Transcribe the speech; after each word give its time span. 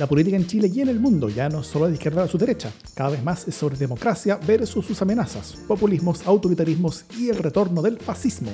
La 0.00 0.06
política 0.06 0.34
en 0.34 0.46
Chile 0.46 0.70
y 0.74 0.80
en 0.80 0.88
el 0.88 0.98
mundo 0.98 1.28
ya 1.28 1.50
no 1.50 1.62
solo 1.62 1.86
de 1.86 1.92
izquierda 1.92 2.22
a 2.22 2.26
su 2.26 2.38
derecha, 2.38 2.72
cada 2.94 3.10
vez 3.10 3.22
más 3.22 3.46
es 3.46 3.54
sobre 3.54 3.76
democracia 3.76 4.40
versus 4.46 4.86
sus 4.86 5.02
amenazas, 5.02 5.58
populismos, 5.68 6.26
autoritarismos 6.26 7.04
y 7.18 7.28
el 7.28 7.36
retorno 7.36 7.82
del 7.82 7.98
fascismo. 7.98 8.50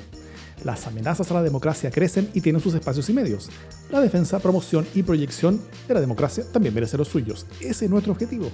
Las 0.65 0.89
amenazas 0.89 1.31
a 1.31 1.35
la 1.35 1.45
democracia 1.45 1.93
crecen 1.93 2.29
y 2.35 2.41
tienen 2.41 2.61
sus 2.61 2.75
espacios 2.75 3.09
y 3.11 3.13
medios. 3.13 3.49
La 3.91 4.01
defensa, 4.01 4.41
promoción 4.41 4.89
y 4.93 5.05
proyección 5.05 5.61
de 5.87 5.95
la 5.95 6.01
democracia 6.01 6.45
también 6.51 6.75
merece 6.75 6.99
los 6.99 7.07
suyos. 7.07 7.47
Ese 7.61 7.85
es 7.85 7.91
nuestro 7.93 8.13
objetivo. 8.13 8.51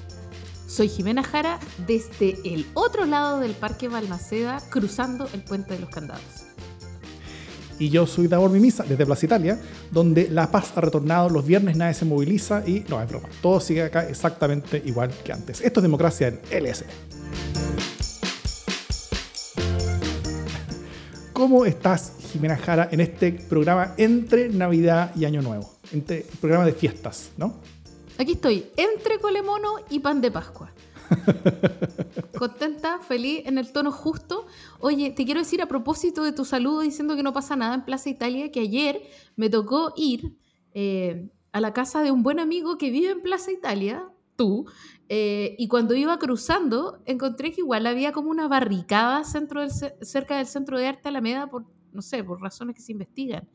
Soy 0.66 0.90
Jimena 0.90 1.22
Jara 1.22 1.60
desde 1.86 2.36
el 2.44 2.66
otro 2.74 3.06
lado 3.06 3.40
del 3.40 3.52
Parque 3.52 3.88
Balmaceda, 3.88 4.60
cruzando 4.68 5.26
el 5.32 5.42
Puente 5.42 5.72
de 5.72 5.80
los 5.80 5.88
Candados. 5.88 6.51
Y 7.78 7.88
yo 7.88 8.06
soy 8.06 8.28
Davor 8.28 8.50
Mimisa 8.50 8.84
desde 8.84 9.04
Plaza 9.06 9.26
Italia, 9.26 9.60
donde 9.90 10.28
la 10.28 10.50
paz 10.50 10.72
ha 10.76 10.80
retornado, 10.80 11.28
los 11.28 11.44
viernes 11.46 11.76
nadie 11.76 11.94
se 11.94 12.04
moviliza 12.04 12.62
y 12.66 12.84
no 12.88 13.00
es 13.02 13.08
broma, 13.08 13.28
todo 13.40 13.60
sigue 13.60 13.82
acá 13.82 14.08
exactamente 14.08 14.82
igual 14.84 15.10
que 15.24 15.32
antes. 15.32 15.60
Esto 15.60 15.80
es 15.80 15.82
democracia 15.82 16.28
en 16.28 16.40
LS. 16.50 16.84
¿Cómo 21.32 21.64
estás, 21.64 22.12
Jimena 22.30 22.56
Jara, 22.56 22.88
en 22.92 23.00
este 23.00 23.32
programa 23.32 23.94
entre 23.96 24.48
Navidad 24.48 25.12
y 25.16 25.24
Año 25.24 25.42
Nuevo? 25.42 25.72
Entre 25.92 26.24
programa 26.40 26.64
de 26.64 26.72
fiestas, 26.72 27.30
¿no? 27.36 27.54
Aquí 28.18 28.32
estoy, 28.32 28.66
entre 28.76 29.18
colemono 29.18 29.76
y 29.90 29.98
pan 29.98 30.20
de 30.20 30.30
Pascua. 30.30 30.70
Contenta, 32.38 32.98
feliz, 33.00 33.42
en 33.46 33.58
el 33.58 33.72
tono 33.72 33.92
justo. 33.92 34.46
Oye, 34.80 35.10
te 35.10 35.24
quiero 35.24 35.40
decir 35.40 35.62
a 35.62 35.66
propósito 35.66 36.22
de 36.24 36.32
tu 36.32 36.44
saludo 36.44 36.80
diciendo 36.80 37.16
que 37.16 37.22
no 37.22 37.32
pasa 37.32 37.56
nada 37.56 37.74
en 37.74 37.84
Plaza 37.84 38.10
Italia, 38.10 38.50
que 38.50 38.60
ayer 38.60 39.02
me 39.36 39.48
tocó 39.50 39.92
ir 39.96 40.36
eh, 40.74 41.30
a 41.52 41.60
la 41.60 41.72
casa 41.72 42.02
de 42.02 42.10
un 42.10 42.22
buen 42.22 42.40
amigo 42.40 42.78
que 42.78 42.90
vive 42.90 43.10
en 43.10 43.22
Plaza 43.22 43.52
Italia, 43.52 44.08
tú, 44.36 44.66
eh, 45.08 45.54
y 45.58 45.68
cuando 45.68 45.94
iba 45.94 46.18
cruzando 46.18 47.02
encontré 47.04 47.52
que 47.52 47.60
igual 47.60 47.86
había 47.86 48.12
como 48.12 48.30
una 48.30 48.48
barricada 48.48 49.22
cerca 49.24 50.36
del 50.36 50.46
Centro 50.46 50.78
de 50.78 50.86
Arte 50.86 51.08
Alameda 51.08 51.48
por, 51.48 51.66
no 51.92 52.02
sé, 52.02 52.24
por 52.24 52.40
razones 52.40 52.74
que 52.74 52.82
se 52.82 52.92
investigan. 52.92 53.46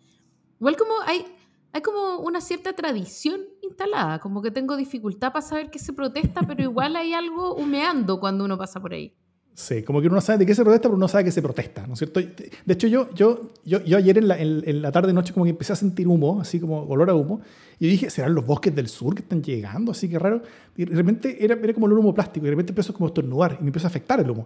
Igual 0.60 0.78
como 0.78 0.94
hay 1.06 1.26
hay 1.74 1.82
como 1.82 2.20
una 2.20 2.42
cierta 2.42 2.74
tradición 2.74 3.42
instalada, 3.68 4.20
como 4.20 4.42
que 4.42 4.52
tengo 4.52 4.76
dificultad 4.76 5.32
para 5.32 5.42
saber 5.42 5.70
qué 5.70 5.80
se 5.80 5.94
protesta, 5.94 6.42
pero 6.48 6.64
igual 6.64 6.96
hay 6.96 7.14
algo 7.14 7.56
humeando 7.56 8.20
cuando 8.20 8.46
uno 8.46 8.58
pasa 8.58 8.80
por 8.80 8.94
ahí. 8.94 9.14
Sí, 9.54 9.82
como 9.82 10.02
que 10.02 10.08
uno 10.08 10.22
sabe 10.22 10.38
de 10.38 10.46
qué 10.46 10.54
se 10.54 10.62
protesta, 10.64 10.88
pero 10.88 11.00
no 11.00 11.08
sabe 11.08 11.24
qué 11.24 11.32
se 11.32 11.42
protesta, 11.42 11.88
¿no 11.88 11.94
es 11.94 12.00
cierto? 12.00 12.20
De 12.20 12.74
hecho, 12.74 12.86
yo, 12.86 13.10
yo, 13.16 13.54
yo, 13.66 13.84
yo 13.84 13.98
ayer 13.98 14.20
en 14.20 14.28
la, 14.28 14.40
en, 14.40 14.82
la 14.84 14.92
tarde-noche 14.92 15.34
como 15.34 15.46
que 15.46 15.50
empecé 15.50 15.74
a 15.74 15.76
sentir 15.76 16.08
humo, 16.08 16.40
así 16.40 16.60
como 16.60 16.84
olor 16.84 17.10
a 17.10 17.16
humo, 17.16 17.42
y 17.80 17.88
dije, 17.88 18.12
¿serán 18.12 18.36
los 18.36 18.46
bosques 18.46 18.76
del 18.76 18.88
sur 18.88 19.16
que 19.16 19.24
están 19.24 19.42
llegando? 19.42 19.94
Así 19.94 20.08
que 20.08 20.20
raro. 20.20 20.44
Y 20.76 20.86
de 20.86 20.96
repente 20.96 21.44
era, 21.44 21.56
era 21.56 21.74
como 21.74 21.88
el 21.88 21.94
humo 21.94 22.14
plástico, 22.14 22.46
y 22.46 22.50
de 22.50 22.52
repente 22.52 22.72
empezó 22.72 22.94
como 22.94 23.08
a 23.08 23.10
estornudar, 23.10 23.58
y 23.60 23.64
me 23.64 23.70
empezó 23.70 23.88
a 23.88 23.90
afectar 23.90 24.20
el 24.20 24.30
humo. 24.30 24.46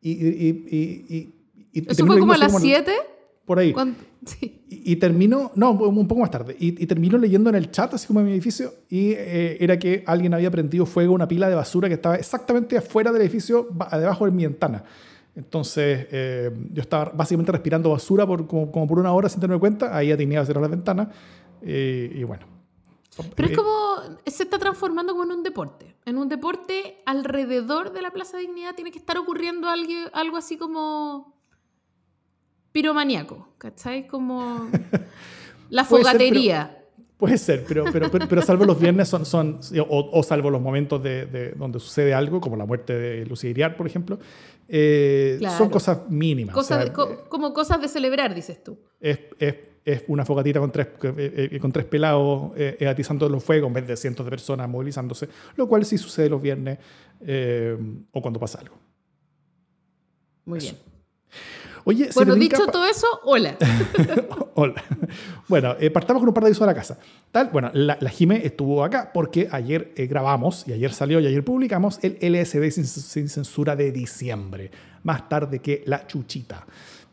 Y, 0.00 0.10
y, 0.10 0.48
y, 0.68 1.34
y 1.72 1.88
¿Eso 1.88 2.04
fue 2.04 2.18
como 2.18 2.32
a 2.32 2.38
las 2.38 2.60
7? 2.60 2.92
por 3.44 3.58
ahí. 3.58 3.74
Y, 4.90 4.96
termino, 4.96 5.52
no, 5.54 5.70
un 5.70 6.08
poco 6.08 6.20
más 6.20 6.32
tarde, 6.32 6.56
y, 6.58 6.84
termino 6.84 7.16
leyendo 7.16 7.48
en 7.48 7.54
el 7.54 7.70
chat, 7.70 7.94
así 7.94 8.08
como 8.08 8.18
en 8.18 8.26
mi 8.26 8.32
edificio, 8.32 8.74
y 8.88 9.12
eh, 9.12 9.56
era 9.60 9.78
que 9.78 10.02
alguien 10.04 10.34
había 10.34 10.50
prendido 10.50 10.84
fuego 10.84 11.12
a 11.12 11.14
una 11.14 11.28
pila 11.28 11.48
de 11.48 11.54
basura 11.54 11.86
que 11.86 11.94
estaba 11.94 12.16
exactamente 12.16 12.76
afuera 12.76 13.12
del 13.12 13.22
edificio, 13.22 13.68
debajo 13.92 14.24
de 14.24 14.32
mi 14.32 14.44
ventana. 14.44 14.82
Entonces, 15.36 16.08
eh, 16.10 16.50
yo 16.72 16.82
estaba 16.82 17.12
básicamente 17.14 17.52
respirando 17.52 17.90
basura 17.90 18.26
por, 18.26 18.48
como, 18.48 18.88
por 18.88 18.98
una 18.98 19.12
hora 19.12 19.28
sin 19.28 19.40
tener 19.40 19.60
cuenta, 19.60 19.96
ahí 19.96 20.16
tenía 20.16 20.40
que 20.40 20.46
cerrar 20.46 20.62
la 20.62 20.68
ventana, 20.68 21.08
eh, 21.62 22.12
y 22.12 22.24
bueno. 22.24 22.46
Pero 23.36 23.48
es 23.48 23.56
como, 23.56 24.18
se 24.26 24.42
está 24.42 24.58
transformando 24.58 25.12
como 25.12 25.22
en 25.22 25.30
un 25.30 25.44
deporte. 25.44 25.94
En 26.04 26.18
un 26.18 26.28
deporte 26.28 27.00
alrededor 27.06 27.92
de 27.92 28.02
la 28.02 28.10
Plaza 28.10 28.38
Dignidad 28.38 28.74
tiene 28.74 28.90
que 28.90 28.98
estar 28.98 29.16
ocurriendo 29.18 29.68
algo, 29.68 29.92
algo 30.12 30.36
así 30.36 30.56
como 30.56 31.39
piromaníaco, 32.72 33.54
¿cachai? 33.58 34.06
Como 34.06 34.68
la 35.70 35.84
fogatería. 35.84 36.76
Puede 37.20 37.36
ser, 37.36 37.66
pero, 37.68 37.84
pero, 37.92 38.08
pero, 38.10 38.40
salvo 38.40 38.64
los 38.64 38.80
viernes 38.80 39.06
son, 39.06 39.26
son 39.26 39.60
o, 39.90 40.22
salvo 40.22 40.48
los 40.48 40.62
momentos 40.62 41.02
de, 41.02 41.52
donde 41.54 41.78
sucede 41.78 42.14
algo, 42.14 42.40
como 42.40 42.56
la 42.56 42.64
muerte 42.64 42.94
de 42.94 43.26
Lucía 43.26 43.50
Iriar, 43.50 43.76
por 43.76 43.86
ejemplo, 43.86 44.18
eh, 44.66 45.38
son 45.58 45.68
cosas 45.68 46.08
mínimas. 46.08 46.56
Eh, 46.70 46.92
como 47.28 47.52
cosas 47.52 47.78
de 47.82 47.88
celebrar, 47.88 48.34
dices 48.34 48.64
tú. 48.64 48.78
Es, 48.98 49.18
es, 49.38 49.54
es 49.84 50.04
una 50.08 50.24
fogatita 50.24 50.60
con 50.60 50.72
tres, 50.72 50.88
eh, 51.02 51.58
con 51.60 51.70
tres 51.70 51.84
pelados 51.84 52.52
atizando 52.88 53.28
los 53.28 53.44
fuegos 53.44 53.68
en 53.68 53.74
vez 53.74 53.86
de 53.86 53.98
cientos 53.98 54.24
de 54.24 54.30
personas 54.30 54.66
movilizándose, 54.66 55.28
lo 55.56 55.68
cual 55.68 55.84
sí 55.84 55.98
sucede 55.98 56.30
los 56.30 56.40
viernes 56.40 56.78
o 58.12 58.22
cuando 58.22 58.40
pasa 58.40 58.60
algo. 58.60 58.76
Muy 60.46 60.58
bien. 60.58 60.76
Oye, 61.84 62.10
bueno, 62.14 62.34
dicho 62.34 62.66
todo 62.66 62.84
eso, 62.84 63.06
hola. 63.24 63.56
hola. 64.54 64.82
Bueno, 65.48 65.76
eh, 65.80 65.90
partamos 65.90 66.20
con 66.20 66.28
un 66.28 66.34
par 66.34 66.44
de 66.44 66.48
avisos 66.48 66.60
de 66.60 66.66
la 66.66 66.74
casa. 66.74 66.98
Tal, 67.30 67.48
bueno, 67.48 67.70
la, 67.74 67.96
la 68.00 68.10
Jime 68.10 68.44
estuvo 68.44 68.84
acá 68.84 69.10
porque 69.12 69.48
ayer 69.50 69.92
eh, 69.96 70.06
grabamos 70.06 70.66
y 70.66 70.72
ayer 70.72 70.92
salió 70.92 71.20
y 71.20 71.26
ayer 71.26 71.44
publicamos 71.44 71.98
el 72.02 72.18
LSD 72.20 72.70
sin, 72.70 73.28
censura 73.28 73.76
de 73.76 73.92
diciembre, 73.92 74.70
más 75.02 75.28
tarde 75.28 75.60
que 75.60 75.82
la 75.86 76.06
chuchita. 76.06 76.66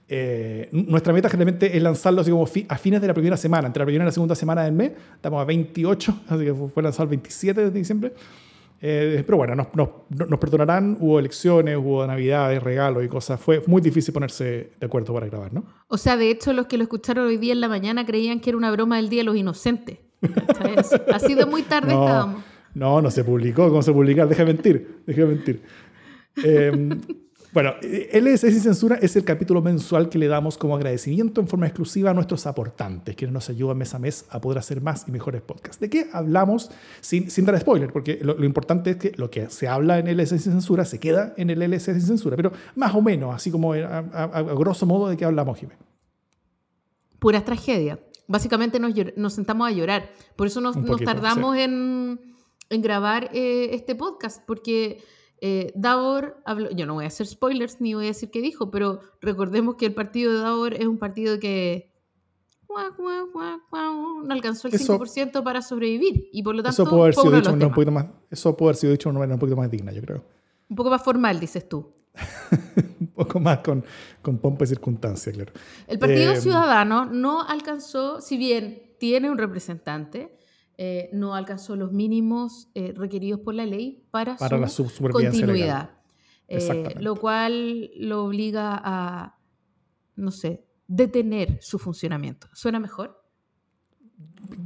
Eh, 0.10 0.70
nuestra 0.72 1.12
meta 1.12 1.30
generalmente 1.30 1.76
es 1.76 1.84
lanzarlo 1.84 2.22
así 2.22 2.32
como 2.32 2.46
a 2.46 2.78
fines 2.78 3.02
de 3.02 3.08
la 3.08 3.14
primera 3.14 3.36
semana, 3.36 3.68
entre 3.68 3.82
la 3.82 3.86
primera 3.86 4.06
y 4.06 4.08
la 4.08 4.12
segunda 4.12 4.36
semana 4.36 4.64
del 4.64 4.74
mes. 4.74 4.92
Estamos 5.16 5.42
a 5.42 5.46
28, 5.46 6.22
así 6.30 6.46
que 6.46 6.54
fue 6.54 6.84
lanzado 6.84 7.04
el 7.04 7.10
27 7.10 7.62
de 7.62 7.72
diciembre. 7.72 8.14
Eh, 8.80 9.24
pero 9.26 9.38
bueno, 9.38 9.56
nos, 9.56 9.68
nos, 9.76 9.90
nos, 10.10 10.40
perdonarán, 10.40 10.98
hubo 11.00 11.18
elecciones, 11.20 11.78
hubo 11.78 12.06
navidades, 12.06 12.62
regalos 12.62 13.04
y 13.04 13.08
cosas. 13.08 13.40
Fue 13.40 13.64
muy 13.66 13.82
difícil 13.82 14.14
ponerse 14.14 14.72
de 14.80 14.86
acuerdo 14.86 15.14
para 15.14 15.28
grabar, 15.28 15.52
¿no? 15.52 15.66
O 15.88 15.98
sea, 15.98 16.16
de 16.16 16.30
hecho, 16.30 16.54
los 16.54 16.68
que 16.68 16.78
lo 16.78 16.84
escucharon 16.84 17.26
hoy 17.26 17.38
día 17.38 17.54
en 17.54 17.62
la 17.62 17.70
mañana 17.70 18.06
creían 18.06 18.40
que 18.40 18.52
era 18.52 18.58
una 18.58 18.72
broma 18.72 18.98
del 18.98 19.10
Día 19.10 19.22
de 19.22 19.26
los 19.26 19.36
Inocentes. 19.36 19.98
Ha 21.12 21.20
sido 21.20 21.48
muy 21.48 21.64
tarde 21.64 21.88
no, 21.94 22.06
estábamos. 22.06 22.44
No, 22.76 23.02
no 23.02 23.10
se 23.10 23.24
publicó. 23.24 23.70
¿Cómo 23.70 23.82
se 23.82 23.92
publicar? 23.92 24.28
Deja 24.28 24.46
de 24.46 24.54
mentir. 24.54 25.02
Deja 25.08 25.22
de 25.22 25.28
mentir. 25.28 25.62
Eh, 26.44 26.98
bueno, 27.54 27.76
LS 27.82 28.42
Sin 28.42 28.60
Censura 28.60 28.98
es 29.02 29.16
el 29.16 29.24
capítulo 29.24 29.62
mensual 29.62 30.10
que 30.10 30.18
le 30.18 30.28
damos 30.28 30.58
como 30.58 30.76
agradecimiento 30.76 31.40
en 31.40 31.48
forma 31.48 31.66
exclusiva 31.66 32.12
a 32.12 32.14
nuestros 32.14 32.46
aportantes, 32.46 33.16
quienes 33.16 33.34
nos 33.34 33.50
ayudan 33.50 33.78
mes 33.78 33.94
a 33.94 34.00
mes 34.00 34.26
a 34.30 34.42
poder 34.42 34.60
hacer 34.60 34.82
más 34.82 35.06
y 35.08 35.12
mejores 35.12 35.42
podcasts. 35.42 35.80
¿De 35.80 35.90
qué 35.90 36.08
hablamos 36.12 36.70
sin, 37.00 37.32
sin 37.32 37.46
dar 37.46 37.60
spoiler? 37.60 37.92
Porque 37.92 38.20
lo, 38.22 38.44
importante 38.44 38.92
es 38.92 38.96
que 38.98 39.14
lo 39.16 39.32
que 39.32 39.50
se 39.50 39.68
habla 39.68 39.98
en 39.98 40.08
LS 40.08 40.30
Sin 40.30 40.40
Censura 40.40 40.84
se 40.84 41.00
queda 41.00 41.34
en 41.38 41.50
el 41.50 41.62
LS 41.62 41.86
Sin 41.86 42.02
Censura, 42.02 42.36
pero 42.36 42.52
más 42.76 42.94
o 42.94 43.02
menos, 43.02 43.34
así 43.34 43.50
como 43.50 43.74
a, 43.74 44.42
grosso 44.58 44.86
modo 44.86 45.08
de 45.08 45.16
qué 45.16 45.26
hablamos, 45.26 45.58
Jiménez. 45.58 45.80
Puras 47.20 47.46
tragedias. 47.46 48.00
Básicamente 48.28 48.78
nos, 48.80 48.94
nos, 49.16 49.34
sentamos 49.34 49.68
a 49.68 49.72
llorar. 49.72 50.12
Por 50.36 50.48
eso 50.48 50.60
nos, 50.60 50.76
tardamos 51.04 51.56
en, 51.56 52.20
en, 52.70 52.82
grabar 52.82 53.30
eh, 53.34 53.70
este 53.72 53.96
podcast, 53.96 54.44
porque 54.46 55.02
eh, 55.42 55.72
Davor 55.76 56.42
habló, 56.46 56.72
yo 56.72 56.86
no 56.86 56.96
voy 56.96 57.06
a 57.06 57.08
hacer 57.08 57.28
spoilers 57.28 57.80
ni 57.80 57.94
voy 57.94 58.06
a 58.06 58.08
decir 58.08 58.32
qué 58.32 58.42
dijo, 58.42 58.72
pero 58.72 59.02
recordemos 59.22 59.76
que 59.76 59.86
el 59.86 59.94
partido 59.94 60.34
de 60.34 60.40
Davor 60.40 60.74
es 60.74 60.86
un 60.86 60.98
partido 60.98 61.40
que 61.40 61.92
no 62.68 64.34
alcanzó 64.34 64.68
el 64.68 64.74
5% 64.74 65.44
para 65.44 65.62
sobrevivir 65.62 66.30
y 66.32 66.44
por 66.44 66.56
lo 66.56 66.64
tanto 66.64 66.84
eso 66.84 66.90
puede 66.90 67.02
haber 67.04 67.16
sido 67.16 67.32
dicho 67.32 67.52
un 67.52 67.60
poquito 67.74 67.92
más 67.92 68.06
eso 68.30 68.56
puede 68.56 68.70
haber 68.70 68.76
sido 68.76 68.92
dicho 68.92 69.10
de 69.10 69.12
una 69.12 69.20
manera 69.20 69.36
un 69.36 69.40
poquito 69.40 69.58
más 69.58 69.72
digna 69.72 69.92
yo 69.92 70.02
creo. 70.02 70.24
Un 70.70 70.76
poco 70.76 70.90
más 70.90 71.04
formal 71.04 71.40
dices 71.40 71.68
tú. 71.68 71.94
Un 73.00 73.08
poco 73.26 73.40
más 73.40 73.60
con, 73.60 73.84
con 74.22 74.38
pompa 74.40 74.64
y 74.64 74.68
circunstancia 74.68 75.32
claro. 75.32 75.54
El 75.88 76.00
Partido 76.00 76.34
eh, 76.34 76.42
Ciudadano 76.42 77.06
no 77.06 77.42
alcanzó 77.42 78.22
si 78.22 78.38
bien 78.38 78.96
tiene 79.00 79.30
un 79.30 79.38
representante 79.38 80.38
eh, 80.80 81.10
no 81.12 81.34
alcanzó 81.34 81.76
los 81.76 81.92
mínimos 81.92 82.70
eh, 82.76 82.94
requeridos 82.96 83.40
por 83.40 83.56
la 83.56 83.66
ley 83.66 84.04
para, 84.12 84.38
su, 84.68 84.86
continuidad. 85.12 85.90
Eh, 86.48 86.96
lo 87.00 87.16
cual 87.16 87.90
lo 87.98 88.26
obliga 88.26 88.80
a, 88.84 89.40
no 90.16 90.30
sé, 90.30 90.64
detener 90.88 91.58
su 91.62 91.80
funcionamiento. 91.80 92.48
¿Suena 92.54 92.80
mejor? 92.80 93.20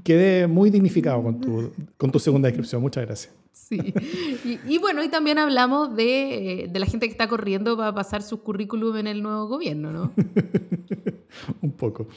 Quedé 0.04 0.48
muy 0.48 0.70
dignificado 0.70 1.24
con 1.24 1.40
tu, 1.40 1.72
con 1.96 2.12
tu 2.12 2.20
segunda 2.20 2.48
descripción. 2.48 2.82
Muchas 2.82 3.06
gracias. 3.06 3.34
Sí. 3.54 3.94
Y, 4.68 4.78
bueno, 4.80 5.04
y 5.04 5.10
también 5.10 5.38
hablamos 5.38 5.96
de, 5.96 6.68
de, 6.70 6.80
la 6.80 6.86
gente 6.86 7.06
que 7.06 7.12
está 7.12 7.28
corriendo 7.28 7.78
para 7.78 7.94
pasar 7.94 8.22
su 8.22 8.42
currículum 8.42 8.98
en 8.98 9.08
el 9.08 9.24
nuevo 9.24 9.48
gobierno, 9.48 9.92
¿no? 9.92 10.14
Un 11.62 11.72
poco. 11.72 12.08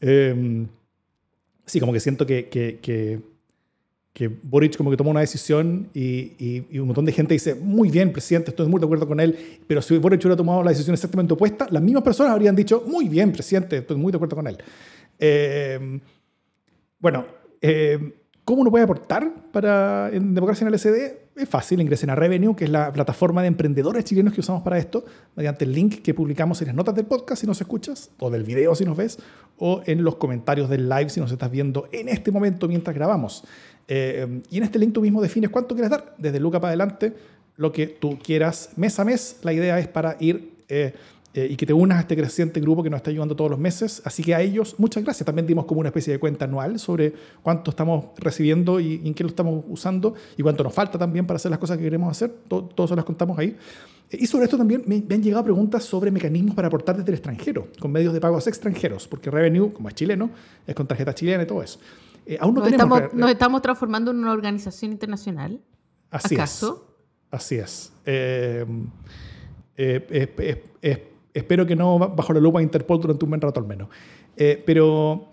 Em, 0.00 0.68
sí, 1.66 1.80
como 1.80 1.92
que 1.92 2.00
siento 2.00 2.26
que, 2.26 2.48
que 2.48 2.78
que 2.80 3.20
Boric 4.42 4.76
como 4.76 4.90
que 4.90 4.96
tomó 4.96 5.10
una 5.10 5.20
decisión 5.20 5.88
y, 5.94 6.64
y, 6.70 6.78
un 6.78 6.86
montón 6.86 7.04
de 7.04 7.12
gente 7.12 7.34
dice, 7.34 7.54
muy 7.54 7.90
bien, 7.90 8.12
presidente, 8.12 8.50
estoy 8.50 8.68
muy 8.68 8.78
de 8.78 8.84
acuerdo 8.84 9.08
con 9.08 9.18
él, 9.20 9.58
pero 9.66 9.80
si 9.80 9.96
Boric 9.98 10.20
hubiera 10.20 10.36
tomado 10.36 10.62
la 10.62 10.70
decisión 10.70 10.94
exactamente 10.94 11.32
opuesta, 11.32 11.66
las 11.70 11.82
mismas 11.82 12.02
personas 12.02 12.32
habrían 12.32 12.54
dicho, 12.54 12.84
muy 12.86 13.08
bien, 13.08 13.32
presidente, 13.32 13.78
estoy 13.78 13.96
muy 13.96 14.12
de 14.12 14.16
acuerdo 14.16 14.36
con 14.36 14.46
él. 14.46 14.58
Eh, 15.18 16.00
bueno, 16.98 17.24
eh, 17.60 18.12
¿Cómo 18.44 18.62
uno 18.62 18.70
puede 18.70 18.84
aportar 18.84 19.32
para 19.52 20.10
en 20.12 20.34
Democracia 20.34 20.66
en 20.66 20.72
LSD? 20.72 21.21
Es 21.34 21.48
fácil, 21.48 21.80
ingresen 21.80 22.10
a 22.10 22.14
Revenue, 22.14 22.54
que 22.54 22.64
es 22.64 22.70
la 22.70 22.92
plataforma 22.92 23.40
de 23.40 23.48
emprendedores 23.48 24.04
chilenos 24.04 24.34
que 24.34 24.40
usamos 24.40 24.62
para 24.62 24.76
esto, 24.76 25.04
mediante 25.34 25.64
el 25.64 25.72
link 25.72 26.02
que 26.02 26.12
publicamos 26.12 26.60
en 26.60 26.68
las 26.68 26.76
notas 26.76 26.94
del 26.94 27.06
podcast 27.06 27.40
si 27.40 27.46
nos 27.46 27.58
escuchas, 27.60 28.10
o 28.18 28.30
del 28.30 28.44
video 28.44 28.74
si 28.74 28.84
nos 28.84 28.96
ves, 28.96 29.18
o 29.56 29.82
en 29.86 30.04
los 30.04 30.16
comentarios 30.16 30.68
del 30.68 30.90
live 30.90 31.08
si 31.08 31.20
nos 31.20 31.32
estás 31.32 31.50
viendo 31.50 31.88
en 31.90 32.10
este 32.10 32.30
momento 32.30 32.68
mientras 32.68 32.94
grabamos. 32.94 33.44
Eh, 33.88 34.42
y 34.50 34.58
en 34.58 34.64
este 34.64 34.78
link 34.78 34.92
tú 34.92 35.00
mismo 35.00 35.22
defines 35.22 35.48
cuánto 35.48 35.74
quieres 35.74 35.90
dar, 35.90 36.14
desde 36.18 36.38
Luca 36.38 36.60
para 36.60 36.68
adelante, 36.68 37.14
lo 37.56 37.72
que 37.72 37.86
tú 37.86 38.18
quieras 38.18 38.70
mes 38.76 38.98
a 38.98 39.04
mes. 39.04 39.38
La 39.42 39.52
idea 39.52 39.78
es 39.78 39.88
para 39.88 40.16
ir... 40.20 40.52
Eh, 40.68 40.92
eh, 41.34 41.48
y 41.50 41.56
que 41.56 41.64
te 41.64 41.72
unas 41.72 41.96
a 41.98 42.00
este 42.02 42.14
creciente 42.14 42.60
grupo 42.60 42.82
que 42.82 42.90
nos 42.90 42.98
está 42.98 43.10
ayudando 43.10 43.34
todos 43.34 43.50
los 43.50 43.58
meses. 43.58 44.02
Así 44.04 44.22
que 44.22 44.34
a 44.34 44.42
ellos, 44.42 44.74
muchas 44.78 45.02
gracias. 45.02 45.24
También 45.24 45.46
dimos 45.46 45.64
como 45.64 45.80
una 45.80 45.88
especie 45.88 46.12
de 46.12 46.18
cuenta 46.18 46.44
anual 46.44 46.78
sobre 46.78 47.14
cuánto 47.42 47.70
estamos 47.70 48.06
recibiendo 48.18 48.78
y, 48.80 49.00
en 49.04 49.14
qué 49.14 49.24
lo 49.24 49.30
estamos 49.30 49.64
usando 49.68 50.14
y 50.36 50.42
cuánto 50.42 50.62
nos 50.62 50.74
falta 50.74 50.98
también 50.98 51.26
para 51.26 51.36
hacer 51.36 51.50
las 51.50 51.58
cosas 51.58 51.78
que 51.78 51.84
queremos 51.84 52.10
hacer. 52.10 52.34
Todo, 52.48 52.64
todos 52.64 52.90
se 52.90 52.96
las 52.96 53.04
contamos 53.06 53.38
ahí. 53.38 53.56
Eh, 54.10 54.18
y 54.20 54.26
sobre 54.26 54.44
esto 54.44 54.58
también 54.58 54.82
me, 54.86 54.96
han 54.96 55.22
llegado 55.22 55.42
preguntas 55.42 55.84
sobre 55.84 56.10
mecanismos 56.10 56.54
para 56.54 56.68
aportar 56.68 56.96
desde 56.96 57.10
el 57.10 57.14
extranjero, 57.14 57.68
con 57.80 57.90
medios 57.90 58.12
de 58.12 58.20
pagos 58.20 58.46
extranjeros, 58.46 59.08
porque 59.08 59.30
Revenue, 59.30 59.72
como 59.72 59.88
es 59.88 59.94
chileno, 59.94 60.30
es 60.66 60.74
con 60.74 60.86
tarjeta 60.86 61.14
chilena 61.14 61.44
y 61.44 61.46
todo 61.46 61.62
eso. 61.62 61.80
Eh, 62.26 62.36
aún 62.38 62.54
no 62.54 62.60
nos, 62.60 62.70
tenemos 62.70 63.00
estamos, 63.00 63.14
nos 63.18 63.30
estamos 63.30 63.62
transformando 63.62 64.10
en 64.10 64.18
una 64.18 64.32
organización 64.32 64.92
internacional. 64.92 65.60
Así 66.10 66.34
¿Acaso? 66.34 66.88
es. 66.88 67.40
Así 67.40 67.54
es. 67.56 67.92
Eh, 68.04 68.66
Espero 71.34 71.66
que 71.66 71.74
no 71.74 71.98
bajo 71.98 72.32
la 72.32 72.40
lupa 72.40 72.58
de 72.58 72.64
Interpol 72.64 73.00
durante 73.00 73.24
un 73.24 73.30
buen 73.30 73.40
rato 73.40 73.58
al 73.60 73.66
menos. 73.66 73.88
Eh, 74.36 74.62
pero, 74.64 75.28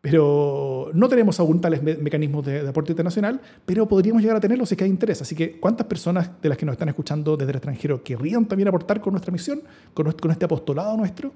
pero 0.00 0.90
no 0.92 1.08
tenemos 1.08 1.40
aún 1.40 1.60
tales 1.60 1.82
mecanismos 1.82 2.44
de, 2.44 2.68
aporte 2.68 2.92
internacional, 2.92 3.40
pero 3.64 3.88
podríamos 3.88 4.22
llegar 4.22 4.36
a 4.36 4.40
tenerlos 4.40 4.68
si 4.68 4.74
es 4.74 4.78
que 4.78 4.84
hay 4.84 4.90
interés. 4.90 5.22
Así 5.22 5.34
que, 5.34 5.58
¿cuántas 5.58 5.86
personas 5.86 6.30
de 6.42 6.48
las 6.48 6.58
que 6.58 6.66
nos 6.66 6.74
están 6.74 6.88
escuchando 6.88 7.36
desde 7.36 7.50
el 7.50 7.56
extranjero 7.56 8.02
querrían 8.02 8.46
también 8.46 8.68
aportar 8.68 9.00
con 9.00 9.12
nuestra 9.12 9.32
misión, 9.32 9.62
con, 9.94 10.12
con 10.12 10.30
este 10.30 10.44
apostolado 10.44 10.96
nuestro? 10.96 11.32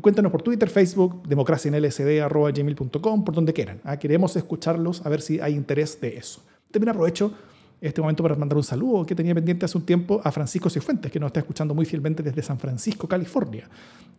Cuéntanos 0.00 0.30
por 0.30 0.40
Twitter, 0.42 0.70
Facebook, 0.70 1.26
democracianlsd.gmail.com, 1.26 3.24
por 3.24 3.34
donde 3.34 3.52
quieran. 3.52 3.80
¿ah? 3.84 3.98
Queremos 3.98 4.36
escucharlos, 4.36 5.04
a 5.04 5.08
ver 5.08 5.20
si 5.20 5.40
hay 5.40 5.54
interés 5.54 6.00
de 6.00 6.16
eso. 6.16 6.42
También 6.70 6.90
aprovecho 6.90 7.32
este 7.80 8.00
momento 8.00 8.22
para 8.22 8.34
mandar 8.34 8.56
un 8.56 8.64
saludo 8.64 9.06
que 9.06 9.14
tenía 9.14 9.34
pendiente 9.34 9.64
hace 9.64 9.78
un 9.78 9.86
tiempo 9.86 10.20
a 10.22 10.30
Francisco 10.30 10.68
Cifuentes, 10.68 11.10
que 11.10 11.18
nos 11.18 11.28
está 11.28 11.40
escuchando 11.40 11.74
muy 11.74 11.86
fielmente 11.86 12.22
desde 12.22 12.42
San 12.42 12.58
Francisco, 12.58 13.08
California, 13.08 13.68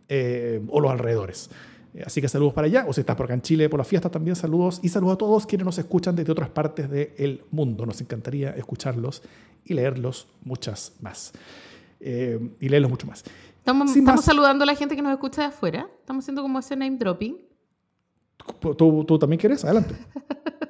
eh, 0.08 0.60
o 0.68 0.80
los 0.80 0.90
alrededores. 0.90 1.48
Eh, 1.94 2.02
así 2.04 2.20
que 2.20 2.28
saludos 2.28 2.54
para 2.54 2.66
allá, 2.66 2.84
o 2.88 2.92
si 2.92 3.00
estás 3.00 3.14
por 3.14 3.24
acá 3.26 3.34
en 3.34 3.42
Chile 3.42 3.68
por 3.68 3.78
las 3.78 3.86
fiestas 3.86 4.10
también, 4.10 4.34
saludos 4.34 4.80
y 4.82 4.88
saludos 4.88 5.14
a 5.14 5.18
todos 5.18 5.46
quienes 5.46 5.64
nos 5.64 5.78
escuchan 5.78 6.16
desde 6.16 6.32
otras 6.32 6.48
partes 6.48 6.90
del 6.90 7.42
mundo. 7.50 7.86
Nos 7.86 8.00
encantaría 8.00 8.50
escucharlos 8.50 9.22
y 9.64 9.74
leerlos 9.74 10.26
muchas 10.42 10.94
más. 11.00 11.32
Eh, 12.00 12.40
y 12.58 12.68
leerlos 12.68 12.90
mucho 12.90 13.06
más. 13.06 13.22
Estamos, 13.58 13.94
estamos 13.94 14.24
saludando 14.24 14.64
a 14.64 14.66
la 14.66 14.74
gente 14.74 14.96
que 14.96 15.02
nos 15.02 15.12
escucha 15.12 15.42
de 15.42 15.48
afuera. 15.48 15.88
Estamos 16.00 16.24
haciendo 16.24 16.42
como 16.42 16.58
ese 16.58 16.74
name 16.74 16.96
dropping. 16.96 17.36
¿Tú, 18.60 19.04
tú 19.04 19.18
también 19.20 19.38
quieres? 19.38 19.64
Adelante. 19.64 19.94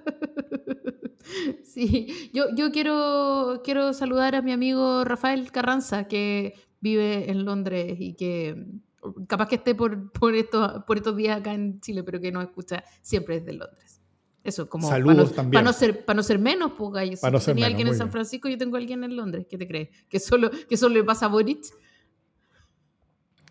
Sí, 1.65 2.31
yo, 2.33 2.47
yo 2.55 2.71
quiero, 2.71 3.63
quiero 3.65 3.93
saludar 3.93 4.35
a 4.35 4.43
mi 4.43 4.53
amigo 4.53 5.05
Rafael 5.05 5.51
Carranza, 5.51 6.09
que 6.09 6.55
vive 6.81 7.31
en 7.31 7.45
Londres 7.45 7.97
y 7.99 8.15
que 8.15 8.55
mm, 9.03 9.25
capaz 9.27 9.49
que 9.49 9.57
esté 9.57 9.75
por, 9.75 10.13
por, 10.13 10.35
estos, 10.35 10.85
por 10.85 10.99
estos 10.99 11.17
días 11.17 11.39
acá 11.41 11.55
en 11.55 11.81
Chile, 11.81 12.03
pero 12.03 12.21
que 12.21 12.33
nos 12.33 12.45
escucha 12.45 12.85
siempre 13.01 13.41
desde 13.41 13.55
Londres. 13.55 14.03
Eso, 14.45 14.69
como 14.69 14.89
Saludos 14.89 15.31
para, 15.31 15.45
no, 15.45 15.51
para 15.51 15.65
no, 15.65 15.73
ser, 15.73 16.05
para 16.05 16.17
no 16.17 16.23
ser 16.23 16.39
menos, 16.39 16.73
pues, 16.77 16.91
gallo. 16.93 17.17
Si 17.17 17.31
no 17.31 17.39
tenía 17.39 17.67
alguien 17.67 17.87
en 17.87 17.95
San 17.95 18.11
Francisco, 18.11 18.49
yo 18.49 18.59
tengo 18.59 18.77
alguien 18.77 19.05
en 19.05 19.15
Londres. 19.15 19.47
¿Qué 19.49 19.57
te 19.57 19.69
crees? 19.69 19.91
¿Que 20.09 20.19
solo, 20.19 20.51
que 20.69 20.77
solo 20.77 20.97
le 20.97 21.05
pasa 21.05 21.27
a 21.27 21.29
Boric? 21.29 21.65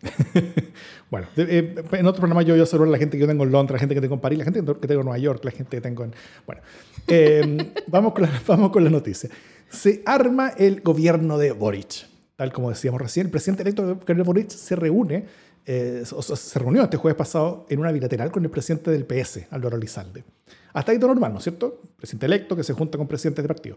bueno, 1.10 1.28
eh, 1.36 1.74
en 1.92 2.06
otro 2.06 2.20
programa 2.20 2.42
yo 2.42 2.66
saludar 2.66 2.88
a 2.88 2.92
la 2.92 2.98
gente 2.98 3.16
que 3.16 3.20
yo 3.20 3.28
tengo 3.28 3.44
en 3.44 3.52
Londres, 3.52 3.74
la 3.74 3.80
gente 3.80 3.94
que 3.94 4.00
tengo 4.00 4.14
en 4.14 4.20
París, 4.20 4.38
la 4.38 4.44
gente 4.44 4.60
que 4.60 4.88
tengo 4.88 5.00
en 5.00 5.06
Nueva 5.06 5.18
York, 5.18 5.44
la 5.44 5.50
gente 5.50 5.76
que 5.76 5.80
tengo 5.80 6.04
en... 6.04 6.14
Bueno, 6.46 6.62
eh, 7.06 7.72
vamos, 7.86 8.12
con 8.12 8.22
la, 8.22 8.42
vamos 8.46 8.70
con 8.70 8.82
la 8.82 8.90
noticia. 8.90 9.30
Se 9.68 10.02
arma 10.04 10.50
el 10.50 10.80
gobierno 10.80 11.38
de 11.38 11.52
Boric. 11.52 12.06
Tal 12.36 12.52
como 12.52 12.70
decíamos 12.70 13.00
recién, 13.00 13.26
el 13.26 13.30
presidente 13.30 13.62
electo 13.62 13.94
de 13.94 14.22
Boric 14.22 14.50
se 14.50 14.74
reúne, 14.74 15.26
eh, 15.64 16.02
o 16.10 16.22
se 16.22 16.58
reunió 16.58 16.82
este 16.82 16.96
jueves 16.96 17.16
pasado 17.16 17.66
en 17.68 17.78
una 17.78 17.92
bilateral 17.92 18.32
con 18.32 18.44
el 18.44 18.50
presidente 18.50 18.90
del 18.90 19.06
PS, 19.06 19.46
Álvaro 19.50 19.76
Lizalde. 19.76 20.24
Hasta 20.72 20.90
ahí 20.90 20.98
todo 20.98 21.08
normal, 21.08 21.32
¿no 21.32 21.38
es 21.38 21.44
cierto? 21.44 21.80
Presidente 21.96 22.26
electo 22.26 22.56
que 22.56 22.64
se 22.64 22.72
junta 22.72 22.98
con 22.98 23.06
presidente 23.06 23.42
de 23.42 23.48
partido. 23.48 23.76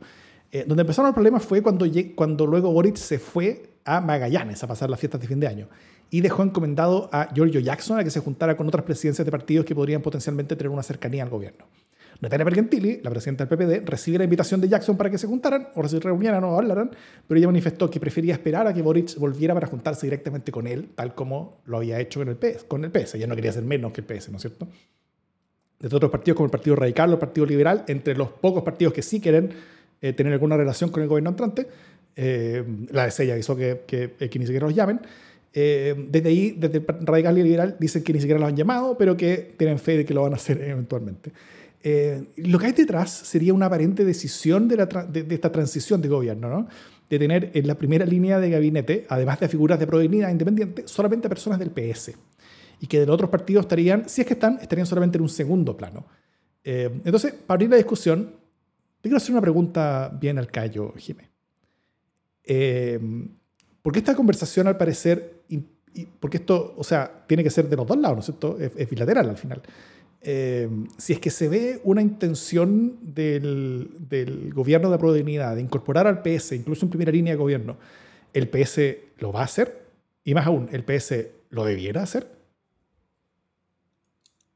donde 0.66 0.82
empezaron 0.82 1.10
los 1.10 1.14
problemas 1.14 1.44
fue 1.44 1.62
cuando, 1.62 1.86
cuando 2.16 2.48
luego 2.48 2.72
Boric 2.72 2.96
se 2.96 3.20
fue 3.20 3.76
a 3.84 4.02
Magallanes 4.02 4.64
a 4.64 4.68
pasar 4.68 4.90
las 4.90 5.00
fiestas 5.00 5.22
de 5.22 5.28
fin 5.28 5.40
de 5.40 5.48
año 5.48 5.68
y 6.10 6.22
dejó 6.22 6.44
encomendado 6.44 7.10
a 7.12 7.30
Giorgio 7.34 7.60
Jackson 7.60 8.00
a 8.00 8.04
que 8.04 8.10
se 8.10 8.20
juntara 8.20 8.56
con 8.56 8.68
otras 8.68 8.84
presidencias 8.84 9.26
de 9.26 9.32
partidos 9.32 9.66
que 9.66 9.76
podrían 9.76 10.02
potencialmente 10.02 10.56
tener 10.56 10.70
una 10.70 10.84
cercanía 10.84 11.24
al 11.24 11.30
gobierno. 11.30 11.66
Natalia 12.22 12.46
Bergentili, 12.46 13.02
la 13.04 13.10
presidenta 13.10 13.46
del 13.46 13.58
PPD, 13.58 13.86
recibió 13.90 14.20
la 14.20 14.24
invitación 14.24 14.62
de 14.62 14.70
Jackson 14.70 14.96
para 14.96 15.10
que 15.10 15.18
se 15.18 15.28
juntaran, 15.28 15.68
o 15.76 15.88
se 15.88 16.00
reunieran 16.00 16.44
o 16.44 16.58
hablaran, 16.58 16.92
pero 17.28 17.38
ella 17.38 17.48
manifestó 17.48 17.90
que 17.90 18.00
prefería 18.00 18.34
esperar 18.34 18.68
a 18.68 18.74
que 18.74 18.82
Boric 18.82 19.18
volviera 19.18 19.54
para 19.54 19.68
juntarse 19.68 20.06
directamente 20.06 20.52
con 20.52 20.66
él, 20.66 20.90
tal 20.96 21.14
como 21.14 21.58
lo 21.66 21.78
había 21.78 22.00
hecho 22.00 22.22
con 22.22 22.30
el 22.30 22.38
PS. 22.38 22.64
Con 22.64 22.86
el 22.86 22.92
PS. 22.92 23.16
Ella 23.16 23.28
no 23.28 23.36
quería 23.36 23.52
ser 23.52 23.64
menos 23.64 23.92
que 23.92 24.02
el 24.02 24.08
PS, 24.08 24.30
¿no 24.30 24.38
es 24.38 24.44
cierto? 24.44 24.68
Desde 25.80 25.96
otros 25.96 26.10
partidos 26.10 26.38
como 26.38 26.46
el 26.46 26.52
Partido 26.52 26.78
Radical 26.78 27.10
o 27.10 27.14
el 27.14 27.20
Partido 27.20 27.46
Liberal, 27.46 27.84
entre 27.88 28.16
los 28.16 28.30
pocos 28.30 28.64
partidos 28.64 28.94
que 28.94 29.02
sí 29.02 29.20
quieren 29.20 29.50
eh, 30.02 30.14
tener 30.14 30.32
alguna 30.32 30.56
relación 30.56 30.90
con 30.92 31.04
el 31.04 31.10
gobierno 31.10 31.32
entrante, 31.32 31.68
eh, 32.16 32.64
la 32.92 33.08
de 33.08 33.24
ella 33.24 33.38
hizo 33.38 33.58
que, 33.58 33.82
que, 33.86 34.12
que 34.12 34.40
ni 34.40 34.46
siquiera 34.46 34.66
los 34.66 34.76
llamen. 34.76 35.02
Eh, 35.58 35.96
desde 36.10 36.28
ahí, 36.28 36.52
desde 36.52 36.80
el 36.80 36.86
Radical 37.08 37.38
y 37.38 37.44
Liberal, 37.44 37.78
dicen 37.80 38.04
que 38.04 38.12
ni 38.12 38.20
siquiera 38.20 38.38
lo 38.38 38.46
han 38.46 38.58
llamado, 38.58 38.98
pero 38.98 39.16
que 39.16 39.56
tienen 39.58 39.80
fe 39.80 39.96
de 39.96 40.04
que 40.04 40.14
lo 40.14 40.24
van 40.24 40.34
a 40.34 40.36
hacer 40.36 40.62
eventualmente. 40.62 41.32
Eh, 41.82 42.26
lo 42.36 42.60
que 42.60 42.66
hay 42.66 42.72
detrás 42.74 43.10
sería 43.10 43.54
una 43.54 43.68
aparente 43.68 44.04
decisión 44.04 44.68
de, 44.68 44.76
la 44.76 44.86
de, 44.86 45.26
esta 45.34 45.54
transición 45.54 46.02
de 46.02 46.10
gobierno, 46.10 46.50
¿no? 46.50 46.68
de 47.10 47.20
tener 47.20 47.52
en 47.54 47.68
la 47.68 47.76
primera 47.76 48.06
línea 48.06 48.38
de 48.40 48.50
gabinete, 48.50 49.06
además 49.08 49.40
de 49.40 49.48
figuras 49.48 49.80
de 49.80 49.88
prodignidad 49.88 50.30
independiente, 50.30 50.84
solamente 50.88 51.30
personas 51.30 51.58
del 51.58 51.72
PS. 51.72 52.12
Y 52.82 52.88
que 52.88 53.00
de 53.00 53.06
los 53.06 53.14
otros 53.14 53.30
partidos 53.30 53.64
estarían, 53.64 54.10
si 54.10 54.22
es 54.22 54.28
que 54.28 54.34
están, 54.34 54.60
estarían 54.62 54.86
solamente 54.86 55.18
en 55.18 55.22
un 55.22 55.30
segundo 55.30 55.78
plano. 55.78 56.06
Eh, 56.66 56.90
entonces, 57.06 57.32
para 57.32 57.56
abrir 57.56 57.70
la 57.70 57.78
discusión, 57.78 58.34
te 59.00 59.04
quiero 59.04 59.18
hacer 59.18 59.32
una 59.32 59.42
pregunta 59.42 60.12
bien 60.20 60.38
al 60.38 60.48
callo, 60.48 60.94
Jimé. 60.98 61.30
Porque 63.82 64.00
esta 64.00 64.16
conversación, 64.16 64.68
al 64.68 64.78
parecer, 64.78 65.35
porque 66.20 66.38
esto, 66.38 66.74
o 66.78 66.84
sea, 66.84 67.24
tiene 67.28 67.44
que 67.44 67.50
ser 67.50 67.70
de 67.70 67.76
los 67.76 67.88
dos 67.88 67.98
lados, 67.98 68.16
¿no 68.16 68.20
es 68.20 68.26
cierto? 68.26 68.58
Es, 68.60 68.90
bilateral 68.90 69.30
al 69.30 69.38
final. 69.38 69.62
Eh, 70.22 70.70
si 70.98 71.14
es 71.14 71.20
que 71.20 71.30
se 71.30 71.48
ve 71.48 71.82
una 71.84 72.02
intención 72.02 72.98
del, 73.02 73.90
del 74.00 74.54
gobierno 74.54 74.90
de 74.90 74.98
Prodignidad 74.98 75.56
de 75.56 75.62
incorporar 75.62 76.08
al 76.08 76.22
PS, 76.22 76.54
incluso 76.54 76.86
en 76.86 76.90
primera 76.90 77.12
línea 77.12 77.34
de 77.34 77.38
gobierno, 77.38 77.78
¿el 78.34 78.50
PS 78.50 78.80
lo 79.20 79.32
va 79.32 79.42
a 79.42 79.46
hacer? 79.46 79.86
Y 80.24 80.34
más 80.34 80.48
aún, 80.48 80.70
¿el 80.72 80.84
PS 80.84 81.28
lo 81.50 81.64
debiera 81.64 82.04
hacer? 82.04 82.28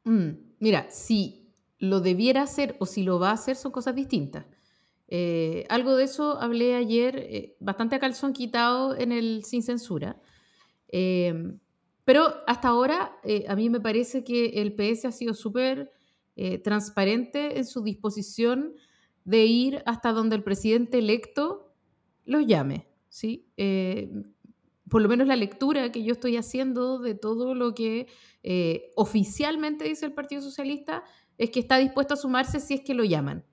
Mm, 0.03 0.29
mira, 0.60 0.88
si 0.89 1.53
lo 1.77 2.01
debiera 2.01 2.41
hacer 2.41 2.75
o 2.79 2.86
si 2.86 3.03
lo 3.03 3.19
va 3.19 3.29
a 3.29 3.34
hacer 3.34 3.55
son 3.55 3.72
cosas 3.72 3.96
distintas. 3.96 4.46
Eh, 5.08 5.65
algo 5.69 5.96
de 5.96 6.03
eso 6.03 6.39
hablé 6.39 6.75
ayer, 6.75 7.17
eh, 7.17 7.55
bastante 7.60 7.96
a 7.96 8.00
calzón 8.00 8.34
quitado 8.34 8.96
en 8.96 9.12
el 9.12 9.43
Sin 9.43 9.63
Censura. 9.63 10.17
Em, 10.89 11.60
pero 12.03 12.27
hasta 12.48 12.67
ahora 12.67 13.17
eh, 13.24 13.46
a 13.48 13.55
mí 13.55 13.69
me 13.69 13.79
parece 13.79 14.24
que 14.24 14.62
el 14.62 14.75
PS 14.75 15.05
ha 15.05 15.12
sido 15.12 15.34
súper 15.34 15.91
transparente 16.63 17.58
en 17.58 17.65
su 17.65 17.84
disposición 17.84 18.74
de 19.25 19.46
ir 19.46 19.84
hasta 19.86 20.13
donde 20.13 20.38
el 20.38 20.43
presidente 20.43 21.00
electo 21.00 21.74
los 22.24 22.48
llame. 22.48 22.88
¿sí? 23.10 23.51
por 24.89 25.01
lo 25.01 25.10
menos 25.10 25.27
la 25.27 25.36
lectura 25.36 25.91
que 25.91 26.01
yo 26.01 26.13
estoy 26.13 26.38
haciendo 26.38 27.00
de 27.00 27.13
todo 27.13 27.55
lo 27.55 27.75
que 27.75 28.08
oficialmente 28.96 29.84
dice 29.84 30.05
el 30.05 30.13
Partido 30.13 30.41
Socialista 30.41 31.03
es 31.39 31.50
que 31.50 31.62
está 31.62 31.77
dispuesto 31.77 32.13
a 32.13 32.17
sumarse 32.17 32.60
si 32.60 32.75
es 32.75 32.81
que 32.81 32.93
lo 32.93 33.03
llaman. 33.03 33.43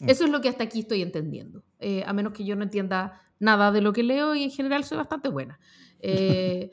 Mm. 0.00 0.08
Eso 0.08 0.24
es 0.24 0.30
lo 0.30 0.40
que 0.40 0.48
hasta 0.48 0.64
aquí 0.64 0.80
estoy 0.80 1.02
entendiendo, 1.02 1.64
eh, 1.80 2.04
a 2.06 2.12
menos 2.12 2.32
que 2.32 2.44
yo 2.44 2.56
no 2.56 2.62
entienda 2.62 3.20
nada 3.38 3.72
de 3.72 3.82
lo 3.82 3.92
que 3.92 4.02
leo 4.02 4.34
y 4.34 4.44
en 4.44 4.50
general 4.50 4.84
soy 4.84 4.96
bastante 4.96 5.28
buena. 5.28 5.58
Eh, 6.00 6.70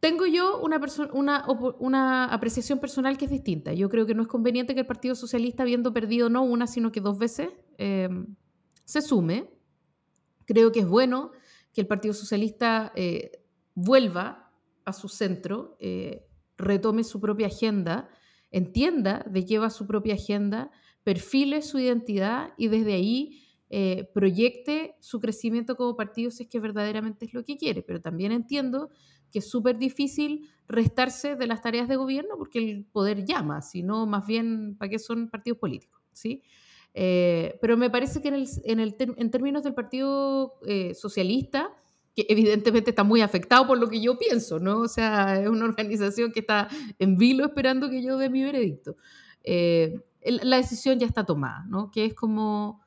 tengo 0.00 0.26
yo 0.26 0.60
una, 0.60 2.24
apreciación 2.24 2.78
personal 2.78 3.18
que 3.18 3.26
es 3.26 3.30
distinta. 3.30 3.72
Yo 3.72 3.88
creo 3.88 4.06
que 4.06 4.14
no 4.14 4.22
es 4.22 4.28
conveniente 4.28 4.74
que 4.74 4.80
el 4.80 4.86
Partido 4.86 5.14
Socialista, 5.14 5.62
habiendo 5.62 5.92
perdido 5.92 6.30
no 6.30 6.42
una, 6.42 6.66
sino 6.66 6.90
que 6.92 7.00
dos 7.00 7.18
veces, 7.18 7.48
em, 7.78 8.34
se 8.84 9.02
sume. 9.02 9.50
Creo 10.46 10.72
que 10.72 10.80
es 10.80 10.88
bueno 10.88 11.32
que 11.72 11.82
el 11.82 11.86
Partido 11.86 12.14
Socialista 12.14 12.92
eh, 12.96 13.42
vuelva 13.74 14.50
a 14.84 14.92
su 14.92 15.08
centro, 15.08 15.76
retome 16.56 17.04
su 17.04 17.20
propia 17.20 17.46
agenda, 17.46 18.08
entienda 18.50 19.24
de 19.30 19.44
qué 19.44 19.58
va 19.58 19.70
su 19.70 19.86
propia 19.86 20.14
agenda 20.14 20.70
perfile 21.04 21.62
su 21.62 21.78
identidad 21.78 22.52
y 22.56 22.68
desde 22.68 22.94
ahí 22.94 23.42
eh, 23.72 24.10
proyecte 24.12 24.96
su 24.98 25.20
crecimiento 25.20 25.76
como 25.76 25.94
partido 25.94 26.32
si 26.32 26.42
es 26.42 26.48
que 26.48 26.58
verdaderamente 26.58 27.26
es 27.26 27.32
lo 27.32 27.44
que 27.44 27.56
quiere. 27.56 27.82
Pero 27.82 28.00
también 28.00 28.32
entiendo 28.32 28.90
que 29.30 29.38
es 29.38 29.48
súper 29.48 29.78
difícil 29.78 30.50
restarse 30.66 31.36
de 31.36 31.46
las 31.46 31.62
tareas 31.62 31.86
de 31.88 31.94
gobierno 31.94 32.34
porque 32.36 32.58
el 32.58 32.84
poder 32.84 33.24
llama, 33.24 33.62
sino 33.62 34.06
más 34.06 34.26
bien 34.26 34.74
para 34.76 34.90
qué 34.90 34.98
son 34.98 35.30
partidos 35.30 35.60
políticos. 35.60 36.02
¿sí? 36.12 36.42
Eh, 36.94 37.58
pero 37.60 37.76
me 37.76 37.90
parece 37.90 38.20
que 38.20 38.28
en, 38.28 38.34
el, 38.34 38.48
en, 38.64 38.80
el 38.80 38.96
en 38.98 39.30
términos 39.30 39.62
del 39.62 39.74
Partido 39.74 40.54
eh, 40.66 40.92
Socialista, 40.94 41.70
que 42.16 42.26
evidentemente 42.28 42.90
está 42.90 43.04
muy 43.04 43.20
afectado 43.20 43.68
por 43.68 43.78
lo 43.78 43.88
que 43.88 44.00
yo 44.00 44.18
pienso, 44.18 44.58
¿no? 44.58 44.80
O 44.80 44.88
sea, 44.88 45.40
es 45.40 45.48
una 45.48 45.66
organización 45.66 46.32
que 46.32 46.40
está 46.40 46.66
en 46.98 47.16
vilo 47.16 47.44
esperando 47.44 47.88
que 47.88 48.02
yo 48.02 48.18
dé 48.18 48.28
mi 48.28 48.42
veredicto. 48.42 48.96
La 49.44 50.56
decisión 50.56 50.98
ya 50.98 51.06
está 51.06 51.24
tomada, 51.24 51.64
¿no? 51.68 51.92
Que 51.92 52.06
es 52.06 52.14
como 52.14 52.80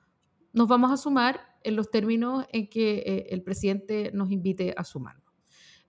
nos 0.53 0.67
vamos 0.67 0.91
a 0.91 0.97
sumar 0.97 1.41
en 1.63 1.75
los 1.75 1.91
términos 1.91 2.45
en 2.51 2.69
que 2.69 3.27
el 3.29 3.41
presidente 3.41 4.11
nos 4.13 4.31
invite 4.31 4.73
a 4.77 4.83
sumarnos. 4.83 5.33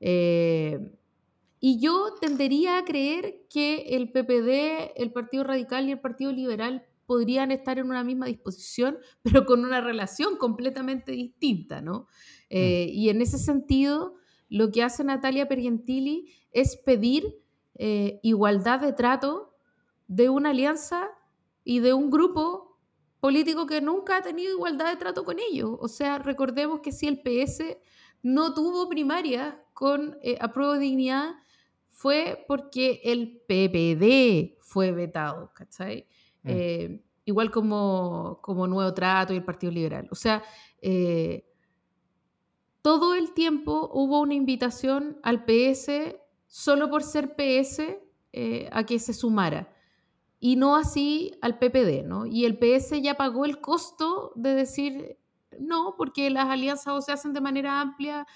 y 0.01 1.81
yo 1.81 2.15
tendería 2.21 2.79
a 2.79 2.85
creer 2.85 3.47
que 3.49 3.97
el 3.97 4.11
PPD, 4.11 4.93
el 4.97 5.13
Partido 5.13 5.45
Radical 5.45 5.89
y 5.89 5.93
el 5.93 6.01
Partido 6.01 6.33
Liberal 6.33 6.87
podrían 7.07 7.51
estar 7.51 7.79
en 7.79 7.87
una 7.91 8.05
misma 8.05 8.27
disposición, 8.27 8.99
pero 9.23 9.47
con 9.47 9.65
una 9.65 9.81
relación 9.81 10.37
completamente 10.37 11.13
distinta, 11.13 11.81
¿no? 11.81 12.01
Mm. 12.01 12.07
Eh, 12.51 12.87
y 12.93 13.09
en 13.09 13.23
ese 13.23 13.39
sentido, 13.39 14.15
lo 14.49 14.71
que 14.71 14.83
hace 14.83 15.05
Natalia 15.05 15.49
Pergentili 15.49 16.33
es 16.53 16.77
pedir 16.77 17.41
eh, 17.77 18.21
igualdad 18.23 18.81
de 18.81 18.93
trato 18.93 19.57
de 20.07 20.29
una 20.29 20.51
alianza 20.51 21.09
y 21.65 21.81
de 21.81 21.95
un 21.95 22.11
grupo 22.11 22.64
político 23.25 23.65
que 23.65 23.81
nunca 23.81 24.19
ha 24.19 24.23
tenido 24.23 24.53
igualdad 24.53 24.91
de 24.91 24.97
trato 24.97 25.25
con 25.25 25.39
ellos. 25.39 25.79
O 25.81 25.89
sea, 25.89 26.19
recordemos 26.19 26.81
que 26.81 26.93
si 26.93 27.09
el 27.09 27.23
PS 27.23 27.79
no 28.23 28.53
tuvo 28.53 28.87
primaria 28.87 29.65
con 29.73 30.19
eh, 30.21 30.37
apruebo 30.39 30.75
de 30.75 30.81
dignidad, 30.81 31.31
fue 31.89 32.45
porque 32.47 33.01
el 33.03 33.41
PPD 33.49 34.59
fue 34.61 34.93
vetado, 34.93 35.51
¿cachai? 35.55 36.07
Mm. 36.43 36.49
Eh, 36.51 37.03
igual 37.25 37.51
como, 37.51 38.41
como 38.43 38.67
Nuevo 38.67 38.93
Trato 38.93 39.33
y 39.33 39.37
el 39.37 39.45
Partido 39.45 39.73
Liberal. 39.73 40.07
O 40.11 40.15
sea, 40.15 40.43
eh, 40.83 41.51
todo 42.83 43.15
el 43.15 43.33
tiempo 43.33 43.91
hubo 43.95 44.21
una 44.21 44.35
invitación 44.35 45.19
al 45.23 45.47
PS, 45.47 46.15
solo 46.47 46.91
por 46.91 47.03
ser 47.03 47.35
PS, 47.37 48.03
eh, 48.35 48.69
a 48.71 48.85
que 48.85 48.99
se 48.99 49.15
sumara. 49.15 49.74
Y 50.47 50.57
no 50.57 50.77
así 50.77 51.33
al 51.41 51.59
PPD, 51.59 52.05
¿no? 52.05 52.27
Y 52.27 52.45
el 52.45 52.59
PS 52.59 53.01
ya 53.01 53.15
pagó 53.15 53.47
el 53.47 53.63
costo 53.63 54.31
de 54.35 54.55
decir 54.55 55.17
no, 55.59 55.95
porque 55.97 56.29
las 56.29 56.51
alianzas 56.51 56.93
o 56.93 57.01
se 57.01 57.13
hacen 57.13 57.33
de 57.33 57.41
manera 57.41 57.81
amplia 57.81 58.27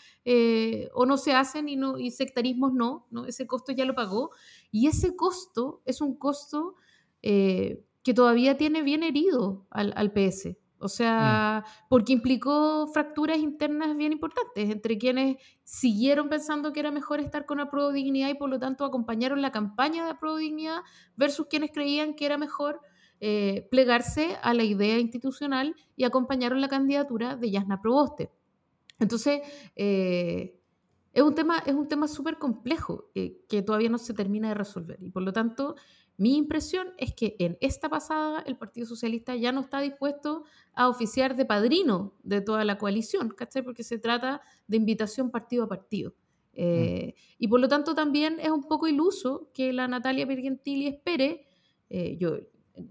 o 0.95 1.05
no 1.05 1.19
se 1.19 1.35
hacen 1.35 1.69
y, 1.69 1.77
no, 1.77 1.99
y 1.99 2.11
sectarismos 2.11 2.73
no, 2.73 3.07
no, 3.11 3.27
ese 3.27 3.47
costo 3.47 3.73
ya 3.73 3.85
lo 3.85 3.95
pagó. 3.95 4.31
Y 4.71 4.87
ese 4.87 5.17
costo 5.17 5.83
es 5.85 6.00
un 6.00 6.15
costo 6.15 6.77
que 7.21 8.15
todavía 8.15 8.57
tiene 8.57 8.81
bien 8.81 9.03
herido 9.03 9.67
al 9.69 10.11
PS. 10.11 10.57
O 10.80 10.88
sea, 10.88 11.64
mm. 11.64 11.87
porque 11.88 12.12
implicó 12.12 12.87
fracturas 12.88 13.38
internas 13.38 13.97
bien 13.97 14.12
importantes 14.12 14.70
entre 14.70 14.97
quienes 14.97 15.37
siguieron 15.64 16.28
pensando 16.28 16.73
que 16.73 16.80
era 16.80 16.90
mejor 16.90 17.20
estar 17.20 17.47
con 17.47 17.61
Apruebo 17.61 17.92
Dignidad 17.92 18.28
y 18.28 18.35
por 18.35 18.49
lo 18.49 18.58
tanto 18.58 18.85
acompañaron 18.85 19.42
la 19.42 19.50
campaña 19.50 20.04
de 20.04 20.11
Apruebo 20.11 20.37
Dignidad 20.37 20.80
versus 21.16 21.47
quienes 21.49 21.73
creían 21.73 22.14
que 22.14 22.26
era 22.26 22.38
mejor 22.38 22.80
eh, 23.20 23.66
plegarse 23.73 24.37
a 24.42 24.54
la 24.54 24.62
idea 24.62 24.99
institucional 24.99 25.75
y 25.97 26.04
acompañaron 26.04 26.61
la 26.61 26.68
candidatura 26.68 27.35
de 27.35 27.50
Yasna 27.50 27.82
Proboste. 27.82 28.30
Entonces, 29.00 29.40
eh, 29.75 30.61
es 31.12 31.23
un 31.23 31.35
tema, 31.35 31.58
es 31.66 31.75
un 31.75 31.88
tema 31.88 32.06
súper 32.06 32.38
complejo 32.38 33.11
eh, 33.16 33.40
que 33.49 33.62
todavía 33.62 33.88
no 33.88 33.99
se 33.99 34.14
termina 34.14 34.49
de 34.49 34.54
resolver 34.54 34.99
y 35.02 35.11
por 35.11 35.23
lo 35.25 35.32
tanto 35.32 35.75
mi 36.19 36.37
impresión 36.37 36.89
es 36.99 37.15
que 37.15 37.37
en 37.39 37.57
esta 37.61 37.89
pasada 37.89 38.43
el 38.45 38.57
Partido 38.57 38.87
Socialista 38.89 39.37
ya 39.37 39.53
no 39.53 39.61
está 39.61 39.81
dispuesto 39.81 40.45
a 40.75 40.89
oficiar 40.89 41.37
de 41.37 41.45
padrino 41.45 42.13
de 42.25 42.41
toda 42.41 42.65
la 42.65 42.77
coalición, 42.77 43.29
¿cachai? 43.31 43.63
Porque 43.63 43.85
se 43.85 43.99
trata 43.99 44.43
de 44.67 44.77
invitación 44.77 45.31
partido 45.31 45.65
a 45.65 45.69
partido. 45.69 46.15
Eh. 46.55 47.15
Y 47.39 47.47
por 47.47 47.61
lo 47.61 47.69
tanto 47.69 47.95
también 47.95 48.41
es 48.41 48.51
un 48.51 48.65
poco 48.65 48.89
iluso 48.89 49.49
que 49.55 49.73
la 49.73 49.87
Natalia 49.87 50.27
Pergentili 50.27 50.89
espere, 50.89 51.47
eh, 51.89 52.17
yo 52.19 52.37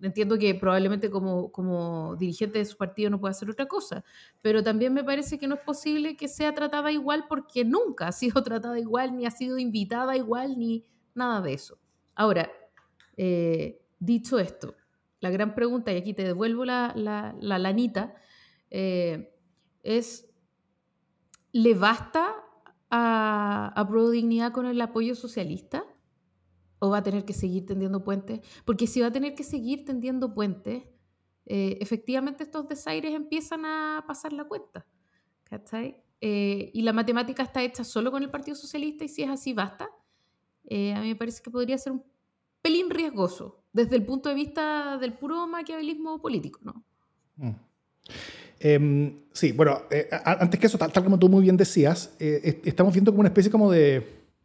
entiendo 0.02 0.38
que 0.38 0.56
probablemente 0.56 1.10
como, 1.10 1.52
como 1.52 2.16
dirigente 2.16 2.60
de 2.60 2.66
su 2.66 2.78
partido 2.78 3.10
no 3.10 3.20
puede 3.20 3.32
hacer 3.32 3.50
otra 3.50 3.66
cosa, 3.66 4.06
pero 4.42 4.64
también 4.64 4.94
me 4.94 5.04
parece 5.04 5.38
que 5.38 5.48
no 5.48 5.56
es 5.56 5.62
posible 5.62 6.16
que 6.16 6.30
sea 6.30 6.56
tratada 6.56 6.94
igual 6.94 7.26
porque 7.28 7.66
nunca 7.66 8.08
ha 8.08 8.12
sido 8.14 8.42
tratada 8.44 8.80
igual, 8.80 9.18
ni 9.18 9.26
ha 9.26 9.32
sido 9.32 9.58
invitada 9.58 10.16
igual, 10.16 10.58
ni 10.58 10.86
nada 11.14 11.42
de 11.42 11.54
eso. 11.54 11.78
Ahora, 12.16 12.50
eh, 13.18 13.84
dicho 14.00 14.38
esto, 14.38 14.76
la 15.20 15.32
gran 15.32 15.56
pregunta, 15.56 15.92
y 15.92 15.98
aquí 15.98 16.14
te 16.14 16.24
devuelvo 16.24 16.64
la, 16.66 16.94
la, 16.96 17.60
lanita, 17.60 18.14
eh, 18.70 19.36
es, 19.82 20.30
¿le 21.52 21.74
basta 21.74 22.36
a, 22.92 23.74
a 23.76 23.88
Pro 23.88 24.12
Dignidad 24.12 24.52
con 24.52 24.68
el 24.68 24.80
apoyo 24.80 25.16
socialista? 25.16 25.84
¿O 26.80 26.92
va 26.92 27.00
a 27.00 27.04
tener 27.04 27.26
que 27.26 27.34
seguir 27.34 27.66
tendiendo 27.66 28.04
puentes? 28.04 28.42
Porque 28.64 28.86
si 28.86 29.02
va 29.02 29.08
a 29.08 29.12
tener 29.12 29.34
que 29.34 29.44
seguir 29.44 29.84
tendiendo 29.84 30.36
puentes, 30.36 30.84
eh, 31.48 31.80
efectivamente 31.82 32.44
estos 32.44 32.68
desaires 32.68 33.16
empiezan 33.16 33.66
a 33.66 34.06
pasar 34.08 34.32
la 34.32 34.46
cuenta. 34.46 34.86
¿Cachai? 35.44 36.04
y 36.20 36.82
la 36.82 36.94
matemática 36.94 37.44
está 37.44 37.62
hecha 37.62 37.84
solo 37.84 38.10
con 38.10 38.24
el 38.24 38.32
Partido 38.32 38.56
Socialista 38.56 39.06
y 39.06 39.08
si 39.08 39.22
es 39.22 39.30
así, 39.30 39.54
basta. 39.54 39.86
a 39.86 41.02
mí 41.02 41.10
me 41.10 41.16
parece 41.16 41.44
que 41.44 41.52
podría 41.52 41.78
ser 41.78 41.94
un 41.94 42.04
pelín 42.78 42.90
riesgoso 42.90 43.64
desde 43.74 43.96
el 43.96 44.04
punto 44.04 44.30
de 44.30 44.36
vista 44.36 44.98
del 44.98 45.14
puro 45.14 45.48
maquiavelismo 45.48 46.22
político, 46.22 46.60
¿no? 46.64 46.84
Mm. 47.38 47.52
Em, 48.60 49.14
sí, 49.32 49.52
bueno, 49.52 49.82
eh, 49.92 50.10
antes 50.12 50.60
que 50.60 50.66
eso, 50.66 50.78
tal, 50.78 50.92
como 51.04 51.20
tú 51.20 51.30
muy 51.30 51.44
bien 51.44 51.58
decías, 51.58 52.16
eh, 52.20 52.62
estamos 52.66 52.94
viendo 52.94 53.12
como 53.12 53.20
una 53.20 53.30
especie 53.30 53.52
como 53.52 53.72
de, 53.72 54.04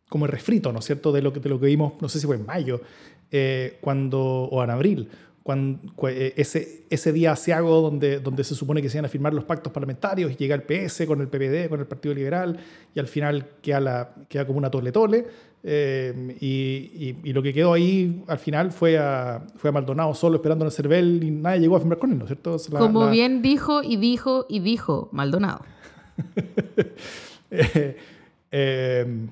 como 0.08 0.26
de 0.26 0.32
refrito, 0.32 0.70
¿no 0.72 0.80
es 0.80 0.84
cierto?, 0.84 1.12
de 1.12 1.22
lo 1.22 1.32
que, 1.32 1.40
de 1.40 1.48
lo 1.48 1.58
que 1.58 1.66
vimos, 1.66 1.94
no 2.00 2.08
sé 2.08 2.20
si 2.20 2.26
fue 2.26 2.36
en 2.36 2.44
mayo, 2.44 2.82
eh, 3.30 3.78
cuando, 3.80 4.20
o 4.20 4.62
en 4.62 4.70
abril, 4.70 5.08
cuando, 5.42 5.80
ese, 6.08 6.84
ese 6.88 7.12
día 7.12 7.32
asiago 7.32 7.80
donde, 7.80 8.20
donde 8.20 8.44
se 8.44 8.54
supone 8.54 8.80
que 8.80 8.88
se 8.88 8.98
iban 8.98 9.06
a 9.06 9.08
firmar 9.08 9.34
los 9.34 9.44
pactos 9.44 9.72
parlamentarios 9.72 10.32
y 10.32 10.36
llega 10.36 10.54
el 10.54 10.62
PS 10.62 11.04
con 11.06 11.20
el 11.20 11.28
PPD, 11.28 11.68
con 11.68 11.80
el 11.80 11.86
Partido 11.86 12.14
Liberal, 12.14 12.58
y 12.94 13.00
al 13.00 13.08
final 13.08 13.46
queda, 13.60 13.80
la, 13.80 14.14
queda 14.28 14.46
como 14.46 14.58
una 14.58 14.70
tole-tole. 14.70 15.26
Eh, 15.64 16.36
y, 16.40 17.16
y, 17.22 17.32
lo 17.32 17.40
que 17.40 17.54
quedó 17.54 17.72
ahí 17.72 18.24
al 18.26 18.38
final 18.38 18.72
fue 18.72 18.98
a, 18.98 19.44
fue 19.56 19.70
a 19.70 19.72
Maldonado 19.72 20.12
solo 20.12 20.36
esperando 20.36 20.64
en 20.64 20.66
el 20.66 20.72
CERVEL 20.72 21.22
y 21.22 21.30
nadie 21.30 21.60
llegó 21.60 21.76
a 21.76 21.78
firmar 21.78 21.98
con 21.98 22.10
él, 22.10 22.18
¿no 22.18 22.24
es 22.24 22.30
cierto? 22.30 22.56
Como 22.78 23.08
bien 23.08 23.42
dijo 23.42 23.80
y 23.82 23.96
dijo 23.96 24.44
y 24.48 24.58
dijo 24.58 25.08
Maldonado. 25.12 25.60
eh, 27.50 27.96
eh, 28.50 29.26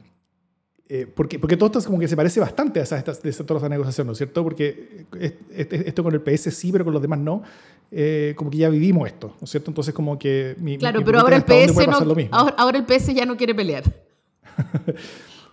eh, 0.93 1.07
porque, 1.07 1.39
porque 1.39 1.57
todo 1.57 1.69
esto 1.69 1.79
es 1.79 1.87
como 1.87 2.01
que 2.01 2.09
se 2.09 2.17
parece 2.17 2.41
bastante 2.41 2.81
a 2.81 2.83
esas, 2.83 3.23
de 3.23 3.33
todas 3.33 3.63
las 3.63 3.71
negociaciones, 3.71 4.07
¿no 4.07 4.13
es 4.13 4.19
cierto? 4.19 4.43
Porque 4.43 5.07
esto 5.53 6.03
con 6.03 6.13
el 6.13 6.21
PS 6.21 6.53
sí, 6.53 6.73
pero 6.73 6.85
con 6.85 6.93
los 6.93 7.01
demás 7.01 7.21
no. 7.21 7.45
Eh, 7.93 8.35
como 8.37 8.51
que 8.51 8.59
ya 8.59 8.69
vivimos 8.69 9.07
esto, 9.07 9.29
¿no 9.41 9.45
es 9.45 9.51
cierto? 9.51 9.71
Entonces 9.71 9.95
como 9.95 10.19
que... 10.19 10.57
Mi, 10.59 10.79
claro, 10.79 11.05
pero 11.05 11.21
ahora 11.21 11.37
el, 11.37 11.45
PS 11.45 11.87
no, 11.87 12.17
ahora, 12.33 12.55
ahora 12.59 12.79
el 12.79 12.85
PS 12.85 13.15
ya 13.15 13.25
no 13.25 13.37
quiere 13.37 13.55
pelear. 13.55 13.85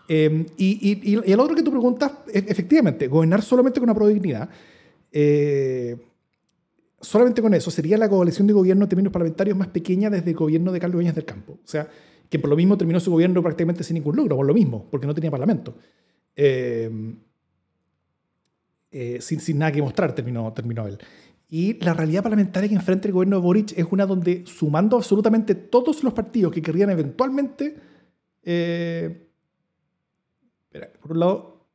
Em, 0.09 0.45
y, 0.55 0.79
y, 0.89 1.11
y, 1.11 1.33
el 1.33 1.39
otro 1.41 1.53
que 1.53 1.61
tú 1.61 1.69
preguntas, 1.69 2.09
e, 2.33 2.39
efectivamente, 2.47 3.07
gobernar 3.07 3.41
solamente 3.41 3.81
con 3.81 3.89
una 3.89 3.93
prodignidad, 3.93 4.49
eh, 5.11 5.97
solamente 7.01 7.41
con 7.41 7.53
eso, 7.53 7.69
sería 7.69 7.97
la 7.97 8.07
coalición 8.07 8.47
de 8.47 8.53
gobierno 8.53 8.85
en 8.85 8.89
términos 8.89 9.11
parlamentarios 9.11 9.57
más 9.57 9.67
pequeña 9.67 10.09
desde 10.09 10.29
el 10.29 10.35
gobierno 10.37 10.71
de 10.71 10.79
Carlos 10.79 10.97
Beñas 10.97 11.13
del 11.13 11.25
Campo. 11.25 11.59
O 11.61 11.67
sea, 11.67 11.89
que 12.29 12.39
por 12.39 12.49
lo 12.49 12.55
mismo 12.55 12.77
terminó 12.77 12.99
su 12.99 13.11
gobierno 13.11 13.41
prácticamente 13.41 13.83
sin 13.83 13.95
ningún 13.95 14.15
logro, 14.15 14.35
por 14.35 14.45
lo 14.45 14.53
mismo, 14.53 14.87
porque 14.89 15.07
no 15.07 15.13
tenía 15.13 15.31
parlamento. 15.31 15.75
Em, 16.35 17.15
eh, 18.91 19.17
sin, 19.21 19.39
sin, 19.39 19.57
nada 19.57 19.71
que 19.71 19.81
mostrar 19.81 20.13
terminó, 20.13 20.51
terminó 20.53 20.87
él. 20.87 20.97
Y 21.49 21.73
la 21.83 21.93
realidad 21.93 22.23
parlamentaria 22.23 22.69
que 22.69 22.75
enfrenta 22.75 23.07
el 23.07 23.13
gobierno 23.13 23.37
de 23.37 23.41
Boric 23.41 23.77
es 23.77 23.85
una 23.89 24.05
donde, 24.05 24.43
sumando 24.45 24.97
absolutamente 24.97 25.55
todos 25.55 26.03
los 26.03 26.13
partidos 26.13 26.51
que 26.51 26.61
querrían 26.61 26.89
eventualmente 26.89 27.75
eh, 28.49 29.27
por 31.01 31.11
un 31.11 31.19
lado, 31.19 31.65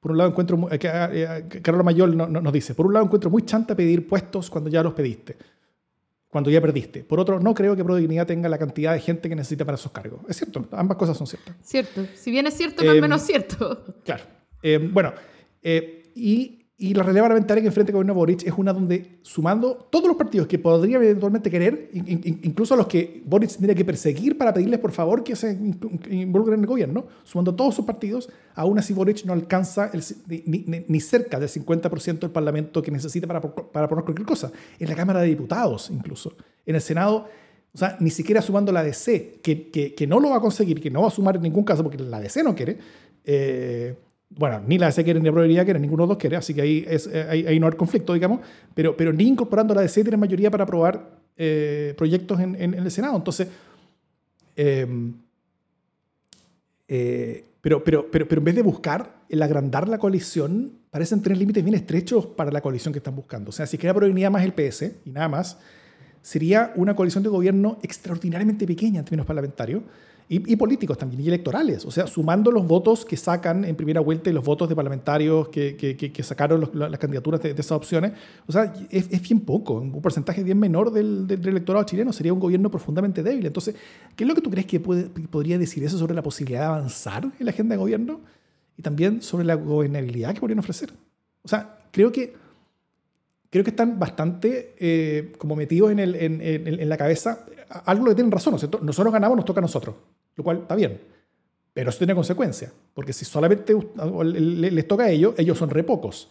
por 0.00 0.10
un 0.10 0.18
lado 0.18 0.30
encuentro, 0.30 0.68
eh, 0.72 0.78
eh, 0.82 1.60
Carola 1.62 1.84
Mayor 1.84 2.14
nos 2.14 2.52
dice, 2.52 2.74
por 2.74 2.86
un 2.86 2.94
lado 2.94 3.04
encuentro 3.06 3.30
muy 3.30 3.42
chanta 3.42 3.76
pedir 3.76 4.08
puestos 4.08 4.50
cuando 4.50 4.68
ya 4.68 4.82
los 4.82 4.92
pediste, 4.92 5.36
cuando 6.28 6.50
ya 6.50 6.60
perdiste. 6.60 7.04
Por 7.04 7.20
otro, 7.20 7.40
no 7.40 7.54
creo 7.54 7.76
que 7.76 7.84
Prodignidad 7.84 8.26
tenga 8.26 8.48
la 8.48 8.58
cantidad 8.58 8.92
de 8.92 9.00
gente 9.00 9.28
que 9.28 9.36
necesita 9.36 9.64
para 9.64 9.76
esos 9.76 9.92
cargos. 9.92 10.20
Es 10.28 10.36
cierto, 10.36 10.66
ambas 10.72 10.96
cosas 10.98 11.16
son 11.16 11.26
ciertas. 11.26 11.54
Cierto, 11.62 12.06
si 12.14 12.30
bien 12.30 12.46
es 12.46 12.54
cierto, 12.54 12.84
no 12.84 12.90
es 12.90 12.96
em, 12.96 13.02
menos 13.02 13.22
cierto. 13.22 13.84
Claro. 14.04 14.24
Em, 14.62 14.92
bueno, 14.92 15.12
eh, 15.62 16.12
y 16.14 16.55
y 16.78 16.92
la 16.92 17.02
realidad 17.02 17.24
parlamentaria 17.24 17.62
que 17.62 17.68
enfrenta 17.68 17.90
el 17.90 17.94
gobierno 17.94 18.12
Boric 18.12 18.46
es 18.46 18.52
una 18.54 18.70
donde, 18.70 19.18
sumando 19.22 19.88
todos 19.90 20.08
los 20.08 20.16
partidos 20.16 20.46
que 20.46 20.58
podrían 20.58 21.02
eventualmente 21.02 21.50
querer, 21.50 21.88
incluso 21.92 22.74
a 22.74 22.76
los 22.76 22.86
que 22.86 23.22
Boric 23.24 23.50
tendría 23.52 23.74
que 23.74 23.84
perseguir 23.84 24.36
para 24.36 24.52
pedirles 24.52 24.78
por 24.78 24.92
favor 24.92 25.24
que 25.24 25.34
se 25.36 25.52
involucren 26.10 26.54
en 26.54 26.60
el 26.60 26.66
gobierno, 26.66 27.06
sumando 27.24 27.54
todos 27.54 27.74
sus 27.74 27.86
partidos, 27.86 28.28
aún 28.54 28.78
así 28.78 28.92
Boric 28.92 29.24
no 29.24 29.32
alcanza 29.32 29.90
ni, 30.26 31.00
cerca 31.00 31.40
del 31.40 31.48
50% 31.48 32.18
del 32.18 32.30
parlamento 32.30 32.82
que 32.82 32.90
necesita 32.90 33.26
para, 33.26 33.40
para 33.40 33.88
poner 33.88 34.04
cualquier 34.04 34.26
cosa. 34.26 34.52
En 34.78 34.90
la 34.90 34.94
Cámara 34.94 35.22
de 35.22 35.28
Diputados, 35.28 35.88
incluso. 35.90 36.34
En 36.66 36.74
el 36.74 36.82
Senado, 36.82 37.26
o 37.72 37.78
sea, 37.78 37.96
ni 38.00 38.10
siquiera 38.10 38.42
sumando 38.42 38.70
la 38.70 38.82
DC, 38.82 39.40
que, 39.42 39.70
que, 39.70 39.94
que 39.94 40.06
no 40.06 40.20
lo 40.20 40.28
va 40.28 40.36
a 40.36 40.40
conseguir, 40.40 40.82
que 40.82 40.90
no 40.90 41.00
va 41.00 41.08
a 41.08 41.10
sumar 41.10 41.36
en 41.36 41.42
ningún 41.42 41.64
caso 41.64 41.82
porque 41.82 41.96
la 41.96 42.20
DC 42.20 42.42
no 42.42 42.54
quiere. 42.54 42.76
Eh, 43.24 43.94
bueno, 44.30 44.60
ni 44.66 44.78
la 44.78 44.86
DC 44.86 45.04
quiere 45.04 45.20
ni 45.20 45.26
la 45.26 45.32
probabilidad 45.32 45.64
quiere, 45.64 45.78
ninguno 45.78 46.02
de 46.02 46.08
los 46.08 46.16
dos 46.16 46.18
quiere, 46.18 46.36
así 46.36 46.52
que 46.52 46.62
ahí, 46.62 46.84
es, 46.86 47.08
eh, 47.12 47.44
ahí, 47.48 47.60
no 47.60 47.66
hay 47.66 47.72
conflicto, 47.72 48.12
digamos, 48.12 48.40
pero, 48.74 48.96
pero 48.96 49.12
ni 49.12 49.24
incorporando 49.28 49.74
la 49.74 49.82
DC 49.82 50.02
tiene 50.02 50.16
mayoría 50.16 50.50
para 50.50 50.64
aprobar 50.64 51.10
eh, 51.36 51.94
proyectos 51.96 52.40
en, 52.40 52.60
en, 52.60 52.74
el 52.74 52.90
Senado. 52.90 53.16
Entonces, 53.16 53.48
em, 54.56 55.14
eh, 56.88 57.44
pero, 57.60 57.82
pero, 57.82 58.10
pero, 58.10 58.28
pero 58.28 58.40
en 58.40 58.44
vez 58.44 58.54
de 58.54 58.62
buscar 58.62 59.16
el 59.28 59.42
agrandar 59.42 59.88
la 59.88 59.98
coalición, 59.98 60.72
parecen 60.90 61.22
tener 61.22 61.38
límites 61.38 61.64
bien 61.64 61.74
estrechos 61.74 62.26
para 62.26 62.50
la 62.50 62.60
coalición 62.60 62.92
que 62.92 62.98
están 62.98 63.16
buscando. 63.16 63.50
O 63.50 63.52
sea, 63.52 63.66
si 63.66 63.78
queda 63.78 63.94
probabilidad 63.94 64.30
más 64.30 64.44
el 64.44 64.52
PS 64.52 64.92
y 65.04 65.10
nada 65.10 65.28
más, 65.28 65.58
sería 66.22 66.72
una 66.76 66.94
coalición 66.96 67.22
de 67.22 67.28
gobierno 67.28 67.78
extraordinariamente 67.82 68.66
pequeña 68.66 69.00
en 69.00 69.04
términos 69.04 69.26
parlamentarios 69.26 69.82
y, 70.28 70.56
políticos 70.56 70.98
también, 70.98 71.20
y 71.22 71.28
electorales. 71.28 71.84
O 71.84 71.90
sea, 71.92 72.08
sumando 72.08 72.50
los 72.50 72.66
votos 72.66 73.04
que 73.04 73.16
sacan 73.16 73.64
en 73.64 73.76
primera 73.76 74.00
vuelta 74.00 74.28
y 74.28 74.32
los 74.32 74.44
votos 74.44 74.68
de 74.68 74.74
parlamentarios 74.74 75.48
que, 75.50 75.76
que, 75.76 75.96
que 75.96 76.22
sacaron 76.24 76.68
las 76.74 76.98
candidaturas 76.98 77.40
de, 77.40 77.50
esas 77.50 77.72
opciones, 77.72 78.12
o 78.46 78.52
sea, 78.52 78.74
es, 78.90 79.06
es, 79.10 79.22
bien 79.22 79.40
poco, 79.40 79.74
un 79.74 80.02
porcentaje 80.02 80.42
bien 80.42 80.58
menor 80.58 80.90
del, 80.90 81.28
del, 81.28 81.46
electorado 81.46 81.84
chileno, 81.84 82.12
sería 82.12 82.32
un 82.32 82.40
gobierno 82.40 82.70
profundamente 82.70 83.22
débil. 83.22 83.46
Entonces, 83.46 83.76
¿qué 84.16 84.24
es 84.24 84.28
lo 84.28 84.34
que 84.34 84.40
tú 84.40 84.50
crees 84.50 84.66
que 84.66 84.80
puede, 84.80 85.04
podría 85.04 85.58
decir 85.58 85.84
eso 85.84 85.96
sobre 85.96 86.14
la 86.14 86.22
posibilidad 86.22 86.60
de 86.60 86.66
avanzar 86.66 87.24
en 87.24 87.46
la 87.46 87.52
agenda 87.52 87.74
de 87.74 87.78
gobierno? 87.78 88.20
Y 88.76 88.82
también 88.82 89.22
sobre 89.22 89.44
la 89.44 89.54
gobernabilidad 89.54 90.34
que 90.34 90.40
podrían 90.40 90.58
ofrecer. 90.58 90.92
O 91.42 91.48
sea, 91.48 91.78
creo 91.92 92.10
que 92.10 92.34
creo 93.48 93.62
que 93.64 93.70
están 93.70 93.98
bastante 93.98 94.74
eh, 94.78 95.32
como 95.38 95.56
metidos 95.56 95.92
en, 95.92 96.00
el, 96.00 96.14
en, 96.16 96.40
en, 96.42 96.88
la 96.88 96.96
cabeza 96.96 97.46
algo 97.68 98.06
que 98.06 98.14
tienen 98.14 98.30
razón. 98.30 98.54
Nosotros 98.54 99.12
ganamos, 99.12 99.36
nos 99.36 99.44
toca 99.44 99.60
a 99.60 99.62
nosotros 99.62 99.94
lo 100.36 100.44
cual 100.44 100.58
está 100.58 100.74
bien. 100.74 101.00
Pero 101.72 101.90
eso 101.90 101.98
tiene 101.98 102.14
consecuencias, 102.14 102.72
porque 102.94 103.12
si 103.12 103.24
solamente 103.24 103.74
les 104.24 104.88
toca 104.88 105.04
a 105.04 105.10
ellos, 105.10 105.34
ellos 105.36 105.58
son 105.58 105.68
re 105.68 105.82
pocos. 105.84 106.28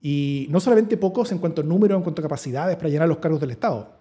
Y 0.00 0.46
no 0.50 0.60
solamente 0.60 0.96
pocos 0.96 1.32
en 1.32 1.38
cuanto 1.38 1.62
a 1.62 1.64
número, 1.64 1.96
en 1.96 2.02
cuanto 2.02 2.20
a 2.20 2.24
capacidades 2.24 2.76
para 2.76 2.88
llenar 2.90 3.08
los 3.08 3.18
cargos 3.18 3.40
del 3.40 3.52
Estado, 3.52 3.96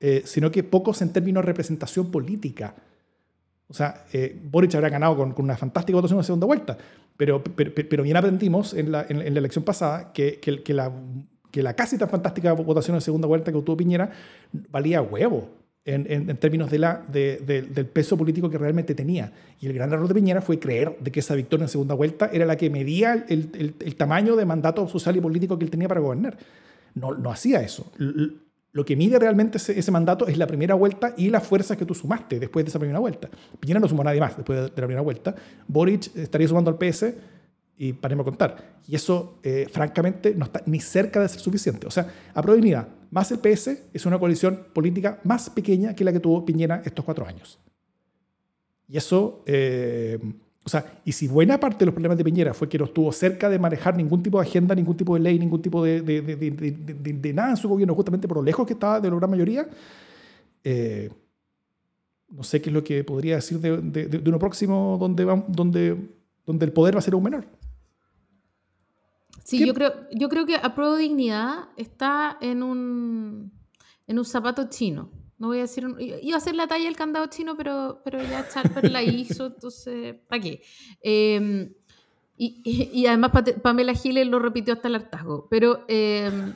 eh, 0.00 0.22
sino 0.24 0.50
que 0.50 0.64
pocos 0.64 1.00
en 1.02 1.12
términos 1.12 1.42
de 1.42 1.46
representación 1.46 2.10
política. 2.10 2.74
O 3.68 3.74
sea, 3.74 4.04
eh, 4.12 4.40
Boric 4.50 4.74
habrá 4.74 4.88
ganado 4.88 5.16
con, 5.16 5.34
una 5.38 5.56
fantástica 5.56 5.96
votación 5.96 6.16
en 6.16 6.22
la 6.22 6.24
segunda 6.24 6.46
vuelta, 6.46 6.76
pero, 7.16 7.42
pero, 7.42 8.02
bien 8.02 8.16
aprendimos 8.16 8.74
en 8.74 8.90
la, 8.90 9.06
en, 9.08 9.18
la, 9.18 9.38
elección 9.38 9.64
pasada 9.64 10.12
que, 10.12 10.40
que, 10.40 10.74
la, 10.74 10.92
que 11.52 11.62
la 11.62 11.74
casi 11.74 11.96
tan 11.98 12.08
fantástica 12.08 12.52
votación 12.52 12.96
en 12.96 13.00
segunda 13.00 13.28
vuelta 13.28 13.52
que 13.52 13.58
obtuvo 13.58 13.76
Piñera 13.76 14.10
valía 14.52 15.00
huevo 15.02 15.63
en, 15.86 16.36
términos 16.38 16.70
de 16.70 16.78
la, 16.78 17.02
del 17.08 17.86
peso 17.86 18.16
político 18.16 18.48
que 18.48 18.56
realmente 18.56 18.94
tenía. 18.94 19.32
Y 19.60 19.66
el 19.66 19.74
gran 19.74 19.92
error 19.92 20.08
de 20.08 20.14
Piñera 20.14 20.40
fue 20.40 20.58
creer 20.58 20.96
de 20.98 21.12
que 21.12 21.20
esa 21.20 21.34
victoria 21.34 21.64
en 21.64 21.68
segunda 21.68 21.94
vuelta 21.94 22.30
era 22.32 22.46
la 22.46 22.56
que 22.56 22.70
medía 22.70 23.26
el, 23.28 23.74
el, 23.78 23.96
tamaño 23.96 24.34
de 24.34 24.46
mandato 24.46 24.88
social 24.88 25.16
y 25.16 25.20
político 25.20 25.58
que 25.58 25.64
él 25.64 25.70
tenía 25.70 25.88
para 25.88 26.00
gobernar. 26.00 26.38
No, 26.94 27.14
no 27.14 27.30
hacía 27.30 27.60
eso. 27.60 27.92
Lo 28.72 28.84
que 28.84 28.96
mide 28.96 29.18
realmente 29.18 29.58
ese, 29.58 29.78
ese, 29.78 29.90
mandato 29.90 30.26
es 30.26 30.38
la 30.38 30.46
primera 30.46 30.74
vuelta 30.74 31.14
y 31.16 31.28
las 31.28 31.46
fuerzas 31.46 31.76
que 31.76 31.84
tú 31.84 31.94
sumaste 31.94 32.40
después 32.40 32.64
de 32.64 32.70
esa 32.70 32.78
primera 32.78 32.98
vuelta. 32.98 33.28
Piñera 33.60 33.78
no 33.78 33.88
sumó 33.88 34.02
a 34.02 34.06
nadie 34.06 34.20
más 34.20 34.36
después 34.36 34.58
de, 34.58 34.68
la 34.68 34.74
primera 34.74 35.02
vuelta. 35.02 35.34
Boric 35.68 36.16
estaría 36.16 36.48
sumando 36.48 36.70
al 36.70 36.78
PS 36.78 37.12
y 37.76 37.92
paremos 37.92 38.24
a 38.24 38.30
contar. 38.30 38.78
Y 38.86 38.94
eso, 38.94 39.38
eh, 39.42 39.66
francamente, 39.70 40.34
no 40.34 40.44
está 40.44 40.62
ni 40.66 40.80
cerca 40.80 41.20
de 41.20 41.28
ser 41.28 41.40
suficiente. 41.40 41.86
O 41.86 41.90
sea, 41.90 42.06
a 42.32 42.42
probabilidad, 42.42 42.88
más 43.10 43.30
el 43.32 43.38
PS 43.38 43.84
es 43.92 44.06
una 44.06 44.18
coalición 44.18 44.66
política 44.72 45.20
más 45.24 45.50
pequeña 45.50 45.94
que 45.94 46.04
la 46.04 46.12
que 46.12 46.20
tuvo 46.20 46.44
Piñera 46.44 46.82
estos 46.84 47.04
cuatro 47.04 47.26
años. 47.26 47.58
Y 48.88 48.96
eso, 48.96 49.42
eh, 49.46 50.18
o 50.64 50.68
sea, 50.68 51.00
y 51.04 51.12
si 51.12 51.28
buena 51.28 51.58
parte 51.58 51.80
de 51.80 51.86
los 51.86 51.94
problemas 51.94 52.18
de 52.18 52.24
Piñera 52.24 52.54
fue 52.54 52.68
que 52.68 52.78
no 52.78 52.84
estuvo 52.84 53.10
cerca 53.12 53.48
de 53.48 53.58
manejar 53.58 53.96
ningún 53.96 54.22
tipo 54.22 54.40
de 54.40 54.46
agenda, 54.46 54.74
ningún 54.74 54.96
tipo 54.96 55.14
de 55.14 55.20
ley, 55.20 55.38
ningún 55.38 55.62
tipo 55.62 55.84
de, 55.84 56.00
de, 56.00 56.22
de, 56.22 57.12
de 57.12 57.32
nada 57.32 57.50
en 57.50 57.56
su 57.56 57.68
gobierno, 57.68 57.94
justamente 57.94 58.28
por 58.28 58.38
lo 58.38 58.42
lejos 58.42 58.66
que 58.66 58.74
estaba 58.74 59.00
de 59.00 59.10
la 59.10 59.16
gran 59.16 59.30
mayoría, 59.30 59.68
eh, 60.64 61.10
no 62.30 62.42
sé 62.42 62.60
qué 62.60 62.70
es 62.70 62.74
lo 62.74 62.82
que 62.82 63.04
podría 63.04 63.36
decir 63.36 63.60
de, 63.60 64.22
uno 64.26 64.38
próximo 64.38 64.96
donde, 64.98 65.24
donde, 65.48 65.96
donde 66.46 66.64
el 66.64 66.72
poder 66.72 66.94
va 66.94 66.98
a 66.98 67.02
ser 67.02 67.14
aún 67.14 67.22
menor. 67.22 67.44
Sí, 69.44 69.64
yo 69.64 69.74
creo, 69.74 69.92
yo 70.10 70.28
creo 70.30 70.46
que 70.46 70.56
Apruebo 70.56 70.96
Dignidad 70.96 71.68
está 71.76 72.38
en 72.40 72.62
un, 72.62 73.52
en 74.06 74.18
un 74.18 74.24
zapato 74.24 74.68
chino. 74.70 75.10
No 75.38 75.48
voy 75.48 75.58
a 75.58 75.62
decir, 75.62 75.86
iba 75.98 76.36
a 76.36 76.38
hacer 76.38 76.54
la 76.54 76.66
talla 76.66 76.86
del 76.86 76.96
candado 76.96 77.26
chino, 77.26 77.54
pero, 77.54 78.00
pero 78.04 78.22
ya 78.22 78.48
Charper 78.48 78.90
la 78.90 79.02
hizo, 79.02 79.46
entonces, 79.46 80.16
¿para 80.28 80.40
qué? 80.40 80.62
Em, 81.02 81.74
y, 82.36 82.62
y, 82.64 83.06
además 83.06 83.32
Pamela 83.62 83.94
Giles 83.94 84.26
lo 84.26 84.38
repitió 84.38 84.74
hasta 84.74 84.88
el 84.88 84.94
hartazgo. 84.94 85.46
Pero 85.50 85.84
em, 85.88 86.54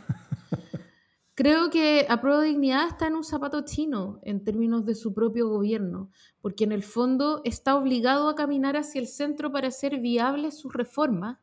creo 1.34 1.68
que 1.68 2.06
Apruebo 2.08 2.40
Dignidad 2.40 2.88
está 2.88 3.08
en 3.08 3.16
un 3.16 3.24
zapato 3.24 3.66
chino 3.66 4.18
en 4.22 4.42
términos 4.42 4.86
de 4.86 4.94
su 4.94 5.12
propio 5.12 5.48
gobierno, 5.48 6.10
porque 6.40 6.64
en 6.64 6.72
el 6.72 6.82
fondo 6.82 7.42
está 7.44 7.76
obligado 7.76 8.30
a 8.30 8.34
caminar 8.34 8.78
hacia 8.78 9.00
el 9.00 9.08
centro 9.08 9.52
para 9.52 9.68
hacer 9.68 10.00
viables 10.00 10.58
sus 10.58 10.72
reformas, 10.72 11.38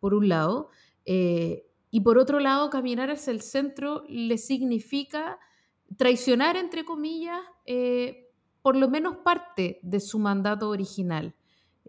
por 0.00 0.14
un 0.14 0.28
lado, 0.28 0.70
eh, 1.10 1.64
y 1.90 2.02
por 2.02 2.18
otro 2.18 2.38
lado, 2.38 2.68
caminar 2.68 3.10
hacia 3.10 3.30
el 3.30 3.40
centro 3.40 4.04
le 4.10 4.36
significa 4.36 5.38
traicionar, 5.96 6.58
entre 6.58 6.84
comillas, 6.84 7.40
eh, 7.64 8.30
por 8.60 8.76
lo 8.76 8.90
menos 8.90 9.16
parte 9.24 9.80
de 9.82 10.00
su 10.00 10.18
mandato 10.18 10.68
original. 10.68 11.34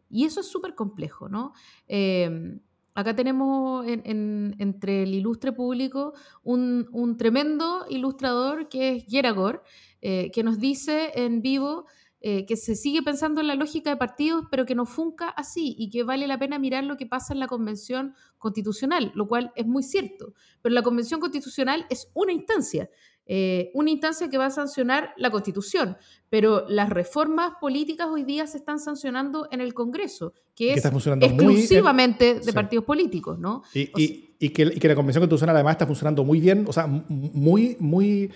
Y 0.09 0.23
eso 0.23 0.39
es 0.39 0.47
súper 0.47 0.73
complejo, 0.73 1.27
¿no? 1.27 1.51
Em, 1.85 2.61
acá 2.95 3.13
tenemos 3.13 3.85
entre 3.85 5.03
el 5.03 5.13
ilustre 5.13 5.51
público 5.51 6.13
un, 6.43 7.17
tremendo 7.17 7.85
ilustrador 7.89 8.69
que 8.69 8.95
es 8.95 9.05
Geragor, 9.05 9.63
eh, 10.01 10.31
que 10.31 10.43
nos 10.43 10.59
dice 10.59 11.11
en 11.15 11.41
vivo 11.41 11.87
eh, 12.21 12.45
que 12.45 12.57
se 12.57 12.75
sigue 12.75 13.01
pensando 13.01 13.39
en 13.39 13.47
la 13.47 13.55
lógica 13.55 13.89
de 13.89 13.95
partidos, 13.95 14.45
pero 14.51 14.65
que 14.65 14.75
no 14.75 14.85
funca 14.85 15.29
así 15.29 15.73
y 15.77 15.89
que 15.89 16.03
vale 16.03 16.27
la 16.27 16.37
pena 16.37 16.59
mirar 16.59 16.83
lo 16.83 16.97
que 16.97 17.05
pasa 17.05 17.33
en 17.33 17.39
la 17.39 17.47
Convención 17.47 18.13
Constitucional, 18.37 19.13
lo 19.15 19.27
cual 19.29 19.53
es 19.55 19.65
muy 19.65 19.83
cierto. 19.83 20.33
Pero 20.61 20.75
la 20.75 20.81
Convención 20.81 21.21
Constitucional 21.21 21.85
es 21.89 22.11
una 22.13 22.33
instancia, 22.33 22.89
eh, 23.25 23.71
una 23.73 23.91
instancia 23.91 24.29
que 24.29 24.37
va 24.37 24.47
a 24.47 24.49
sancionar 24.49 25.13
la 25.15 25.31
Constitución, 25.31 25.95
pero 26.29 26.65
las 26.67 26.89
reformas 26.89 27.53
políticas 27.61 28.07
hoy 28.11 28.23
día 28.23 28.47
se 28.47 28.57
están 28.57 28.79
sancionando 28.79 29.47
en 29.51 29.61
el 29.61 29.73
Congreso, 29.73 30.33
que 30.53 30.73
es 30.73 30.83
exclusivamente 30.83 32.41
de 32.41 32.51
partidos 32.51 32.83
políticos, 32.83 33.39
¿no? 33.39 33.63
Y, 33.73 33.91
y, 33.95 34.49
que, 34.49 34.63
y, 34.63 34.79
que, 34.79 34.87
la 34.89 34.95
Convención 34.95 35.21
Constitucional 35.21 35.55
además 35.55 35.75
está 35.75 35.87
funcionando 35.87 36.25
muy 36.25 36.41
bien, 36.41 36.65
o 36.67 36.73
sea, 36.73 36.85
muy, 36.85 37.77
muy 37.79 38.29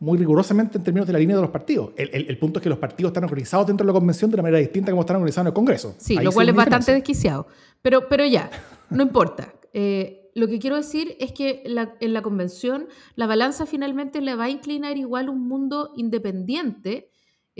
muy 0.00 0.18
rigurosamente 0.18 0.78
en 0.78 0.84
términos 0.84 1.06
de 1.06 1.12
la 1.12 1.18
línea 1.18 1.36
de 1.36 1.42
los 1.42 1.50
partidos. 1.50 1.92
El, 1.96 2.38
punto 2.38 2.58
es 2.58 2.62
que 2.62 2.68
los 2.68 2.78
partidos 2.78 3.10
están 3.10 3.24
organizados 3.24 3.66
dentro 3.66 3.84
de 3.84 3.92
la 3.92 3.98
convención 3.98 4.30
de 4.30 4.36
una 4.36 4.42
manera 4.42 4.58
distinta 4.58 4.90
como 4.90 5.02
están 5.02 5.16
organizados 5.16 5.46
en 5.46 5.48
el 5.48 5.54
Congreso. 5.54 5.94
Sí, 5.98 6.16
lo 6.16 6.32
cual 6.32 6.48
es 6.48 6.54
bastante 6.54 6.92
desquiciado. 6.92 7.46
Pero, 7.82 8.08
pero 8.08 8.24
ya, 8.24 8.50
no 8.90 9.02
importa. 9.02 9.54
Eh, 9.72 10.30
lo 10.34 10.46
que 10.46 10.58
quiero 10.58 10.76
decir 10.76 11.16
es 11.18 11.32
que 11.32 11.62
en 11.64 12.12
la 12.12 12.22
convención 12.22 12.86
la 13.16 13.26
balanza 13.26 13.66
finalmente 13.66 14.20
le 14.20 14.36
va 14.36 14.44
a 14.44 14.50
inclinar 14.50 14.96
igual 14.96 15.28
un 15.28 15.48
mundo 15.48 15.92
independiente 15.96 17.10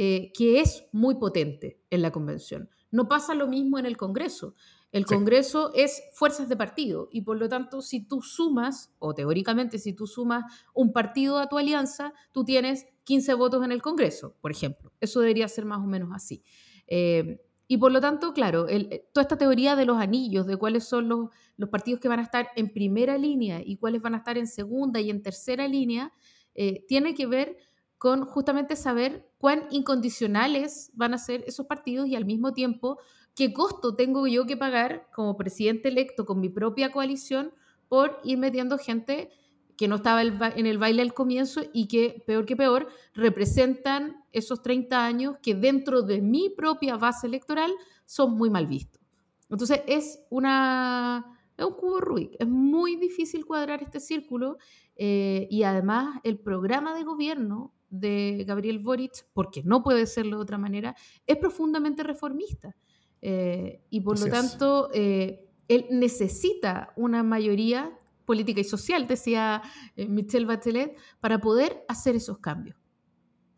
eh, 0.00 0.30
que 0.32 0.60
es 0.60 0.84
muy 0.92 1.16
potente 1.16 1.80
en 1.90 2.02
la 2.02 2.12
convención. 2.12 2.70
No 2.92 3.08
pasa 3.08 3.34
lo 3.34 3.48
mismo 3.48 3.80
en 3.80 3.84
el 3.84 3.96
Congreso. 3.96 4.54
El 4.90 5.04
Congreso 5.04 5.72
es 5.74 6.02
fuerzas 6.12 6.48
de 6.48 6.56
partido 6.56 7.08
y 7.12 7.20
por 7.20 7.36
lo 7.36 7.48
tanto 7.48 7.82
si 7.82 8.06
tú 8.06 8.22
sumas, 8.22 8.94
o 8.98 9.14
teóricamente 9.14 9.78
si 9.78 9.92
tú 9.92 10.06
sumas 10.06 10.44
un 10.72 10.92
partido 10.92 11.38
a 11.38 11.48
tu 11.48 11.58
alianza, 11.58 12.14
tú 12.32 12.44
tienes 12.44 12.86
15 13.04 13.34
votos 13.34 13.64
en 13.64 13.72
el 13.72 13.82
Congreso, 13.82 14.36
por 14.40 14.50
ejemplo. 14.50 14.92
Eso 15.00 15.20
debería 15.20 15.46
ser 15.48 15.66
más 15.66 15.80
o 15.80 15.86
menos 15.86 16.10
así. 16.14 16.42
Eh, 16.86 17.40
y 17.66 17.76
por 17.76 17.92
lo 17.92 18.00
tanto, 18.00 18.32
claro, 18.32 18.66
eh, 18.66 19.08
toda 19.12 19.22
esta 19.22 19.36
teoría 19.36 19.76
de 19.76 19.84
los 19.84 19.98
anillos, 19.98 20.46
de 20.46 20.56
cuáles 20.56 20.84
son 20.84 21.08
los, 21.08 21.28
los, 21.58 21.68
partidos 21.68 22.00
que 22.00 22.08
van 22.08 22.20
a 22.20 22.22
estar 22.22 22.48
en 22.56 22.72
primera 22.72 23.18
línea 23.18 23.60
y 23.62 23.76
cuáles 23.76 24.00
van 24.00 24.14
a 24.14 24.18
estar 24.18 24.38
en 24.38 24.46
segunda 24.46 25.00
y 25.00 25.10
en 25.10 25.22
tercera 25.22 25.68
línea, 25.68 26.12
eh, 26.54 26.86
tiene 26.88 27.14
que 27.14 27.26
ver 27.26 27.58
con 27.98 28.24
justamente 28.24 28.74
saber 28.74 29.28
cuán 29.38 29.66
incondicionales 29.70 30.90
van 30.94 31.14
a 31.14 31.18
ser 31.18 31.44
esos 31.46 31.66
partidos 31.66 32.08
y 32.08 32.16
al 32.16 32.24
mismo 32.24 32.52
tiempo 32.52 32.98
¿qué 33.38 33.52
costo 33.52 33.94
tengo 33.94 34.26
yo 34.26 34.46
que 34.46 34.56
pagar 34.56 35.06
como 35.14 35.36
presidente 35.36 35.90
electo 35.90 36.26
con 36.26 36.40
mi 36.40 36.48
propia 36.48 36.90
coalición 36.90 37.52
por 37.88 38.18
ir 38.24 38.36
metiendo 38.36 38.78
gente 38.78 39.30
que 39.76 39.86
no 39.86 39.94
estaba 39.94 40.22
en 40.22 40.66
el 40.66 40.76
baile 40.76 41.02
al 41.02 41.14
comienzo 41.14 41.60
y 41.72 41.86
que, 41.86 42.24
peor 42.26 42.46
que 42.46 42.56
peor, 42.56 42.88
representan 43.14 44.24
esos 44.32 44.60
30 44.60 45.06
años 45.06 45.36
que 45.40 45.54
dentro 45.54 46.02
de 46.02 46.20
mi 46.20 46.50
propia 46.50 46.96
base 46.96 47.28
electoral 47.28 47.70
son 48.04 48.36
muy 48.36 48.50
mal 48.50 48.66
vistos. 48.66 49.00
Entonces 49.48 49.82
es 49.86 50.18
una 50.30 51.24
es 51.56 51.64
un 51.64 51.74
cubo 51.74 52.00
Rubik, 52.00 52.34
es 52.40 52.48
muy 52.48 52.96
difícil 52.96 53.46
cuadrar 53.46 53.84
este 53.84 54.00
círculo 54.00 54.58
eh, 54.96 55.46
y 55.48 55.62
además 55.62 56.18
el 56.24 56.40
programa 56.40 56.92
de 56.96 57.04
gobierno 57.04 57.72
de 57.88 58.44
Gabriel 58.48 58.80
Boric, 58.80 59.26
porque 59.32 59.62
no 59.62 59.84
puede 59.84 60.06
serlo 60.06 60.38
de 60.38 60.42
otra 60.42 60.58
manera, 60.58 60.96
es 61.24 61.36
profundamente 61.36 62.02
reformista. 62.02 62.74
Eh, 63.20 63.82
y 63.90 64.00
por 64.00 64.18
lo 64.18 64.26
tanto, 64.26 64.90
eh, 64.94 65.48
él 65.68 65.86
necesita 65.90 66.92
una 66.96 67.22
mayoría 67.22 67.98
política 68.24 68.60
y 68.60 68.64
social, 68.64 69.06
decía 69.06 69.62
Michelle 69.96 70.46
Bachelet, 70.46 70.96
para 71.20 71.40
poder 71.40 71.84
hacer 71.88 72.14
esos 72.14 72.38
cambios. 72.38 72.76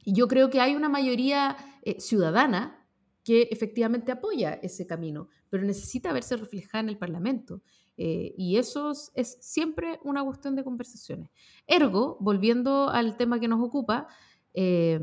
Y 0.05 0.14
yo 0.14 0.29
creo 0.29 0.49
que 0.49 0.61
hay 0.61 0.77
una 0.77 0.88
mayoría 0.88 1.57
ciudadana 1.99 2.81
que 3.25 3.49
efectivamente 3.51 4.12
apoya 4.12 4.55
ese 4.55 4.87
camino, 4.87 5.29
pero 5.51 5.64
necesita 5.64 6.12
verse 6.12 6.37
reflejada 6.37 6.81
en 6.81 6.88
el 6.88 6.99
Parlamento. 6.99 7.62
Eh, 7.96 8.35
y 8.37 8.57
eso 8.57 8.92
es 9.14 9.38
siempre 9.40 10.01
una 10.03 10.25
cuestión 10.25 10.57
de 10.57 10.64
conversaciones. 10.64 11.31
Ergo, 11.66 12.16
volviendo 12.20 12.88
al 12.88 13.16
tema 13.16 13.38
que 13.38 13.49
nos 13.49 13.61
ocupa, 13.61 14.09
eh, 14.55 15.01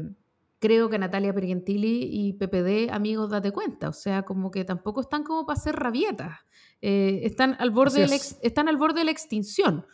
creo 0.60 0.90
que 0.90 0.98
Natalia 0.98 1.34
Pergentili 1.34 2.08
y 2.12 2.34
PPD, 2.34 2.92
amigos, 2.92 3.30
date 3.30 3.52
cuenta. 3.52 3.90
O 3.90 3.94
sea, 3.94 4.24
como 4.24 4.52
que 4.52 4.66
tampoco 4.66 5.02
están 5.02 5.24
como 5.24 5.46
para 5.46 5.60
hacer 5.60 5.76
rabietas. 5.76 6.40
Eh, 6.82 7.22
están, 7.24 7.56
al 7.60 7.72
borde 7.72 8.06
están 8.42 8.68
al 8.68 8.78
borde 8.78 9.00
de 9.00 9.06
la 9.06 9.12
extinción. 9.12 9.86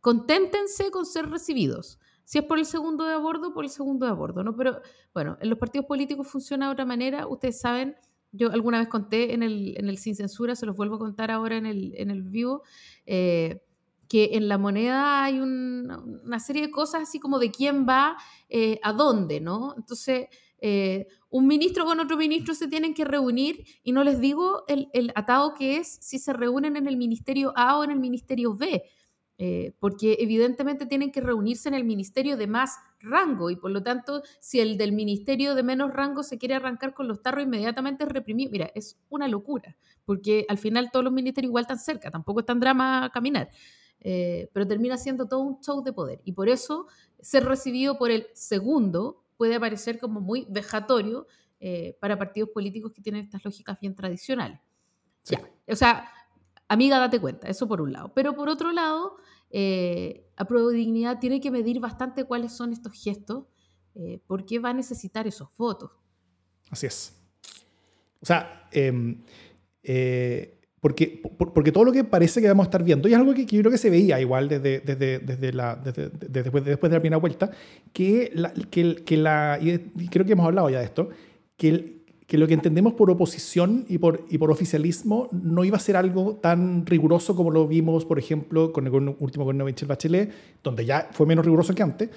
Conténtense 0.00 0.90
con 0.90 1.06
ser 1.06 1.28
recibidos. 1.28 1.98
Si 2.24 2.38
es 2.38 2.44
por 2.44 2.58
el 2.58 2.66
segundo 2.66 3.04
de 3.04 3.14
abordo, 3.14 3.52
por 3.52 3.64
el 3.64 3.70
segundo 3.70 4.06
de 4.06 4.12
abordo, 4.12 4.44
¿no? 4.44 4.56
Pero 4.56 4.80
bueno, 5.12 5.36
en 5.40 5.50
los 5.50 5.58
partidos 5.58 5.86
políticos 5.86 6.28
funciona 6.28 6.66
de 6.66 6.72
otra 6.72 6.84
manera. 6.84 7.26
Ustedes 7.26 7.60
saben, 7.60 7.96
yo 8.30 8.50
alguna 8.50 8.78
vez 8.78 8.88
conté 8.88 9.34
en 9.34 9.42
el, 9.42 9.74
en 9.76 9.88
el 9.88 9.98
Sin 9.98 10.14
Censura, 10.14 10.54
se 10.54 10.66
los 10.66 10.76
vuelvo 10.76 10.96
a 10.96 10.98
contar 10.98 11.30
ahora 11.30 11.56
en 11.56 11.66
el, 11.66 11.94
en 11.96 12.10
el 12.10 12.22
vivo, 12.22 12.62
eh, 13.06 13.60
que 14.12 14.30
en 14.34 14.46
la 14.46 14.58
moneda 14.58 15.24
hay 15.24 15.40
una 15.40 16.38
serie 16.38 16.60
de 16.60 16.70
cosas 16.70 17.04
así 17.04 17.18
como 17.18 17.38
de 17.38 17.50
quién 17.50 17.86
va 17.88 18.18
eh, 18.50 18.78
a 18.82 18.92
dónde, 18.92 19.40
¿no? 19.40 19.72
Entonces, 19.74 20.26
eh, 20.58 21.06
un 21.30 21.46
ministro 21.46 21.86
con 21.86 21.98
otro 21.98 22.18
ministro 22.18 22.54
se 22.54 22.68
tienen 22.68 22.92
que 22.92 23.06
reunir 23.06 23.64
y 23.82 23.92
no 23.92 24.04
les 24.04 24.20
digo 24.20 24.64
el, 24.68 24.90
el 24.92 25.12
atado 25.14 25.54
que 25.54 25.78
es 25.78 25.88
si 26.02 26.18
se 26.18 26.34
reúnen 26.34 26.76
en 26.76 26.88
el 26.88 26.98
ministerio 26.98 27.54
A 27.56 27.78
o 27.78 27.84
en 27.84 27.90
el 27.90 28.00
ministerio 28.00 28.54
B 28.54 28.82
eh, 29.38 29.74
porque 29.80 30.18
evidentemente 30.20 30.86
tienen 30.86 31.10
que 31.10 31.20
reunirse 31.20 31.68
en 31.68 31.74
el 31.74 31.84
ministerio 31.84 32.36
de 32.36 32.46
más 32.46 32.76
rango 33.00 33.50
y 33.50 33.56
por 33.56 33.72
lo 33.72 33.82
tanto, 33.82 34.22
si 34.40 34.60
el 34.60 34.76
del 34.76 34.92
ministerio 34.92 35.56
de 35.56 35.64
menos 35.64 35.92
rango 35.92 36.22
se 36.22 36.38
quiere 36.38 36.54
arrancar 36.54 36.94
con 36.94 37.08
los 37.08 37.22
tarros 37.22 37.42
inmediatamente 37.42 38.04
es 38.04 38.10
reprimido. 38.10 38.52
Mira, 38.52 38.70
es 38.74 39.00
una 39.08 39.26
locura, 39.26 39.76
porque 40.04 40.46
al 40.48 40.58
final 40.58 40.90
todos 40.92 41.02
los 41.02 41.12
ministerios 41.12 41.48
igual 41.48 41.62
están 41.62 41.80
cerca, 41.80 42.10
tampoco 42.10 42.38
es 42.40 42.46
tan 42.46 42.60
drama 42.60 43.10
caminar. 43.12 43.48
Eh, 44.04 44.50
pero 44.52 44.66
termina 44.66 44.96
siendo 44.96 45.26
todo 45.26 45.40
un 45.40 45.60
show 45.60 45.82
de 45.82 45.92
poder. 45.92 46.20
Y 46.24 46.32
por 46.32 46.48
eso 46.48 46.86
ser 47.20 47.44
recibido 47.44 47.98
por 47.98 48.10
el 48.10 48.26
segundo 48.34 49.22
puede 49.36 49.58
parecer 49.60 49.98
como 49.98 50.20
muy 50.20 50.46
vejatorio 50.50 51.26
eh, 51.60 51.96
para 52.00 52.18
partidos 52.18 52.50
políticos 52.50 52.92
que 52.92 53.00
tienen 53.00 53.24
estas 53.24 53.44
lógicas 53.44 53.78
bien 53.80 53.94
tradicionales. 53.94 54.60
O 55.68 55.76
sea, 55.76 56.10
amiga, 56.68 56.98
date 56.98 57.20
cuenta, 57.20 57.48
eso 57.48 57.68
por 57.68 57.80
un 57.80 57.92
lado. 57.92 58.12
Pero 58.14 58.34
por 58.34 58.48
otro 58.48 58.72
lado, 58.72 59.16
eh, 59.50 60.26
a 60.36 60.44
prueba 60.46 60.70
de 60.70 60.78
dignidad 60.78 61.18
tiene 61.20 61.40
que 61.40 61.50
medir 61.50 61.78
bastante 61.78 62.24
cuáles 62.24 62.52
son 62.52 62.72
estos 62.72 62.92
gestos, 62.92 63.44
eh, 63.94 64.20
porque 64.26 64.58
va 64.58 64.70
a 64.70 64.74
necesitar 64.74 65.26
esos 65.26 65.48
votos. 65.56 65.90
Así 66.70 66.86
es. 66.86 67.14
O 68.20 68.26
sea, 68.26 68.68
em, 68.72 69.22
eh, 69.82 70.61
porque, 70.82 71.22
porque 71.38 71.70
todo 71.70 71.84
lo 71.84 71.92
que 71.92 72.02
parece 72.02 72.40
que 72.40 72.48
vamos 72.48 72.64
a 72.64 72.66
estar 72.66 72.82
viendo, 72.82 73.08
y 73.08 73.12
es 73.12 73.16
algo 73.18 73.32
que, 73.34 73.46
yo 73.46 73.60
creo 73.60 73.70
que 73.70 73.78
se 73.78 73.88
veía 73.88 74.20
igual 74.20 74.48
desde, 74.48 74.80
desde, 74.80 75.20
desde, 75.20 75.52
la, 75.52 75.76
después, 75.76 76.64
después, 76.64 76.90
de 76.90 76.96
la 76.96 77.00
primera 77.00 77.18
vuelta, 77.18 77.52
que, 77.92 78.32
la, 78.34 78.52
que, 78.52 78.96
que 78.96 79.16
la, 79.16 79.60
y 79.62 80.08
creo 80.08 80.26
que 80.26 80.32
hemos 80.32 80.44
hablado 80.44 80.68
ya 80.70 80.80
de 80.80 80.86
esto, 80.86 81.10
que 81.56 82.02
que 82.32 82.38
lo 82.38 82.48
que 82.48 82.54
entendemos 82.54 82.94
por 82.94 83.10
oposición 83.10 83.84
y 83.90 83.98
por, 83.98 84.24
y 84.30 84.38
por 84.38 84.50
oficialismo 84.50 85.28
no 85.32 85.64
iba 85.64 85.76
a 85.76 85.80
ser 85.80 85.98
algo 85.98 86.36
tan 86.36 86.86
riguroso 86.86 87.36
como 87.36 87.50
lo 87.50 87.68
vimos, 87.68 88.06
por 88.06 88.18
ejemplo, 88.18 88.72
con 88.72 88.86
el 88.86 88.94
último 88.94 89.44
gobierno 89.44 89.66
de 89.66 89.72
Michel 89.72 89.86
Bachelet, 89.86 90.32
donde 90.64 90.86
ya 90.86 91.10
fue 91.12 91.26
menos 91.26 91.44
riguroso 91.44 91.74
que 91.74 91.82
antes, 91.82 92.08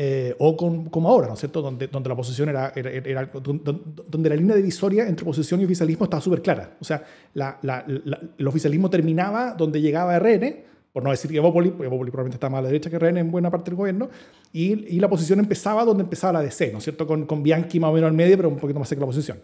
eh, 0.00 0.32
o 0.38 0.56
con, 0.56 0.84
como 0.90 1.08
ahora, 1.08 1.26
¿no 1.26 1.34
es 1.34 1.40
cierto?, 1.40 1.60
donde, 1.60 1.88
donde 1.88 2.08
la 2.08 2.14
oposición 2.14 2.48
era, 2.48 2.72
era, 2.76 3.28
donde 3.32 4.28
la 4.28 4.36
línea 4.36 4.54
divisoria 4.54 5.08
entre 5.08 5.24
oposición 5.24 5.60
y 5.60 5.64
oficialismo 5.64 6.04
estaba 6.04 6.20
súper 6.20 6.40
clara. 6.40 6.76
O 6.80 6.84
sea, 6.84 7.02
la, 7.34 7.58
la, 7.62 7.84
el 7.84 8.46
oficialismo 8.46 8.88
terminaba 8.88 9.54
donde 9.54 9.80
llegaba 9.80 10.16
RN, 10.16 10.54
por 10.92 11.02
no 11.02 11.10
decir 11.10 11.32
que 11.32 11.38
Evópoli, 11.38 11.70
porque 11.70 11.86
Evópoli 11.86 12.12
probablemente 12.12 12.36
está 12.36 12.48
más 12.48 12.60
a 12.60 12.62
la 12.62 12.68
derecha 12.68 12.88
que 12.90 12.96
René 12.96 13.18
en 13.18 13.32
buena 13.32 13.50
parte 13.50 13.72
del 13.72 13.76
gobierno, 13.76 14.08
y, 14.52 14.94
y, 14.94 15.00
la 15.00 15.08
posición 15.08 15.40
empezaba 15.40 15.84
donde 15.84 16.04
empezaba 16.04 16.34
la 16.34 16.42
DC, 16.42 16.70
¿no 16.70 16.78
es 16.78 16.84
cierto? 16.84 17.04
Con, 17.04 17.26
con 17.26 17.42
Bianchi 17.42 17.80
más 17.80 17.90
o 17.90 17.94
menos 17.94 18.06
al 18.06 18.14
medio, 18.14 18.36
pero 18.36 18.50
un 18.50 18.56
poquito 18.56 18.78
más 18.78 18.88
seca 18.88 19.00
la 19.00 19.06
posición. 19.06 19.38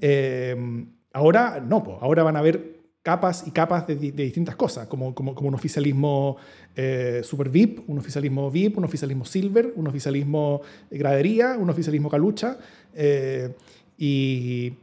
Eh, 0.00 0.86
ahora 1.12 1.60
no, 1.60 1.82
pues, 1.82 1.96
ahora 2.00 2.22
van 2.22 2.36
a 2.36 2.38
haber 2.38 2.77
capas 3.08 3.46
y 3.46 3.52
capas 3.52 3.86
de, 3.86 3.94
distintas 3.96 4.54
cosas, 4.54 4.86
como, 4.86 5.14
como, 5.14 5.34
como 5.34 5.48
un 5.48 5.54
oficialismo 5.54 6.36
eh, 6.76 7.22
super 7.24 7.48
VIP, 7.48 7.88
un 7.88 7.96
oficialismo 7.96 8.50
VIP, 8.50 8.76
un 8.76 8.84
oficialismo 8.84 9.24
silver, 9.24 9.72
un 9.76 9.86
oficialismo 9.86 10.60
gradería, 10.90 11.56
un 11.58 11.70
oficialismo 11.70 12.10
calucha, 12.10 12.58
eh, 12.94 13.54
y, 13.96 14.74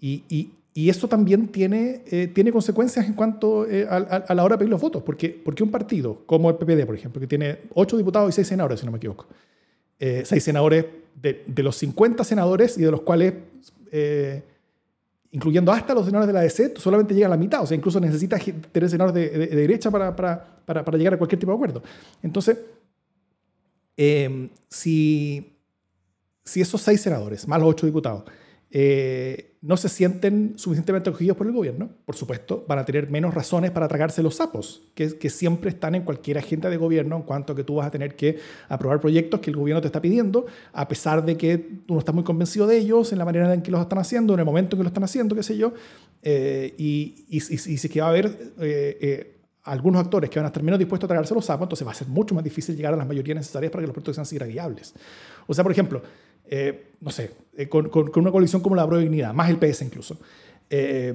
y, 0.00 0.50
y 0.72 0.88
eso 0.88 1.06
también 1.06 1.48
tiene, 1.48 2.00
eh, 2.10 2.28
tiene 2.28 2.50
consecuencias 2.50 3.04
en 3.04 3.12
cuanto 3.12 3.68
eh, 3.68 3.86
a, 3.86 4.34
la 4.34 4.42
hora 4.42 4.54
de 4.54 4.60
pedir 4.60 4.70
los 4.70 4.80
votos, 4.80 5.02
porque, 5.02 5.28
porque 5.28 5.62
un 5.62 5.70
partido 5.70 6.22
como 6.24 6.48
el 6.48 6.56
PPD, 6.56 6.86
por 6.86 6.94
ejemplo, 6.94 7.20
que 7.20 7.26
tiene 7.26 7.58
8 7.74 7.98
diputados 7.98 8.30
y 8.30 8.32
6 8.32 8.48
senadores, 8.48 8.80
si 8.80 8.86
no 8.86 8.92
me 8.92 8.96
equivoco, 8.96 9.26
6 9.98 10.42
senadores 10.42 10.86
de, 11.20 11.62
los 11.62 11.76
50 11.76 12.24
senadores 12.24 12.78
y 12.78 12.82
de 12.84 12.90
los 12.90 13.02
cuales, 13.02 13.34
incluyendo 15.32 15.72
hasta 15.72 15.94
los 15.94 16.06
senadores 16.06 16.26
de 16.26 16.32
la 16.32 16.40
DC, 16.40 16.74
solamente 16.76 17.14
llega 17.14 17.26
a 17.26 17.30
la 17.30 17.36
mitad, 17.36 17.62
o 17.62 17.66
sea, 17.66 17.76
incluso 17.76 18.00
necesita 18.00 18.38
tener 18.38 18.90
senadores 18.90 19.14
de, 19.14 19.46
de, 19.46 19.56
derecha 19.56 19.90
para, 19.90 20.14
para, 20.14 20.44
para, 20.66 20.98
llegar 20.98 21.14
a 21.14 21.18
cualquier 21.18 21.38
tipo 21.38 21.52
de 21.52 21.56
acuerdo. 21.56 21.82
Entonces, 22.22 22.58
si, 24.68 25.56
si 26.44 26.60
esos 26.60 26.80
6 26.82 27.00
senadores, 27.00 27.46
más 27.46 27.60
los 27.60 27.68
8 27.70 27.86
diputados, 27.86 28.24
eh, 28.72 29.56
no 29.62 29.76
se 29.76 29.88
sienten 29.88 30.54
suficientemente 30.56 31.10
acogidos 31.10 31.36
por 31.36 31.46
el 31.46 31.52
gobierno, 31.52 31.90
por 32.06 32.14
supuesto, 32.14 32.64
van 32.66 32.78
a 32.78 32.84
tener 32.84 33.10
menos 33.10 33.34
razones 33.34 33.72
para 33.72 33.88
tragarse 33.88 34.22
los 34.22 34.36
sapos, 34.36 34.82
que, 34.94 35.10
siempre 35.28 35.70
están 35.70 35.94
en 35.94 36.02
cualquier 36.02 36.38
agenda 36.38 36.70
de 36.70 36.76
gobierno 36.76 37.16
en 37.16 37.22
cuanto 37.22 37.52
a 37.52 37.56
que 37.56 37.64
tú 37.64 37.74
vas 37.74 37.88
a 37.88 37.90
tener 37.90 38.16
que 38.16 38.38
aprobar 38.68 39.00
proyectos 39.00 39.40
que 39.40 39.50
el 39.50 39.56
gobierno 39.56 39.80
te 39.80 39.88
está 39.88 40.00
pidiendo, 40.00 40.46
a 40.72 40.88
pesar 40.88 41.24
de 41.24 41.36
que 41.36 41.58
tú 41.58 41.94
no 41.94 41.98
estás 41.98 42.14
muy 42.14 42.24
convencido 42.24 42.66
de 42.66 42.78
ellos, 42.78 43.12
en 43.12 43.18
la 43.18 43.24
manera 43.24 43.52
en 43.52 43.60
que 43.60 43.70
los 43.70 43.80
están 43.80 43.98
haciendo, 43.98 44.34
en 44.34 44.40
el 44.40 44.46
momento 44.46 44.76
en 44.76 44.80
que 44.80 44.84
lo 44.84 44.88
están 44.88 45.04
haciendo, 45.04 45.34
qué 45.34 45.42
sé 45.42 45.58
yo, 45.58 45.74
eh, 46.22 46.72
y, 46.78 47.26
y, 47.28 47.38
y, 47.38 47.88
que 47.88 48.00
va 48.00 48.06
a 48.06 48.10
haber... 48.10 48.52
Eh, 48.60 49.36
algunos 49.64 50.00
actores 50.00 50.30
que 50.30 50.38
van 50.38 50.46
a 50.46 50.48
estar 50.48 50.62
menos 50.62 50.78
dispuestos 50.78 51.06
a 51.06 51.08
tragarse 51.08 51.34
los 51.34 51.44
sapos, 51.44 51.66
entonces 51.66 51.86
va 51.86 51.92
a 51.92 51.94
ser 51.94 52.08
mucho 52.08 52.34
más 52.34 52.42
difícil 52.42 52.74
llegar 52.74 52.94
a 52.94 52.96
las 52.96 53.06
mayorías 53.06 53.36
necesarias 53.36 53.70
para 53.70 53.82
que 53.82 53.88
los 53.88 53.94
proyectos 53.94 54.16
sean 54.16 54.24
siquiera 54.24 54.46
viables. 54.46 54.94
O 55.46 55.52
sea, 55.52 55.62
por 55.62 55.70
ejemplo, 55.70 56.02
eh, 56.52 56.94
no 57.00 57.12
sé, 57.12 57.30
eh, 57.56 57.68
con, 57.68 57.88
una 58.16 58.32
coalición 58.32 58.60
como 58.60 58.74
la 58.74 58.84
Pro 58.84 58.98
Dignidad, 58.98 59.32
más 59.32 59.48
el 59.48 59.56
PS 59.56 59.82
incluso. 59.82 60.18
Eh, 60.68 61.14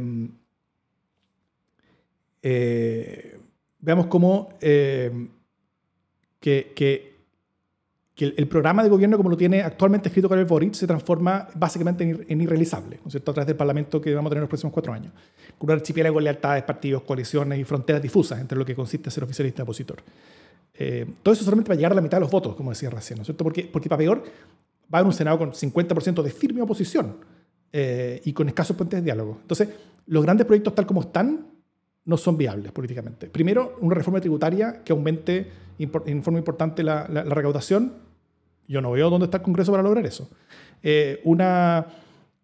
veamos 3.79 4.07
cómo 4.07 4.49
que, 4.59 5.11
que, 6.39 7.15
el, 8.17 8.47
programa 8.47 8.81
de 8.81 8.87
gobierno 8.87 9.17
como 9.17 9.29
lo 9.29 9.35
tiene 9.35 9.61
actualmente 9.61 10.07
escrito 10.07 10.29
Karel 10.29 10.45
Boric 10.45 10.73
se 10.73 10.87
transforma 10.87 11.49
básicamente 11.55 12.25
en, 12.29 12.41
irrealizable, 12.41 12.99
¿no 13.01 13.07
es 13.07 13.11
cierto?, 13.11 13.31
a 13.31 13.33
través 13.33 13.47
del 13.47 13.57
Parlamento 13.57 13.99
que 13.99 14.13
vamos 14.13 14.29
a 14.29 14.31
tener 14.31 14.37
en 14.37 14.43
los 14.43 14.49
próximos 14.49 14.71
cuatro 14.71 14.93
años. 14.93 15.11
Con 15.57 15.69
un 15.69 15.75
archipiélago 15.75 16.19
de 16.19 16.23
lealtades, 16.23 16.63
partidos, 16.63 17.01
coaliciones 17.01 17.59
y 17.59 17.65
fronteras 17.65 18.01
difusas 18.01 18.39
entre 18.39 18.57
lo 18.57 18.63
que 18.63 18.73
consiste 18.73 19.11
ser 19.11 19.25
oficialista 19.25 19.63
y 19.63 19.63
opositor. 19.63 19.97
todo 21.23 21.33
eso 21.33 21.43
solamente 21.43 21.67
va 21.69 21.73
a 21.73 21.77
llegar 21.77 21.91
a 21.91 21.95
la 21.95 22.01
mitad 22.01 22.17
de 22.17 22.21
los 22.21 22.31
votos, 22.31 22.55
como 22.55 22.69
decía 22.69 22.89
recién, 22.89 23.17
¿no 23.17 23.23
es 23.23 23.27
cierto? 23.27 23.43
Porque, 23.43 23.63
porque 23.71 23.89
para 23.89 23.97
peor, 23.97 24.23
va 24.93 24.97
a 24.97 25.01
haber 25.01 25.07
un 25.07 25.13
Senado 25.13 25.37
con 25.37 25.51
50% 25.51 26.21
de 26.21 26.29
firme 26.29 26.61
oposición 26.61 27.17
eh, 27.71 28.21
y 28.23 28.33
con 28.33 28.47
escasos 28.47 28.75
puentes 28.75 28.99
de 28.99 29.03
diálogo. 29.03 29.39
Entonces, 29.41 29.69
los 30.07 30.23
grandes 30.23 30.45
proyectos 30.45 30.75
tal 30.75 30.85
como 30.85 31.01
están 31.01 31.47
no 32.05 32.17
son 32.17 32.37
viables 32.37 32.71
políticamente. 32.71 33.27
Primero, 33.27 33.77
una 33.81 33.95
reforma 33.95 34.19
tributaria 34.21 34.83
que 34.83 34.93
aumente 34.93 35.51
en 35.77 36.23
forma 36.23 36.39
importante 36.39 36.83
la, 36.83 37.07
la, 37.09 37.23
recaudación. 37.23 37.93
Yo 38.67 38.81
no 38.81 38.91
veo 38.91 39.09
dónde 39.09 39.25
está 39.25 39.37
el 39.37 39.43
Congreso 39.43 39.71
para 39.71 39.83
lograr 39.83 40.05
eso. 40.05 40.29
Eh, 40.83 41.19
una, 41.23 41.87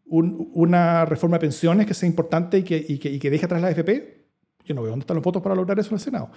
un, 0.07 0.49
una 0.53 1.05
reforma 1.05 1.37
de 1.37 1.41
pensiones 1.41 1.85
que 1.85 1.93
sea 1.93 2.09
importante 2.09 2.57
y 2.57 2.63
que, 2.63 2.83
y 2.87 2.97
que, 2.97 3.09
y 3.11 3.19
que 3.19 3.29
deje 3.29 3.45
atrás 3.45 3.61
la 3.61 3.67
AFP 3.67 4.20
Yo 4.65 4.75
no 4.75 4.81
veo 4.81 4.91
dónde 4.91 5.03
están 5.03 5.15
los 5.15 5.23
votos 5.23 5.41
para 5.41 5.55
lograr 5.55 5.79
eso 5.79 5.89
en 5.89 5.95
el 5.95 5.99
Senado. 5.99 6.29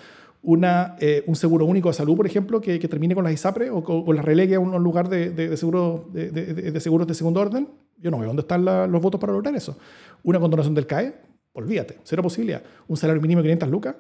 Una, 0.42 0.96
eh, 1.00 1.24
un 1.26 1.36
seguro 1.36 1.64
único 1.66 1.88
de 1.88 1.94
salud, 1.94 2.16
por 2.16 2.26
ejemplo, 2.26 2.60
que, 2.60 2.78
que 2.78 2.88
termine 2.88 3.14
con 3.14 3.24
las 3.24 3.32
ISAPRE 3.32 3.70
o, 3.70 3.78
o, 3.78 4.12
las 4.12 4.24
relegue 4.24 4.56
a 4.56 4.60
un 4.60 4.82
lugar 4.82 5.08
de, 5.08 5.30
de, 5.30 5.56
seguro, 5.56 6.08
de, 6.12 6.30
de, 6.30 6.80
seguros 6.80 7.06
de 7.06 7.14
segundo 7.14 7.40
orden. 7.40 7.68
Yo 7.98 8.10
no 8.10 8.18
veo 8.18 8.28
dónde 8.28 8.42
están 8.42 8.64
los 8.64 9.00
votos 9.00 9.20
para 9.20 9.32
lograr 9.32 9.54
eso. 9.54 9.76
Una 10.22 10.40
condonación 10.40 10.74
del 10.74 10.86
CAE, 10.86 11.14
olvídate, 11.52 11.98
cero 12.02 12.22
posibilidad. 12.22 12.62
Un 12.88 12.96
salario 12.96 13.22
mínimo 13.22 13.40
de 13.40 13.48
500 13.48 13.68
lucas, 13.70 13.96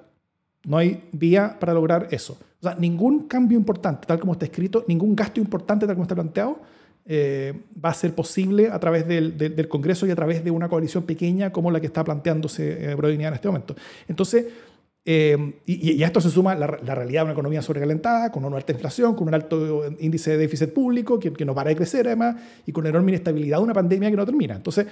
no 0.64 0.78
hay 0.78 1.08
vía 1.12 1.56
para 1.58 1.74
lograr 1.74 2.08
eso. 2.10 2.38
O 2.60 2.62
sea, 2.62 2.74
ningún 2.74 3.26
cambio 3.26 3.58
importante, 3.58 4.06
tal 4.06 4.18
como 4.18 4.32
está 4.32 4.46
escrito, 4.46 4.84
ningún 4.88 5.14
gasto 5.14 5.40
importante, 5.40 5.86
tal 5.86 5.94
como 5.94 6.04
está 6.04 6.14
planteado, 6.14 6.58
eh, 7.06 7.52
va 7.82 7.90
a 7.90 7.94
ser 7.94 8.14
posible 8.14 8.68
a 8.68 8.78
través 8.80 9.06
del, 9.06 9.36
del, 9.36 9.68
Congreso 9.68 10.06
y 10.06 10.10
a 10.10 10.16
través 10.16 10.42
de 10.42 10.50
una 10.50 10.68
coalición 10.68 11.04
pequeña 11.04 11.52
como 11.52 11.70
la 11.70 11.80
que 11.80 11.86
está 11.86 12.02
planteándose 12.02 12.92
eh, 12.92 12.96
en 12.98 13.34
este 13.34 13.48
momento. 13.48 13.76
Entonces, 14.08 14.46
eh, 15.04 15.60
y, 15.66 16.02
a 16.02 16.06
esto 16.06 16.20
se 16.20 16.30
suma 16.30 16.54
la, 16.54 16.66
realidad 16.66 17.20
de 17.20 17.24
una 17.24 17.32
economía 17.32 17.60
sobrecalentada, 17.60 18.32
con 18.32 18.44
una 18.44 18.56
alta 18.56 18.72
inflación, 18.72 19.14
con 19.14 19.28
un 19.28 19.34
alto 19.34 19.84
índice 20.00 20.30
de 20.30 20.38
déficit 20.38 20.72
público 20.72 21.18
que, 21.18 21.32
que 21.32 21.44
no 21.44 21.54
para 21.54 21.70
de 21.70 21.76
crecer 21.76 22.06
además, 22.06 22.36
y 22.64 22.72
con 22.72 22.86
enorme 22.86 23.10
inestabilidad 23.10 23.58
de 23.58 23.64
una 23.64 23.74
pandemia 23.74 24.10
que 24.10 24.16
no 24.16 24.24
termina. 24.24 24.54
Entonces, 24.54 24.86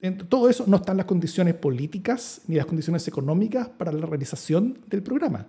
en 0.00 0.16
todo 0.16 0.48
eso 0.48 0.64
no 0.66 0.78
están 0.78 0.96
las 0.96 1.04
condiciones 1.04 1.54
políticas 1.54 2.40
ni 2.46 2.56
las 2.56 2.64
condiciones 2.64 3.06
económicas 3.06 3.68
para 3.68 3.92
la 3.92 4.06
realización 4.06 4.78
del 4.88 5.02
programa. 5.02 5.46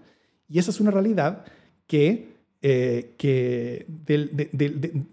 Y 0.50 0.60
esa 0.60 0.72
es 0.72 0.82
una 0.82 0.92
realidad 0.92 1.46
que, 1.88 2.36
eh, 2.62 3.16
que 3.18 3.86
del, 3.88 5.08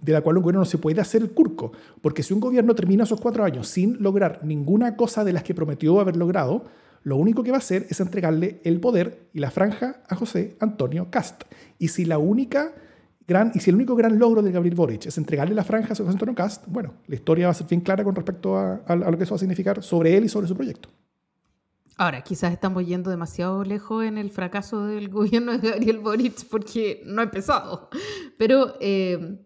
de 0.00 0.12
la 0.12 0.20
cual 0.20 0.36
un 0.36 0.42
gobierno 0.42 0.60
no 0.60 0.66
se 0.66 0.78
puede 0.78 1.00
hacer 1.00 1.22
el 1.22 1.30
curco. 1.30 1.72
Porque 2.00 2.22
si 2.22 2.32
un 2.34 2.40
gobierno 2.40 2.74
termina 2.74 3.04
esos 3.04 3.20
cuatro 3.20 3.44
años 3.44 3.68
sin 3.68 4.02
lograr 4.02 4.40
ninguna 4.44 4.96
cosa 4.96 5.24
de 5.24 5.32
las 5.32 5.42
que 5.42 5.54
prometió 5.54 6.00
haber 6.00 6.16
logrado, 6.16 6.64
lo 7.02 7.16
único 7.16 7.42
que 7.42 7.50
va 7.50 7.56
a 7.56 7.60
hacer 7.60 7.86
es 7.88 8.00
entregarle 8.00 8.60
el 8.64 8.80
poder 8.80 9.28
y 9.32 9.40
la 9.40 9.50
franja 9.50 10.02
a 10.08 10.16
José 10.16 10.56
Antonio 10.60 11.08
Cast. 11.10 11.44
Y 11.78 11.88
si 11.88 12.04
la 12.04 12.18
única 12.18 12.74
gran, 13.26 13.52
y 13.54 13.60
si 13.60 13.70
el 13.70 13.76
único 13.76 13.96
gran 13.96 14.18
logro 14.18 14.42
de 14.42 14.52
Gabriel 14.52 14.74
Boric 14.74 15.06
es 15.06 15.16
entregarle 15.16 15.54
la 15.54 15.64
franja 15.64 15.92
a 15.92 15.96
José 15.96 16.10
Antonio 16.10 16.34
Cast, 16.34 16.64
bueno, 16.66 16.94
la 17.06 17.14
historia 17.14 17.46
va 17.46 17.52
a 17.52 17.54
ser 17.54 17.66
bien 17.66 17.80
clara 17.80 18.04
con 18.04 18.14
respecto 18.14 18.56
a, 18.56 18.82
a 18.86 18.96
lo 18.96 19.16
que 19.16 19.24
eso 19.24 19.32
va 19.32 19.36
a 19.36 19.40
significar 19.40 19.82
sobre 19.82 20.16
él 20.16 20.24
y 20.24 20.28
sobre 20.28 20.46
su 20.46 20.54
proyecto. 20.54 20.90
Ahora, 22.00 22.22
quizás 22.22 22.52
estamos 22.54 22.86
yendo 22.86 23.10
demasiado 23.10 23.62
lejos 23.62 24.04
en 24.04 24.16
el 24.16 24.30
fracaso 24.30 24.86
del 24.86 25.10
gobierno 25.10 25.58
de 25.58 25.70
Gabriel 25.70 25.98
Boric 25.98 26.46
porque 26.48 27.02
no 27.04 27.20
ha 27.20 27.24
empezado. 27.24 27.90
Pero 28.38 28.74
eh, 28.80 29.38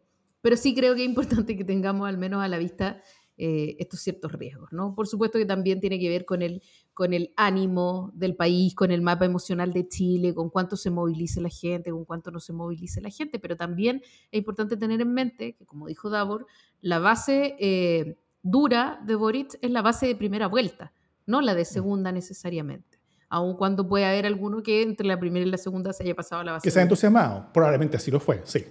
pero 0.44 0.59
sí 0.59 0.74
creo 0.74 0.94
que 0.94 1.00
es 1.00 1.09
importante 1.09 1.57
que 1.57 1.64
tengamos 1.64 2.07
al 2.07 2.18
menos 2.18 2.42
a 2.42 2.48
la 2.48 2.59
vista 2.59 3.00
eh, 3.38 3.76
estos 3.78 4.00
ciertos 4.00 4.30
riesgos, 4.33 4.70
¿no? 4.72 4.94
Por 4.94 5.09
supuesto 5.09 5.38
que 5.38 5.46
también 5.46 5.80
tiene 5.80 5.98
que 5.98 6.11
ver 6.11 6.26
con 6.26 6.42
el, 6.42 6.62
con 6.92 7.14
el 7.14 7.33
ánimo 7.35 8.12
del 8.12 8.37
país, 8.37 8.74
con 8.74 8.90
el 8.90 9.00
mapa 9.00 9.24
emocional 9.24 9.72
de 9.72 9.88
Chile, 9.88 10.35
con 10.35 10.50
cuánto 10.50 10.76
se 10.76 10.90
moviliza 10.90 11.40
la 11.40 11.48
gente, 11.48 11.92
con 11.92 12.04
cuánto 12.04 12.30
no 12.30 12.40
se 12.40 12.52
moviliza 12.52 13.00
la 13.00 13.09
gente, 13.09 13.38
pero 13.38 13.57
también 13.57 14.02
es 14.30 14.38
importante 14.38 14.76
tener 14.76 15.00
en 15.00 15.14
mente 15.14 15.54
que, 15.54 15.64
como 15.64 15.87
dijo 15.87 16.11
Davor, 16.11 16.44
la 16.83 16.98
base 16.98 17.57
eh, 17.59 18.18
dura 18.42 19.00
de 19.07 19.14
Boric 19.14 19.57
es 19.62 19.70
la 19.70 19.80
base 19.80 20.07
de 20.07 20.14
primera 20.14 20.46
vuelta, 20.46 20.92
no 21.24 21.40
la 21.40 21.54
de 21.54 21.62
mm. 21.62 21.72
segunda 21.72 22.12
necesariamente. 22.12 22.98
Aun 23.30 23.57
cuando 23.57 23.88
puede 23.88 24.04
haber 24.04 24.26
alguno 24.26 24.62
que 24.62 24.83
entre 24.83 25.07
la 25.07 25.18
primera 25.18 25.46
y 25.46 25.50
la 25.50 25.57
segunda 25.57 25.94
se 25.94 26.02
haya 26.02 26.14
pasado 26.14 26.42
a 26.42 26.44
la 26.44 26.52
base. 26.52 26.64
Que 26.64 26.70
se 26.70 26.80
haya 26.80 26.85
entusiasmado, 26.85 27.50
probablemente 27.50 27.96
así 27.96 28.11
lo 28.11 28.20
fue, 28.20 28.42
sí. 28.44 28.62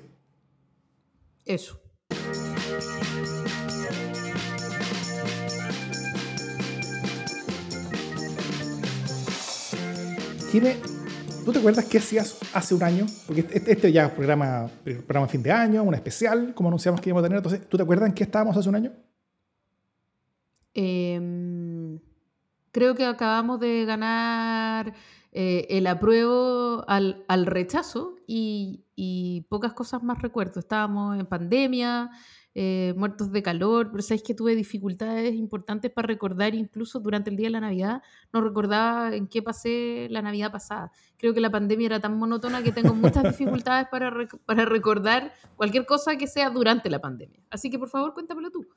Eso. 1.45 1.79
Jime, 10.51 10.77
¿tú 11.43 11.51
te 11.51 11.59
acuerdas 11.59 11.85
qué 11.85 11.97
hacías 11.97 12.37
hace 12.53 12.75
un 12.75 12.83
año? 12.83 13.05
Porque 13.25 13.41
este, 13.41 13.57
este, 13.57 13.71
este 13.71 13.91
ya 13.91 14.05
es 14.05 14.11
programa, 14.11 14.69
programa 14.83 15.27
fin 15.27 15.41
de 15.41 15.51
año, 15.51 15.83
un 15.83 15.95
especial, 15.95 16.53
como 16.53 16.69
anunciamos 16.69 17.01
que 17.01 17.09
íbamos 17.09 17.23
a 17.23 17.25
tener. 17.25 17.37
Entonces, 17.37 17.67
¿tú 17.67 17.75
te 17.75 17.83
acuerdas 17.83 18.07
en 18.07 18.15
qué 18.15 18.23
estábamos 18.23 18.55
hace 18.55 18.69
un 18.69 18.75
año? 18.75 18.93
Em, 20.75 21.99
creo 22.71 22.95
que 22.95 23.05
acabamos 23.05 23.59
de 23.59 23.83
ganar 23.85 24.93
eh, 25.31 25.65
el 25.69 25.87
apruebo 25.87 26.85
al, 26.87 27.25
al 27.27 27.47
rechazo 27.47 28.12
y, 28.27 28.83
y, 28.95 29.41
pocas 29.49 29.73
cosas 29.73 30.03
más 30.03 30.21
recuerdo. 30.21 30.59
Estábamos 30.59 31.19
en 31.19 31.25
pandemia, 31.25 32.09
eh, 32.55 32.93
muertos 32.95 33.31
de 33.31 33.41
calor, 33.41 33.89
pero 33.89 34.03
sabéis 34.03 34.21
que 34.21 34.35
tuve 34.35 34.55
dificultades 34.55 35.33
importantes 35.33 35.89
para 35.89 36.07
recordar, 36.07 36.53
incluso 36.53 36.99
durante 36.99 37.31
el 37.31 37.35
día 37.35 37.47
de 37.47 37.51
la 37.51 37.61
Navidad, 37.61 38.03
no 38.31 38.41
recordaba 38.41 39.15
en 39.15 39.27
qué 39.27 39.41
pasé 39.41 40.07
la 40.11 40.21
Navidad 40.21 40.51
pasada. 40.51 40.91
Creo 41.17 41.33
que 41.33 41.41
la 41.41 41.49
pandemia 41.49 41.87
era 41.87 41.99
tan 41.99 42.15
monótona 42.15 42.61
que 42.61 42.71
tengo 42.71 42.93
muchas 42.93 43.23
dificultades 43.37 43.87
para, 43.89 44.13
para 44.45 44.65
recordar 44.65 45.33
cualquier 45.55 45.87
cosa 45.87 46.15
que 46.15 46.27
sea 46.27 46.51
durante 46.51 46.91
la 46.91 46.99
pandemia. 46.99 47.39
Así 47.49 47.71
que 47.71 47.79
por 47.79 47.89
favor, 47.89 48.13
cuéntamelo 48.13 48.51
tú. 48.51 48.67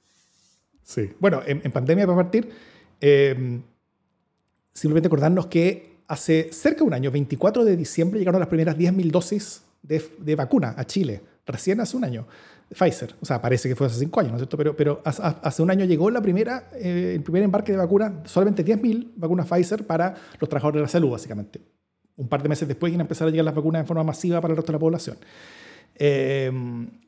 Sí, 0.83 1.13
bueno, 1.21 1.43
en, 1.45 1.71
pandemia 1.71 2.07
para 2.07 2.17
partir, 2.17 2.49
eh, 3.01 3.61
simplemente 4.73 5.09
acordarnos 5.09 5.49
que 5.49 5.96
hace 6.09 6.53
cerca 6.53 6.79
de 6.79 6.85
un 6.85 6.95
año, 6.95 7.11
24 7.11 7.65
de 7.65 7.77
diciembre, 7.77 8.19
llegaron 8.19 8.41
las 8.41 8.49
primeras 8.49 8.77
10.000 8.77 9.11
dosis 9.11 9.63
de, 9.83 10.35
vacuna 10.35 10.75
a 10.77 10.85
Chile, 10.85 11.21
recién 11.47 11.81
hace 11.81 11.97
un 11.97 12.05
año. 12.05 12.27
Pfizer, 12.69 13.15
o 13.21 13.25
sea, 13.25 13.41
parece 13.41 13.69
que 13.69 13.77
fue 13.77 13.87
hace 13.87 14.01
cinco 14.01 14.19
años, 14.19 14.33
¿no 14.33 14.39
es 14.39 14.41
cierto? 14.41 14.57
Pero, 14.57 14.77
pero 14.77 15.01
hace 15.05 15.63
un 15.63 15.71
año 15.71 15.85
llegó 15.85 16.11
la 16.11 16.21
primera, 16.21 16.69
eh, 16.75 17.13
el 17.15 17.23
primer 17.23 17.45
embarque 17.45 17.71
de 17.71 17.79
vacuna, 17.79 18.23
solamente 18.25 18.65
10.000 18.65 19.13
vacunas 19.17 19.47
Pfizer 19.47 19.87
para 19.87 20.15
los 20.41 20.49
trabajadores 20.49 20.81
de 20.81 20.83
la 20.83 20.89
salud, 20.89 21.11
básicamente. 21.11 21.61
Un 22.17 22.29
par 22.29 22.43
de 22.43 22.49
meses 22.49 22.67
después 22.67 22.91
iban 22.91 23.03
a 23.03 23.05
empezar 23.05 23.29
a 23.29 23.31
llegar 23.31 23.45
las 23.45 23.55
vacunas 23.55 23.83
de 23.83 23.87
forma 23.87 24.03
masiva 24.03 24.41
para 24.41 24.53
el 24.53 24.57
resto 24.57 24.73
de 24.73 24.77
la 24.77 24.81
población. 24.81 25.17
Eh, 25.95 26.51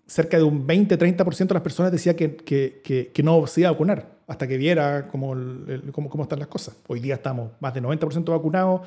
cerca 0.08 0.38
de 0.38 0.42
un 0.42 0.66
20-30% 0.66 1.48
de 1.48 1.54
las 1.54 1.62
personas 1.62 1.92
decía 1.92 2.16
que, 2.16 2.34
que, 2.34 3.10
que, 3.12 3.22
no 3.22 3.46
se 3.46 3.60
iba 3.60 3.68
a 3.68 3.72
vacunar 3.72 4.18
hasta 4.26 4.48
que 4.48 4.56
viera 4.56 5.06
cómo, 5.08 5.36
cómo, 5.92 6.08
cómo, 6.08 6.22
están 6.22 6.38
las 6.38 6.48
cosas. 6.48 6.76
Hoy 6.88 6.98
día 7.00 7.16
estamos 7.16 7.52
más 7.60 7.74
de 7.74 7.82
90% 7.82 8.30
vacunados, 8.30 8.80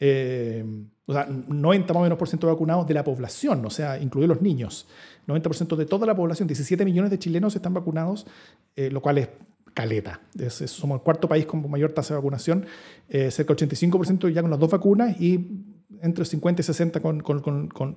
eh, 0.00 0.64
o 1.06 1.12
sea, 1.12 1.26
90 1.26 1.94
más 1.94 2.00
o 2.00 2.02
menos 2.02 2.18
por 2.18 2.28
ciento 2.28 2.48
vacunados 2.48 2.86
de 2.86 2.94
la 2.94 3.04
población, 3.04 3.64
o 3.64 3.70
sea, 3.70 3.98
incluidos 3.98 4.36
los 4.36 4.42
niños. 4.42 4.88
90% 5.28 5.76
de 5.76 5.86
toda 5.86 6.04
la 6.04 6.16
población, 6.16 6.48
17 6.48 6.84
millones 6.84 7.12
de 7.12 7.18
chilenos 7.18 7.54
están 7.54 7.72
vacunados, 7.72 8.26
eh, 8.74 8.90
lo 8.90 9.00
cual 9.00 9.18
es 9.18 9.28
caleta. 9.72 10.20
somos 10.66 10.98
el 10.98 11.02
cuarto 11.02 11.28
país 11.28 11.46
con 11.46 11.70
mayor 11.70 11.92
tasa 11.92 12.14
de 12.14 12.18
vacunación, 12.18 12.66
eh, 13.08 13.30
cerca 13.30 13.54
del 13.54 13.68
85% 13.68 14.28
ya 14.30 14.42
con 14.42 14.50
las 14.50 14.58
dos 14.58 14.70
vacunas 14.70 15.20
y 15.20 15.75
entre 16.02 16.24
50 16.24 16.60
y 16.60 16.64
60 16.64 17.00
con, 17.00 17.20
con, 17.20 17.40
con, 17.40 17.94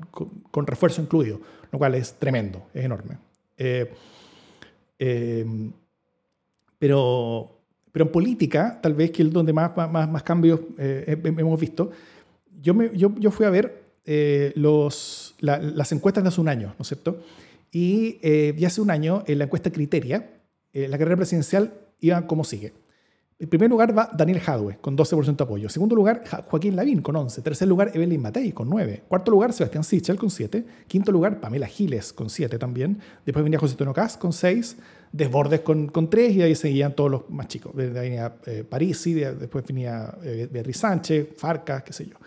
con, 0.52 0.68
refuerzo 0.68 1.02
incluido, 1.02 1.40
lo 1.72 1.80
cual 1.80 1.96
es 1.96 2.14
tremendo, 2.14 2.68
es 2.74 2.86
enorme. 2.86 3.18
Eh, 3.58 3.92
eh, 5.00 5.46
pero, 6.78 7.52
pero 7.92 8.06
en 8.06 8.12
política, 8.12 8.80
tal 8.82 8.94
vez 8.94 9.12
que 9.12 9.24
es 9.24 9.32
donde 9.32 9.54
más, 9.54 9.76
más, 9.76 10.10
más 10.10 10.24
cambios 10.24 10.62
hemos 10.78 11.60
visto, 11.60 11.92
yo, 12.62 12.74
me, 12.74 12.90
yo, 12.98 13.14
yo, 13.18 13.32
fui 13.32 13.46
a 13.46 13.50
ver 13.50 13.84
los, 14.56 15.36
las 15.40 15.92
encuestas 15.92 16.24
de 16.24 16.30
hace 16.30 16.42
un 16.42 16.50
año, 16.50 16.74
¿no 16.78 16.82
es 16.82 16.88
cierto? 16.88 17.22
Y, 17.72 18.20
y 18.24 18.66
hace 18.66 18.82
un 18.82 18.92
año, 18.92 19.24
en 19.28 19.38
la 19.38 19.46
encuesta 19.46 19.72
Criteria, 19.72 20.40
eh, 20.74 20.88
la 20.88 20.98
carrera 20.98 21.18
presidencial 21.18 21.74
iba 22.00 22.28
como 22.28 22.44
sigue. 22.44 22.74
En 23.42 23.48
primer 23.48 23.70
lugar 23.70 23.98
va 23.98 24.10
Daniel 24.14 24.42
Jadwe, 24.42 24.80
con 24.82 24.98
12% 24.98 25.38
de 25.38 25.44
apoyo. 25.46 25.64
En 25.64 25.70
segundo 25.70 25.96
lugar, 25.96 26.24
Joaquín 26.50 26.76
Lavín, 26.76 27.02
con 27.02 27.16
11. 27.16 27.42
Tercer 27.42 27.70
lugar, 27.70 27.90
Evelyn 27.94 28.22
Matei, 28.22 28.52
con 28.52 28.70
9. 28.70 29.04
Cuarto 29.08 29.32
lugar, 29.32 29.54
Sebastián 29.54 29.86
Sichel, 29.86 30.18
con 30.18 30.30
7. 30.30 30.66
Quinto 30.90 31.10
lugar, 31.10 31.40
Pamela 31.40 31.66
Giles, 31.66 32.12
con 32.12 32.30
7 32.30 32.60
también. 32.60 33.00
Después 33.26 33.42
venía 33.42 33.58
José 33.58 33.78
Tono 33.78 33.94
con 34.20 34.34
6. 34.34 34.76
Desbordes, 35.14 35.62
con, 35.62 35.88
con 35.88 36.10
3. 36.10 36.36
Y 36.36 36.42
ahí 36.42 36.54
seguían 36.54 36.94
todos 36.94 37.10
los 37.10 37.30
más 37.30 37.48
chicos. 37.48 37.74
Venía 37.74 38.36
eh, 38.46 38.66
Parisi, 38.70 39.14
después 39.14 39.66
venía 39.66 40.14
eh, 40.22 40.50
Beatriz 40.52 40.76
Sánchez, 40.76 41.30
Farca, 41.38 41.82
qué 41.82 41.94
sé 41.94 42.08
yo. 42.08 42.18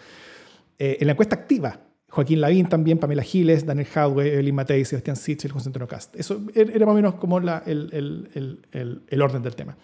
Eh, 0.79 0.96
en 0.98 1.07
la 1.07 1.12
encuesta 1.12 1.37
activa, 1.37 1.79
Joaquín 2.12 2.42
Lavín 2.42 2.68
también, 2.68 2.98
Pamela 2.98 3.22
Giles, 3.22 3.64
Daniel 3.64 3.88
Hadwe, 3.94 4.35
Evelyn 4.35 4.55
Matei, 4.55 4.85
Sebastián 4.85 5.16
Sichel, 5.16 5.51
José 5.51 5.70
Antonio 5.70 5.88
Cast. 5.88 6.14
Eso 6.14 6.42
er, 6.55 6.70
era 6.70 6.85
más 6.85 6.92
o 6.92 6.96
menos 6.96 7.14
como 7.14 7.40
la, 7.40 7.62
el, 7.64 7.88
el, 7.90 9.01
el, 9.09 9.22
orden 9.22 9.42
del 9.42 9.57
tema. 9.57 9.79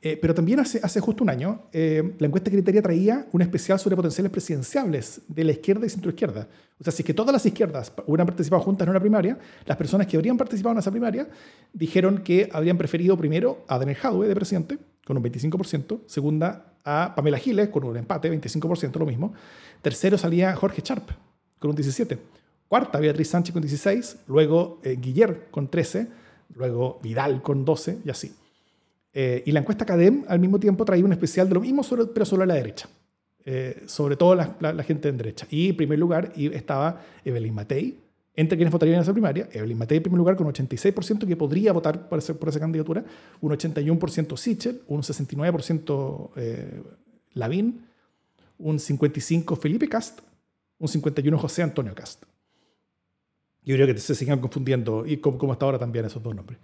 Eh, 0.00 0.16
pero 0.22 0.32
también 0.34 0.60
hace, 0.60 0.78
hace 0.80 1.00
justo 1.00 1.24
un 1.24 1.30
año, 1.30 1.62
eh, 1.72 2.14
la 2.20 2.28
encuesta 2.28 2.48
criteria 2.48 2.80
traía 2.80 3.26
un 3.32 3.42
especial 3.42 3.80
sobre 3.80 3.96
potenciales 3.96 4.30
presidenciables 4.30 5.22
de 5.26 5.42
la 5.42 5.50
izquierda 5.50 5.84
y 5.84 5.88
centroizquierda. 5.88 6.46
O 6.78 6.84
sea, 6.84 6.92
si 6.92 7.02
es 7.02 7.06
que 7.06 7.14
todas 7.14 7.32
las 7.32 7.44
izquierdas 7.44 7.92
hubieran 8.06 8.28
participado 8.28 8.62
juntas 8.62 8.86
en 8.86 8.90
una 8.90 9.00
primaria, 9.00 9.36
las 9.66 9.76
personas 9.76 10.06
que 10.06 10.16
habrían 10.16 10.36
participado 10.36 10.74
en 10.74 10.78
esa 10.78 10.92
primaria 10.92 11.28
dijeron 11.72 12.18
que 12.18 12.48
habrían 12.52 12.78
preferido 12.78 13.16
primero 13.16 13.64
a 13.66 13.80
Daniel 13.80 13.98
Hadwe 14.00 14.28
de 14.28 14.34
presidente, 14.36 14.78
con 15.04 15.16
un 15.16 15.24
25%, 15.24 16.02
segunda 16.06 16.74
a 16.84 17.14
Pamela 17.16 17.38
Giles, 17.38 17.68
con 17.70 17.82
un 17.82 17.96
empate, 17.96 18.30
25%, 18.30 18.96
lo 18.96 19.06
mismo. 19.06 19.34
Tercero 19.82 20.16
salía 20.16 20.54
Jorge 20.54 20.80
Sharp, 20.84 21.10
con 21.64 21.70
un 21.70 21.76
17. 21.76 22.18
Cuarta, 22.68 23.00
Beatriz 23.00 23.28
Sánchez 23.28 23.54
con 23.54 23.62
16, 23.62 24.18
luego 24.28 24.80
eh, 24.84 24.98
con 25.50 25.68
13, 25.68 26.06
luego 26.56 27.00
Vidal 27.02 27.40
con 27.40 27.64
12 27.64 28.00
y 28.04 28.10
así. 28.10 28.34
Eh, 29.14 29.42
y 29.46 29.52
la 29.52 29.60
encuesta 29.60 29.86
CADEM 29.86 30.24
al 30.28 30.40
mismo 30.40 30.60
tiempo 30.60 30.84
traía 30.84 31.04
un 31.04 31.12
especial 31.12 31.48
de 31.48 31.54
lo 31.54 31.60
mismo, 31.60 31.82
pero 32.12 32.26
solo 32.26 32.42
a 32.42 32.46
la 32.46 32.54
derecha. 32.54 32.88
eh, 33.46 33.82
sobre 33.86 34.16
todo 34.16 34.34
la, 34.34 34.56
la, 34.60 34.82
gente 34.82 35.08
en 35.08 35.16
derecha. 35.16 35.46
Y 35.50 35.70
en 35.70 35.76
primer 35.76 35.98
lugar 35.98 36.32
estaba 36.36 37.00
Evelyn 37.24 37.54
Matei, 37.54 37.98
entre 38.36 38.58
quienes 38.58 38.72
votarían 38.72 38.96
en 38.96 39.02
esa 39.02 39.12
primaria. 39.12 39.48
Evelyn 39.52 39.78
Matei 39.78 39.98
en 39.98 40.02
primer 40.02 40.18
lugar 40.18 40.36
con 40.36 40.46
un 40.46 40.52
86% 40.52 41.26
que 41.26 41.36
podría 41.36 41.72
votar 41.72 42.08
por, 42.08 42.18
ese, 42.18 42.34
por 42.34 42.50
esa 42.50 42.60
candidatura, 42.60 43.04
un 43.40 43.52
81% 43.52 44.36
Sichel, 44.36 44.82
un 44.88 45.02
69% 45.02 46.30
eh, 46.36 46.82
Lavín, 47.32 47.86
un 48.58 48.78
55% 48.78 49.58
Felipe 49.58 49.88
Cast, 49.88 50.20
un 50.78 50.88
51% 50.88 51.36
José 51.36 51.62
Antonio 51.62 51.94
Cast. 51.94 52.24
Yo 53.64 53.74
creo 53.76 53.86
que 53.86 53.98
se 53.98 54.14
sigan 54.14 54.40
confundiendo, 54.40 55.06
y 55.06 55.18
como, 55.18 55.38
como 55.38 55.52
hasta 55.52 55.64
ahora 55.64 55.78
también 55.78 56.04
esos 56.04 56.22
dos 56.22 56.34
nombres. 56.34 56.58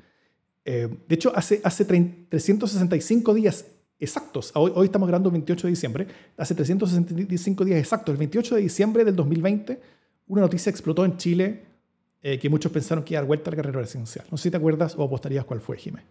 Eh, 0.64 0.88
de 1.08 1.14
hecho, 1.14 1.32
hace, 1.34 1.60
hace 1.64 1.84
365 1.84 3.34
días 3.34 3.64
exactos, 3.98 4.52
hoy, 4.54 4.72
hoy 4.74 4.86
estamos 4.86 5.08
grabando 5.08 5.28
el 5.28 5.34
28 5.34 5.66
de 5.66 5.70
diciembre, 5.70 6.06
hace 6.36 6.54
365 6.54 7.64
días 7.64 7.78
exactos, 7.78 8.12
el 8.12 8.18
28 8.18 8.56
de 8.56 8.60
diciembre 8.60 9.04
del 9.04 9.16
2020, 9.16 9.80
una 10.28 10.42
noticia 10.42 10.70
explotó 10.70 11.04
en 11.04 11.16
Chile 11.16 11.62
eh, 12.22 12.38
que 12.38 12.50
muchos 12.50 12.70
pensaron 12.70 13.02
que 13.02 13.14
iba 13.14 13.18
a 13.18 13.22
dar 13.22 13.28
vuelta 13.28 13.48
a 13.48 13.52
la 13.52 13.56
carrera 13.56 13.78
presidencial. 13.78 14.26
No 14.30 14.36
sé 14.36 14.44
si 14.44 14.50
te 14.50 14.58
acuerdas 14.58 14.94
o 14.96 15.02
apostarías 15.02 15.44
cuál 15.44 15.60
fue, 15.60 15.78
Jiménez. 15.78 16.06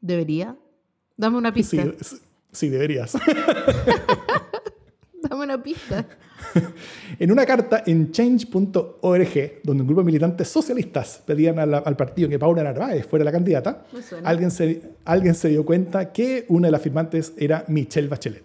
¿Debería? 0.00 0.54
Dame 1.16 1.38
una 1.38 1.52
pista. 1.52 1.82
Sí, 2.00 2.16
sí 2.52 2.68
deberías. 2.68 3.16
Una 5.54 5.62
pista. 5.62 6.04
en 7.18 7.30
una 7.30 7.46
carta 7.46 7.84
en 7.86 8.10
change.org, 8.10 9.60
donde 9.62 9.82
un 9.82 9.86
grupo 9.86 10.00
de 10.00 10.04
militantes 10.04 10.48
socialistas 10.48 11.22
pedían 11.24 11.58
al 11.60 11.96
partido 11.96 12.28
que 12.28 12.40
Paula 12.40 12.64
Narváez 12.64 13.06
fuera 13.06 13.24
la 13.24 13.30
candidata, 13.30 13.84
alguien 14.24 14.50
se, 14.50 14.82
alguien 15.04 15.34
se 15.36 15.48
dio 15.50 15.64
cuenta 15.64 16.12
que 16.12 16.44
una 16.48 16.66
de 16.68 16.72
las 16.72 16.82
firmantes 16.82 17.34
era 17.36 17.64
Michelle 17.68 18.08
Bachelet. 18.08 18.44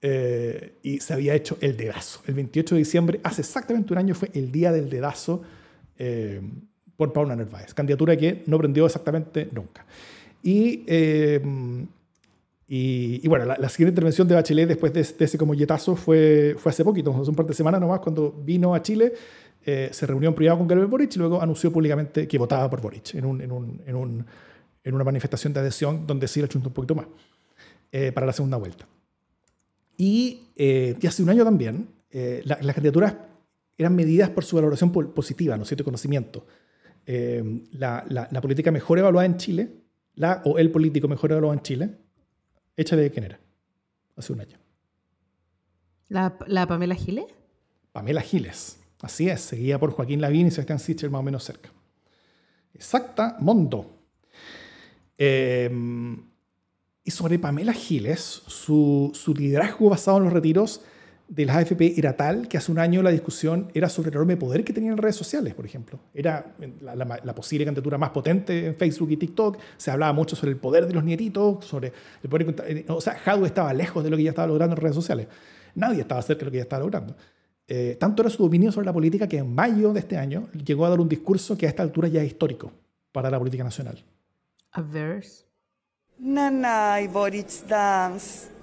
Eh, 0.00 0.74
y 0.84 1.00
se 1.00 1.12
había 1.12 1.34
hecho 1.34 1.58
el 1.60 1.76
dedazo. 1.76 2.20
El 2.28 2.34
28 2.34 2.76
de 2.76 2.78
diciembre, 2.78 3.20
hace 3.24 3.40
exactamente 3.40 3.92
un 3.92 3.98
año, 3.98 4.14
fue 4.14 4.30
el 4.32 4.52
día 4.52 4.70
del 4.70 4.88
dedazo 4.88 5.42
eh, 5.98 6.40
por 6.96 7.12
Paula 7.12 7.34
Narváez, 7.34 7.74
candidatura 7.74 8.16
que 8.16 8.44
no 8.46 8.58
prendió 8.58 8.86
exactamente 8.86 9.48
nunca. 9.50 9.84
Y 10.40 10.84
eh, 10.86 11.40
y, 12.70 13.26
bueno, 13.26 13.46
la, 13.46 13.68
siguiente 13.70 13.92
intervención 13.92 14.28
de 14.28 14.34
Bachelet 14.34 14.68
después 14.68 14.92
de, 14.92 15.00
ese 15.00 15.38
como 15.38 15.54
yetazo 15.54 15.96
fue, 15.96 16.54
fue 16.58 16.68
hace 16.68 16.84
poquito, 16.84 17.18
hace 17.18 17.30
un 17.30 17.34
par 17.34 17.46
de 17.46 17.54
semanas 17.54 17.80
nomás, 17.80 18.00
cuando 18.00 18.30
vino 18.30 18.74
a 18.74 18.82
Chile, 18.82 19.14
eh, 19.64 19.88
se 19.90 20.06
reunió 20.06 20.28
en 20.28 20.34
privado 20.34 20.58
con 20.58 20.68
Gabriel 20.68 20.86
Boric 20.86 21.16
y 21.16 21.18
luego 21.18 21.40
anunció 21.40 21.72
públicamente 21.72 22.28
que 22.28 22.36
votaba 22.36 22.68
por 22.68 22.82
Boric 22.82 23.14
en, 23.14 23.24
un, 23.24 23.40
en, 23.40 23.52
un, 23.52 23.82
en, 23.86 23.96
un, 23.96 24.26
en 24.84 24.94
una 24.94 25.02
manifestación 25.02 25.54
de 25.54 25.60
adhesión 25.60 26.06
donde 26.06 26.28
sí 26.28 26.42
le 26.42 26.48
chuntó 26.48 26.68
un 26.68 26.74
poquito 26.74 26.94
más 26.94 27.06
eh, 27.90 28.12
para 28.12 28.26
la 28.26 28.34
segunda 28.34 28.58
vuelta. 28.58 28.86
Y, 29.96 30.48
eh, 30.54 30.94
y, 31.00 31.06
hace 31.06 31.22
un 31.22 31.30
año 31.30 31.44
también, 31.44 31.88
las 32.10 32.74
candidaturas 32.74 33.14
eran 33.78 33.96
medidas 33.96 34.28
por 34.28 34.44
su 34.44 34.56
valoración 34.56 34.92
positiva, 34.92 35.56
¿no 35.56 35.62
es 35.62 35.68
cierto?, 35.68 35.84
conocimiento. 35.84 36.46
La, 37.06 38.04
la, 38.08 38.28
la 38.30 38.40
política 38.42 38.70
mejor 38.70 38.98
evaluada 38.98 39.24
en 39.24 39.38
Chile, 39.38 39.70
la 40.16 40.42
o 40.44 40.58
el 40.58 40.70
político 40.70 41.08
mejor 41.08 41.32
evaluado 41.32 41.54
en 41.54 41.62
Chile, 41.62 41.90
de 42.84 43.10
quién 43.10 43.24
era, 43.24 43.40
hace 44.16 44.32
un 44.32 44.40
año. 44.40 44.56
¿La, 46.08 46.36
la 46.46 46.66
Pamela 46.66 46.94
Giles? 46.94 47.26
Pamela 47.92 48.22
Giles, 48.22 48.78
así 49.02 49.28
es, 49.28 49.40
seguida 49.40 49.78
por 49.78 49.90
Joaquín 49.90 50.20
Lavín 50.20 50.46
y 50.46 50.50
Sebastián 50.50 50.78
Sichel 50.78 51.10
más 51.10 51.20
o 51.20 51.22
menos 51.24 51.42
cerca. 51.42 51.70
Exacta, 52.74 53.36
Mondo. 53.40 53.98
Em, 55.16 56.16
y 57.02 57.10
sobre 57.10 57.38
Pamela 57.38 57.72
Giles, 57.72 58.20
su, 58.46 59.10
su 59.14 59.34
liderazgo 59.34 59.90
basado 59.90 60.18
en 60.18 60.24
los 60.24 60.32
retiros 60.32 60.82
de 61.28 61.44
las 61.44 61.56
AFP 61.56 61.98
era 61.98 62.16
tal 62.16 62.48
que 62.48 62.56
hace 62.56 62.72
un 62.72 62.78
año 62.78 63.02
la 63.02 63.10
discusión 63.10 63.70
era 63.74 63.88
sobre 63.90 64.08
el 64.08 64.14
enorme 64.14 64.38
poder 64.38 64.64
que 64.64 64.72
tenían 64.72 64.96
redes 64.96 65.16
sociales, 65.16 65.54
por 65.54 65.66
ejemplo. 65.66 66.00
Era 66.14 66.54
la, 66.80 67.34
posible 67.34 67.66
candidatura 67.66 67.98
más 67.98 68.10
potente 68.10 68.66
en 68.66 68.74
Facebook 68.74 69.10
y 69.10 69.18
TikTok. 69.18 69.58
Se 69.76 69.90
hablaba 69.90 70.12
mucho 70.14 70.34
sobre 70.34 70.52
el 70.52 70.56
poder 70.56 70.86
de 70.86 70.94
los 70.94 71.04
nietitos, 71.04 71.66
sobre 71.66 71.92
el 72.22 72.30
poder... 72.30 72.54
Eh, 72.66 72.86
o 72.88 73.00
sea, 73.00 73.18
Hadwe 73.24 73.46
estaba 73.46 73.74
lejos 73.74 74.02
de 74.02 74.10
lo 74.10 74.16
que 74.16 74.22
ya 74.22 74.30
estaba 74.30 74.48
logrando 74.48 74.74
en 74.74 74.80
redes 74.80 74.94
sociales. 74.94 75.28
Nadie 75.74 76.00
estaba 76.00 76.22
cerca 76.22 76.40
de 76.40 76.44
lo 76.46 76.50
que 76.50 76.56
ya 76.56 76.62
estaba 76.62 76.82
logrando. 76.82 77.14
Eh, 77.66 77.98
tanto 78.00 78.22
era 78.22 78.30
su 78.30 78.42
opinión 78.42 78.72
sobre 78.72 78.86
la 78.86 78.94
política 78.94 79.28
que 79.28 79.36
en 79.36 79.54
mayo 79.54 79.92
de 79.92 80.00
este 80.00 80.16
año 80.16 80.48
llegó 80.52 80.86
a 80.86 80.88
dar 80.88 81.00
un 81.00 81.08
discurso 81.08 81.58
que 81.58 81.66
a 81.66 81.68
esta 81.68 81.82
altura 81.82 82.08
ya 82.08 82.22
es 82.22 82.28
histórico 82.28 82.72
para 83.12 83.30
la 83.30 83.38
política 83.38 83.62
nacional. 83.62 84.02
A 84.72 84.80
verse. 84.80 85.44
Nanay 86.18 87.06
Boric 87.06 87.66
Dance 87.68 88.57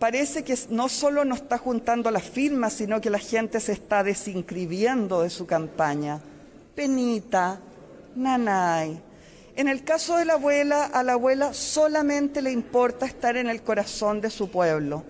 parece 0.00 0.42
que 0.42 0.58
no 0.70 0.88
solo 0.88 1.24
no 1.24 1.36
está 1.36 1.58
juntando 1.58 2.10
las 2.10 2.24
firmas, 2.24 2.72
sino 2.72 3.00
que 3.00 3.10
la 3.10 3.18
gente 3.18 3.60
se 3.60 3.72
está 3.72 4.02
desinscribiendo 4.02 5.22
de 5.22 5.30
su 5.30 5.46
campaña. 5.46 6.20
Penita, 6.74 7.60
nanay. 8.16 9.00
En 9.56 9.68
el 9.68 9.84
caso 9.84 10.16
de 10.16 10.24
la 10.24 10.34
abuela, 10.34 10.86
a 10.86 11.02
la 11.02 11.12
abuela 11.12 11.52
solamente 11.52 12.40
le 12.40 12.50
importa 12.50 13.04
estar 13.04 13.36
en 13.36 13.48
el 13.48 13.62
corazón 13.62 14.22
de 14.22 14.30
su 14.30 14.50
pueblo. 14.50 15.04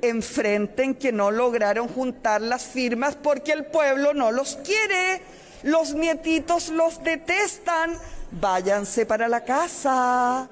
Enfrenten 0.00 0.94
que 0.94 1.10
no 1.10 1.32
lograron 1.32 1.88
juntar 1.88 2.40
las 2.40 2.62
firmas 2.62 3.16
porque 3.16 3.50
el 3.50 3.66
pueblo 3.66 4.14
no 4.14 4.30
los 4.30 4.56
quiere. 4.64 5.20
Los 5.64 5.94
nietitos 5.94 6.68
los 6.68 7.02
detestan. 7.02 7.94
Váyanse 8.30 9.04
para 9.04 9.26
la 9.26 9.42
casa. 9.42 10.48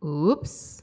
Ups. 0.00 0.82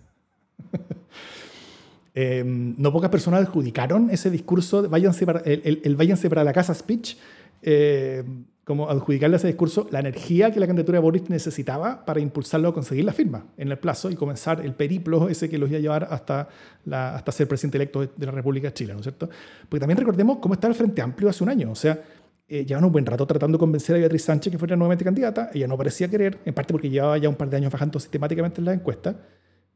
Em, 2.18 2.76
no 2.78 2.94
pocas 2.94 3.10
personas 3.10 3.42
adjudicaron 3.42 4.10
ese 4.10 4.32
discurso, 4.32 4.82
de 4.82 4.88
váyanse 4.88 5.26
para, 5.26 5.42
el, 5.42 5.82
el, 5.84 5.96
váyanse 5.98 6.30
para 6.30 6.46
la 6.46 6.54
casa 6.54 6.74
speech, 6.74 7.18
em, 7.62 8.46
como 8.64 8.90
adjudicarle 8.90 9.36
a 9.36 9.38
ese 9.38 9.48
discurso 9.48 9.88
la 9.92 10.00
energía 10.00 10.50
que 10.50 10.62
la 10.62 10.66
candidatura 10.66 10.98
de 10.98 11.04
Boris 11.04 11.30
necesitaba 11.30 12.06
para 12.06 12.22
impulsarlo 12.22 12.70
a 12.70 12.74
conseguir 12.74 13.04
la 13.04 13.12
firma 13.12 13.46
en 13.58 13.70
el 13.70 13.78
plazo 13.78 14.10
y 14.10 14.16
comenzar 14.16 14.66
el 14.66 14.74
periplo 14.74 15.28
ese 15.28 15.50
que 15.50 15.58
los 15.58 15.70
iba 15.70 15.78
a 15.78 15.82
llevar 15.82 16.08
hasta, 16.10 16.48
la, 16.86 17.16
hasta 17.16 17.34
ser 17.34 17.50
presidente 17.50 17.78
electo 17.78 18.08
de 18.08 18.26
la 18.26 18.32
República 18.32 18.70
de 18.70 18.74
Chile, 18.74 18.94
¿no 18.94 19.00
es 19.00 19.04
cierto? 19.04 19.30
Porque 19.68 19.82
también 19.82 19.98
recordemos 19.98 20.38
cómo 20.42 20.54
estaba 20.54 20.72
el 20.72 20.78
Frente 20.78 21.02
Amplio 21.02 21.30
hace 21.30 21.44
un 21.44 21.50
año, 21.50 21.70
o 21.70 21.76
sea, 21.76 22.02
eh, 22.48 22.66
llevaban 22.66 22.86
un 22.86 22.92
buen 22.94 23.06
rato 23.06 23.28
tratando 23.28 23.58
de 23.58 23.60
convencer 23.60 23.98
a 23.98 24.00
Beatriz 24.00 24.24
Sánchez 24.24 24.52
que 24.52 24.58
fuera 24.58 24.78
nuevamente 24.78 25.04
candidata, 25.04 25.52
ella 25.54 25.68
no 25.68 25.78
parecía 25.78 26.08
querer, 26.08 26.40
en 26.46 26.54
parte 26.54 26.74
porque 26.74 26.90
llevaba 26.90 27.18
ya 27.18 27.28
un 27.28 27.36
par 27.36 27.50
de 27.50 27.58
años 27.58 27.74
bajando 27.74 28.00
sistemáticamente 28.00 28.62
en 28.62 28.66
las 28.66 28.76
encuestas, 28.76 29.16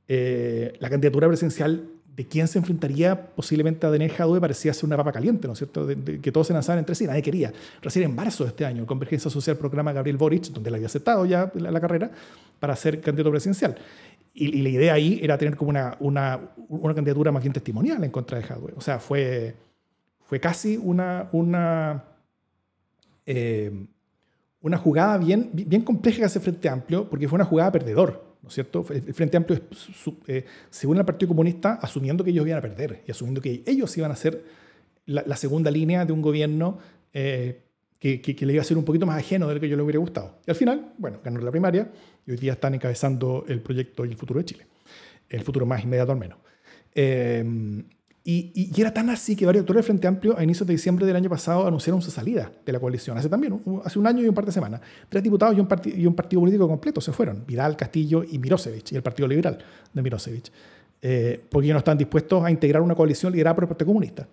eh, 0.07 0.73
la 0.79 0.89
candidatura 0.89 1.27
presidencial 1.27 1.98
de 2.19 2.27
quién 2.27 2.49
se 2.49 2.59
enfrentaría 2.59 3.27
posiblemente 3.33 3.87
a 3.87 3.89
Daniel 3.89 4.11
Jadwe 4.11 4.41
parecía 4.41 4.73
ser 4.73 4.83
una 4.83 4.97
papa 4.97 5.13
caliente, 5.13 5.47
¿no 5.47 5.53
es 5.53 5.59
cierto? 5.59 5.87
que 6.21 6.31
todos 6.33 6.47
se 6.47 6.51
lanzaban 6.51 6.79
entre 6.79 6.93
sí, 6.93 7.07
nadie 7.07 7.21
quería. 7.21 7.53
Recién 7.81 8.03
en 8.03 8.13
marzo 8.13 8.43
de 8.43 8.49
este 8.49 8.65
año, 8.65 8.85
Convergencia 8.85 9.31
Social 9.31 9.55
programa 9.55 9.93
Gabriel 9.93 10.17
Boric, 10.17 10.47
donde 10.47 10.67
él 10.67 10.75
había 10.75 10.87
aceptado 10.87 11.25
ya 11.25 11.49
la, 11.55 11.79
carrera, 11.79 12.11
para 12.59 12.75
ser 12.75 12.99
candidato 12.99 13.31
presidencial. 13.31 13.77
Y, 14.33 14.61
la 14.61 14.67
idea 14.67 14.93
ahí 14.95 15.21
era 15.23 15.37
tener 15.37 15.55
como 15.55 15.69
una, 15.69 15.95
una, 16.01 16.41
una, 16.67 16.93
candidatura 16.93 17.31
más 17.31 17.41
bien 17.41 17.53
testimonial 17.53 18.03
en 18.03 18.11
contra 18.11 18.37
de 18.37 18.43
Jadwe. 18.43 18.73
O 18.75 18.81
sea, 18.81 18.99
fue, 18.99 19.55
fue 20.25 20.41
casi 20.41 20.75
una, 20.75 21.29
una, 21.31 22.03
eh, 23.25 23.71
una 24.59 24.77
jugada 24.77 25.17
bien, 25.19 25.51
bien 25.53 25.83
compleja 25.83 26.17
que 26.17 26.25
hace 26.25 26.41
Frente 26.41 26.67
Amplio, 26.67 27.09
porque 27.09 27.29
fue 27.29 27.37
una 27.37 27.45
jugada 27.45 27.71
perdedor. 27.71 28.28
¿No 28.41 28.49
es 28.49 28.55
cierto? 28.55 28.85
El 28.89 29.13
Frente 29.13 29.37
Amplio, 29.37 29.61
eh, 30.27 30.45
según 30.69 30.97
el 30.97 31.05
Partido 31.05 31.29
Comunista, 31.29 31.73
asumiendo 31.81 32.23
que 32.23 32.31
ellos 32.31 32.45
iban 32.47 32.59
a 32.59 32.61
perder 32.61 33.03
y 33.07 33.11
asumiendo 33.11 33.41
que 33.41 33.63
ellos 33.65 33.95
iban 33.97 34.11
a 34.11 34.15
ser 34.15 34.43
la, 35.05 35.35
segunda 35.35 35.71
línea 35.71 36.05
de 36.05 36.13
un 36.13 36.21
gobierno 36.21 36.77
eh, 37.13 37.61
que, 37.99 38.35
le 38.39 38.53
iba 38.53 38.61
a 38.61 38.65
ser 38.65 38.77
un 38.77 38.85
poquito 38.85 39.05
más 39.05 39.17
ajeno 39.17 39.47
de 39.47 39.55
lo 39.55 39.59
que 39.59 39.67
yo 39.67 39.75
le 39.75 39.83
hubiera 39.83 39.99
gustado. 39.99 40.37
Y 40.45 40.51
al 40.51 40.55
final, 40.55 40.93
bueno, 40.97 41.19
ganó 41.23 41.41
la 41.41 41.51
primaria 41.51 41.91
y 42.25 42.31
hoy 42.31 42.37
día 42.37 42.53
están 42.53 42.75
encabezando 42.75 43.45
el 43.47 43.61
proyecto 43.61 44.05
y 44.05 44.09
el 44.09 44.17
futuro 44.17 44.39
de 44.39 44.45
Chile. 44.45 44.67
El 45.27 45.41
futuro 45.41 45.65
más 45.65 45.83
inmediato 45.83 46.11
al 46.11 46.19
menos. 46.19 46.37
Eh, 46.95 47.43
y, 48.23 48.79
era 48.79 48.93
tan 48.93 49.09
así 49.09 49.35
que 49.35 49.45
varios 49.45 49.61
actores 49.63 49.79
del 49.79 49.85
Frente 49.85 50.07
Amplio 50.07 50.37
a 50.37 50.43
inicios 50.43 50.67
de 50.67 50.73
diciembre 50.73 51.05
del 51.05 51.15
año 51.15 51.29
pasado 51.29 51.65
anunciaron 51.65 52.01
su 52.01 52.11
salida 52.11 52.51
de 52.65 52.71
la 52.71 52.79
coalición. 52.79 53.17
Hace 53.17 53.29
también, 53.29 53.59
hace 53.83 53.97
un 53.97 54.05
año 54.05 54.21
y 54.21 54.27
un 54.27 54.35
par 54.35 54.45
de 54.45 54.51
semanas. 54.51 54.81
Tres 55.07 55.23
diputados 55.23 55.57
y 55.57 55.59
un, 55.59 55.67
y 55.85 56.05
un 56.05 56.15
partido 56.15 56.41
político 56.41 56.67
completo 56.67 57.01
se 57.01 57.11
fueron. 57.11 57.45
Vidal, 57.47 57.75
Castillo 57.75 58.23
y 58.23 58.37
Mirosevic, 58.37 58.91
y 58.91 58.95
el 58.97 59.01
Partido 59.01 59.27
Liberal 59.27 59.57
de 59.93 60.01
Mirosevic. 60.01 60.51
Eh, 61.01 61.43
porque 61.49 61.71
no 61.71 61.79
están 61.79 61.97
dispuestos 61.97 62.43
a 62.43 62.51
integrar 62.51 62.81
una 62.81 62.93
coalición 62.93 63.31
liderada 63.31 63.55
por 63.55 63.63
el 63.63 63.69
Partido 63.69 63.87
Comunista. 63.87 64.27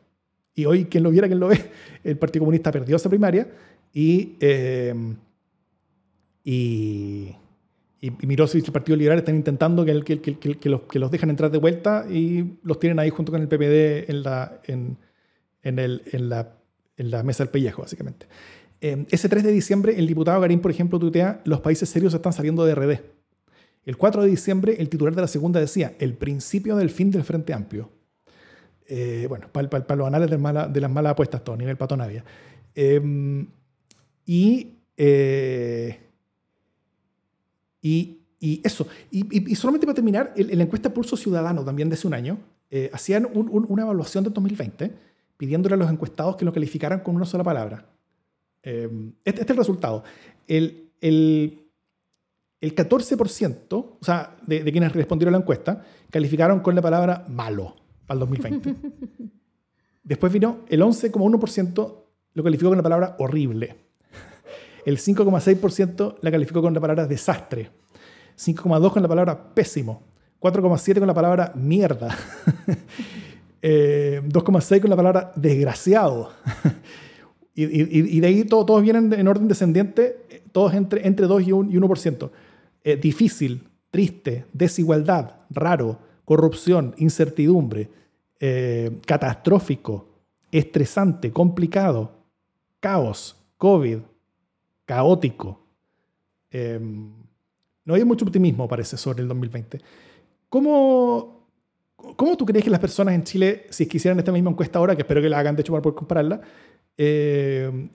Y 0.55 0.65
hoy, 0.65 0.87
quien 0.87 1.05
lo 1.05 1.11
viera, 1.11 1.29
quien 1.29 1.39
lo 1.39 1.49
ve, 1.49 1.71
el 2.05 2.19
Partido 2.19 2.41
Comunista 2.41 2.73
perdió 2.73 2.97
esa 2.97 3.09
primaria 3.09 3.49
y, 3.95 4.37
eh, 4.41 4.95
y 6.43 7.35
y, 8.01 8.09
y 8.09 8.27
Mirosevic 8.27 8.65
y 8.65 8.69
el 8.69 8.73
Partido 8.73 8.97
Liberal 8.97 9.19
están 9.19 9.37
intentando 9.37 9.85
que, 9.85 9.95
los, 10.65 10.83
que 10.83 10.99
los 10.99 11.11
dejan 11.11 11.31
entrar 11.31 11.51
de 11.51 11.59
vuelta 11.59 12.07
y 12.11 12.59
los 12.63 12.79
tienen 12.79 12.99
ahí 12.99 13.11
junto 13.11 13.33
con 13.33 13.41
el 13.41 13.49
PPD 13.49 14.11
en 14.11 14.23
la, 14.23 14.61
en, 14.65 14.99
en 15.63 15.79
el, 15.79 16.03
en 16.13 16.29
la, 16.29 16.57
en 16.97 17.11
la 17.11 17.23
mesa 17.23 17.45
del 17.45 17.51
pellejo, 17.51 17.83
básicamente. 17.83 18.27
Eh, 18.81 19.07
ese 19.11 19.29
3 19.29 19.43
de 19.43 19.53
diciembre, 19.53 19.99
el 19.99 20.07
diputado 20.07 20.41
Garín, 20.41 20.61
por 20.61 20.71
ejemplo, 20.71 20.99
tuitea, 20.99 21.41
los 21.45 21.61
países 21.61 21.89
serios 21.89 22.15
están 22.15 22.33
saliendo 22.33 22.65
de 22.65 22.75
RD. 22.75 23.01
El 23.85 23.97
4 23.97 24.23
de 24.23 24.29
diciembre, 24.29 24.77
el 24.79 24.89
titular 24.89 25.15
de 25.15 25.23
la 25.23 25.29
segunda 25.29 25.61
decía, 25.61 25.95
el 25.99 26.15
principio 26.15 26.77
del 26.77 26.91
fin 26.91 27.11
del 27.11 27.25
Frente 27.25 27.53
Amplio. 27.53 27.91
Eh, 28.89 29.27
bueno, 29.29 29.49
para 29.53 29.97
los 29.97 30.07
anales 30.07 30.31
de, 30.31 30.81
las 30.81 30.91
malas 30.91 31.13
apuestas, 31.13 31.43
todo, 31.43 31.57
nivel 31.57 31.77
patonavia. 31.77 32.25
Em, 32.75 33.47
y, 34.25 34.75
eh, 34.97 36.06
y, 37.87 38.19
y, 38.41 38.61
eso. 38.65 38.89
Y, 39.13 39.55
solamente 39.55 39.87
para 39.87 39.95
terminar, 39.95 40.33
en 40.35 40.59
la 40.59 40.65
encuesta 40.65 40.93
Pulso 40.93 41.17
Ciudadano 41.17 41.65
también 41.65 41.89
de 41.89 41.95
hace 41.95 42.09
un 42.09 42.15
año, 42.15 42.39
eh, 42.69 42.91
hacían 42.93 43.29
una 43.33 43.83
evaluación 43.83 44.25
de 44.25 44.31
2020 44.31 44.91
pidiéndole 45.37 45.77
a 45.77 45.79
los 45.79 45.89
encuestados 45.89 46.35
que 46.35 46.45
lo 46.45 46.53
calificaran 46.53 47.01
con 47.01 47.15
una 47.15 47.27
sola 47.27 47.45
palabra. 47.45 47.87
Em, 48.63 49.13
este, 49.25 49.43
este, 49.43 49.43
es 49.43 49.51
el 49.51 49.57
resultado. 49.57 50.03
El, 50.49 50.91
el, 51.01 51.61
el 52.61 52.75
14%, 52.75 53.73
o 53.73 53.99
sea, 54.01 54.37
de, 54.45 54.65
de, 54.65 54.73
quienes 54.73 54.93
respondieron 54.93 55.35
a 55.35 55.39
la 55.39 55.43
encuesta, 55.43 55.85
calificaron 56.11 56.59
con 56.61 56.75
la 56.75 56.83
palabra 56.83 57.25
malo 57.29 57.77
para 58.05 58.17
el 58.17 58.21
2020. 58.21 58.75
Después 60.03 60.33
vino 60.33 60.65
el 60.69 60.83
11,1% 60.83 61.95
lo 62.35 62.43
calificó 62.43 62.71
con 62.71 62.79
la 62.79 62.83
palabra 62.83 63.17
horrible. 63.21 63.86
El 64.87 64.99
5,6% 64.99 66.17
la 66.21 66.31
calificó 66.31 66.63
con 66.63 66.73
la 66.73 66.81
palabra 66.81 67.07
desastre. 67.09 67.71
5,2% 68.39 68.93
con 68.93 69.03
la 69.03 69.09
palabra 69.09 69.53
pésimo. 69.53 70.05
4,7% 70.41 71.01
con 71.01 71.09
la 71.09 71.15
palabra 71.15 71.53
mierda. 71.57 72.17
2,6% 73.61 73.63
eh, 74.77 74.81
con 74.81 74.91
la 74.91 74.97
palabra 74.97 75.33
desgraciado. 75.35 76.31
y, 77.57 78.21
de 78.21 78.27
ahí 78.29 78.45
todos 78.45 78.81
vienen 78.81 79.13
en 79.13 79.27
orden 79.27 79.49
descendiente, 79.49 80.45
todos 80.53 80.73
entre, 80.73 81.05
entre 81.05 81.27
2 81.27 81.43
y 81.43 81.51
1%. 81.51 82.31
Eh, 82.85 82.97
difícil, 82.97 83.69
triste, 83.91 84.45
desigualdad, 84.53 85.41
raro, 85.51 85.99
corrupción, 86.25 86.95
incertidumbre, 86.99 87.91
eh, 88.39 89.01
catastrófico, 89.05 90.07
estresante, 90.53 91.33
complicado, 91.33 92.13
caos, 92.79 93.35
COVID, 93.57 93.99
caótico. 94.87 95.61
Em, 96.51 97.13
no 97.85 97.95
hay 97.95 98.05
mucho 98.05 98.25
optimismo, 98.25 98.67
parece, 98.67 98.97
sobre 98.97 99.23
el 99.23 99.29
2020. 99.29 99.81
¿Cómo, 100.49 101.49
¿Cómo 102.17 102.37
tú 102.37 102.47
crees 102.47 102.65
que 102.65 102.71
las 102.71 102.81
personas 102.81 103.15
en 103.15 103.25
Chile, 103.25 103.67
si 103.71 103.87
quisieran 103.87 104.19
esta 104.19 104.33
misma 104.33 104.51
encuesta 104.51 104.79
ahora, 104.79 104.97
que 104.97 105.03
espero 105.03 105.21
que 105.21 105.29
la 105.29 105.39
hagan, 105.39 105.55
de 105.55 105.61
hecho, 105.61 105.73
para 105.73 105.83
poder 105.83 105.97
compararla, 105.97 106.41
eh, 106.97 107.91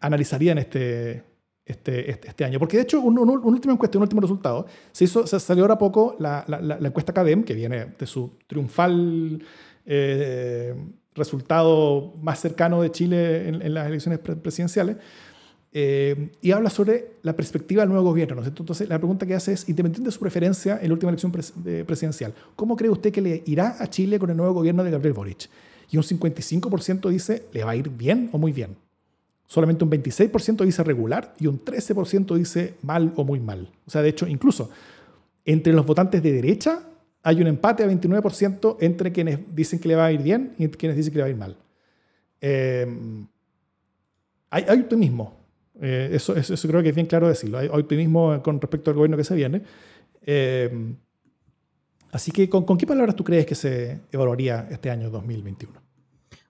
analizarían 0.00 0.58
este, 0.58 1.22
este, 1.68 2.10
este, 2.10 2.28
este, 2.28 2.44
año. 2.44 2.58
Porque 2.58 2.78
de 2.78 2.84
hecho, 2.84 3.00
un, 3.00 3.18
último 3.18 3.74
encuesta, 3.74 3.98
un 3.98 4.02
último 4.02 4.22
resultado, 4.22 4.66
se, 4.90 5.04
hizo, 5.04 5.26
se 5.26 5.38
salió 5.38 5.64
ahora 5.64 5.76
poco 5.76 6.16
la, 6.18 6.44
la, 6.46 6.78
encuesta 6.88 7.12
CADEM, 7.12 7.44
que 7.44 7.54
viene 7.54 7.94
de 7.98 8.06
su 8.06 8.38
triunfal 8.46 9.42
eh, 9.84 10.74
resultado 11.14 12.14
más 12.22 12.40
cercano 12.40 12.80
de 12.80 12.90
Chile 12.90 13.48
en, 13.48 13.74
las 13.74 13.86
elecciones 13.86 14.18
presidenciales, 14.18 14.96
eh, 15.72 16.30
y 16.40 16.50
habla 16.52 16.70
sobre 16.70 17.12
la 17.22 17.36
perspectiva 17.36 17.82
del 17.82 17.90
nuevo 17.90 18.04
gobierno. 18.10 18.42
Entonces, 18.44 18.88
la 18.88 18.98
pregunta 18.98 19.26
que 19.26 19.34
hace 19.34 19.52
es, 19.52 19.68
independiente 19.68 20.08
de 20.08 20.12
su 20.12 20.20
preferencia 20.20 20.78
en 20.80 20.88
la 20.88 20.94
última 20.94 21.10
elección 21.10 21.30
presidencial, 21.30 22.34
¿cómo 22.56 22.76
cree 22.76 22.90
usted 22.90 23.12
que 23.12 23.20
le 23.20 23.42
irá 23.46 23.76
a 23.78 23.88
Chile 23.88 24.18
con 24.18 24.30
el 24.30 24.36
nuevo 24.36 24.54
gobierno 24.54 24.82
de 24.84 24.90
Gabriel 24.90 25.14
Boric? 25.14 25.48
Y 25.90 25.96
un 25.96 26.02
55% 26.02 27.08
dice, 27.08 27.46
¿le 27.52 27.64
va 27.64 27.72
a 27.72 27.76
ir 27.76 27.88
bien 27.88 28.28
o 28.32 28.38
muy 28.38 28.52
bien? 28.52 28.76
solamente 29.48 29.82
un 29.82 29.90
26% 29.90 30.64
dice 30.64 30.84
regular 30.84 31.34
y 31.40 31.46
un 31.46 31.64
13% 31.64 32.36
dice 32.36 32.74
mal 32.82 33.12
o 33.16 33.24
muy 33.24 33.40
mal. 33.40 33.68
O 33.86 33.90
sea, 33.90 34.02
de 34.02 34.10
hecho, 34.10 34.28
incluso 34.28 34.70
entre 35.44 35.72
los 35.72 35.84
votantes 35.84 36.22
de 36.22 36.32
derecha 36.32 36.82
hay 37.22 37.40
un 37.40 37.48
empate 37.48 37.82
a 37.82 37.88
29% 37.88 38.76
entre 38.80 39.10
quienes 39.10 39.40
dicen 39.54 39.78
que 39.78 39.88
le 39.88 39.96
va 39.96 40.06
a 40.06 40.12
ir 40.12 40.22
bien 40.22 40.54
y 40.58 40.68
quienes 40.68 40.96
dicen 40.96 41.12
que 41.12 41.18
le 41.18 41.22
va 41.22 41.26
a 41.26 41.30
ir 41.30 41.36
mal. 41.36 41.56
Em, 42.40 43.26
hay, 44.50 44.80
optimismo. 44.80 45.37
Eh, 45.80 46.10
eso, 46.12 46.34
eso, 46.34 46.68
creo 46.68 46.82
que 46.82 46.88
es 46.90 46.94
bien 46.94 47.06
claro 47.06 47.28
decirlo. 47.28 47.58
Hay, 47.58 47.68
optimismo 47.68 48.42
con 48.42 48.60
respecto 48.60 48.90
al 48.90 48.96
gobierno 48.96 49.16
que 49.16 49.24
se 49.24 49.34
viene. 49.34 49.62
Em, 50.22 50.96
así 52.12 52.32
que, 52.32 52.48
¿con, 52.48 52.64
¿con 52.64 52.76
qué 52.76 52.86
palabras 52.86 53.16
tú 53.16 53.24
crees 53.24 53.46
que 53.46 53.54
se 53.54 54.00
evaluaría 54.10 54.68
este 54.70 54.90
año 54.90 55.10
2021? 55.10 55.80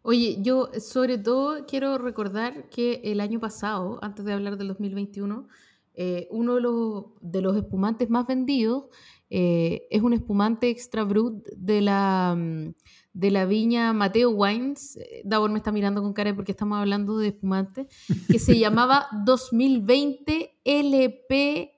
Oye, 0.02 0.38
yo 0.40 0.70
sobre 0.80 1.18
todo 1.18 1.66
quiero 1.66 1.98
recordar 1.98 2.68
que 2.70 3.00
el 3.04 3.20
año 3.20 3.40
pasado, 3.40 3.98
antes 4.00 4.24
de 4.24 4.32
hablar 4.32 4.56
del 4.56 4.68
2021, 4.68 5.46
eh, 5.94 6.28
uno 6.30 6.54
de 6.54 6.60
los, 6.60 7.04
de 7.20 7.42
los, 7.42 7.56
espumantes 7.56 8.08
más 8.08 8.26
vendidos 8.26 8.84
eh, 9.30 9.88
es 9.90 10.00
un 10.00 10.12
espumante 10.12 10.70
extra 10.70 11.02
brut 11.02 11.44
de 11.56 11.80
la, 11.80 12.36
mm, 12.38 12.74
de 13.18 13.32
la 13.32 13.44
viña 13.46 13.92
Mateo 13.92 14.30
Wines. 14.30 14.96
Eh, 14.96 15.22
Davor 15.24 15.50
me 15.50 15.58
está 15.58 15.72
mirando 15.72 16.00
con 16.00 16.12
cara 16.12 16.32
porque 16.36 16.52
estamos 16.52 16.78
hablando 16.78 17.18
de 17.18 17.28
espumante, 17.28 17.88
que 18.30 18.38
se 18.38 18.56
llamaba 18.60 19.08
2020 19.24 20.60
LPQM. 20.64 21.68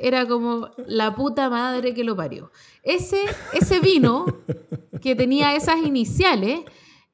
Era 0.00 0.26
como 0.26 0.70
la 0.86 1.14
puta 1.14 1.50
madre 1.50 1.92
que 1.92 2.04
lo 2.04 2.16
parió. 2.16 2.50
Ese, 2.82 3.20
ese 3.52 3.80
vino 3.80 4.24
que 5.02 5.14
tenía 5.14 5.54
esas 5.56 5.84
iniciales 5.84 6.60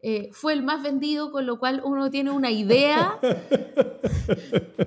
eh, 0.01 0.29
fue 0.31 0.53
el 0.53 0.63
más 0.63 0.85
vendido, 0.85 1.33
con 1.33 1.47
lo 1.47 1.59
cual 1.59 1.83
uno 1.85 2.11
tiene 2.11 2.31
una 2.31 2.53
idea 2.53 3.19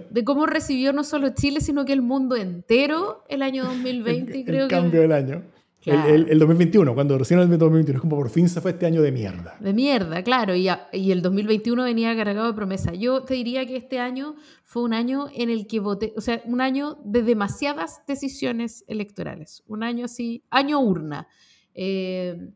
de 0.09 0.23
cómo 0.23 0.45
recibió 0.45 0.93
no 0.93 1.03
solo 1.03 1.31
Chile, 1.33 1.59
sino 1.59 1.83
que 1.83 1.91
el 1.91 2.01
mundo 2.01 2.37
entero 2.37 3.25
el 3.27 3.41
año 3.41 3.65
2020. 3.65 4.39
El, 4.39 4.45
creo 4.45 4.67
cambio 4.69 5.01
del 5.01 5.11
año. 5.11 5.43
El, 5.83 6.37
2021, 6.37 6.93
cuando 6.93 7.17
recién 7.17 7.39
el 7.39 7.49
2021, 7.49 7.97
es 7.97 8.01
como 8.01 8.15
por 8.15 8.29
fin 8.29 8.47
se 8.47 8.61
fue 8.61 8.71
este 8.71 8.85
año 8.85 9.01
de 9.01 9.11
mierda. 9.11 9.57
De 9.59 9.73
mierda, 9.73 10.23
claro, 10.23 10.55
y, 10.55 10.69
y 10.93 11.11
el 11.11 11.21
2021 11.23 11.83
venía 11.83 12.15
cargado 12.15 12.47
de 12.47 12.53
promesa. 12.53 12.93
Yo 12.93 13.23
te 13.23 13.33
diría 13.33 13.65
que 13.65 13.77
este 13.77 13.99
año 13.99 14.35
fue 14.63 14.83
un 14.83 14.93
año 14.93 15.27
en 15.33 15.49
el 15.49 15.65
que 15.65 15.79
voté, 15.79 16.13
o 16.15 16.21
sea, 16.21 16.41
un 16.45 16.61
año 16.61 16.99
de 17.03 17.23
demasiadas 17.23 18.01
decisiones 18.07 18.83
electorales, 18.87 19.63
un 19.65 19.81
año 19.81 20.05
así, 20.05 20.43
año 20.51 20.79
urna, 20.79 21.27
eh, 21.73 22.51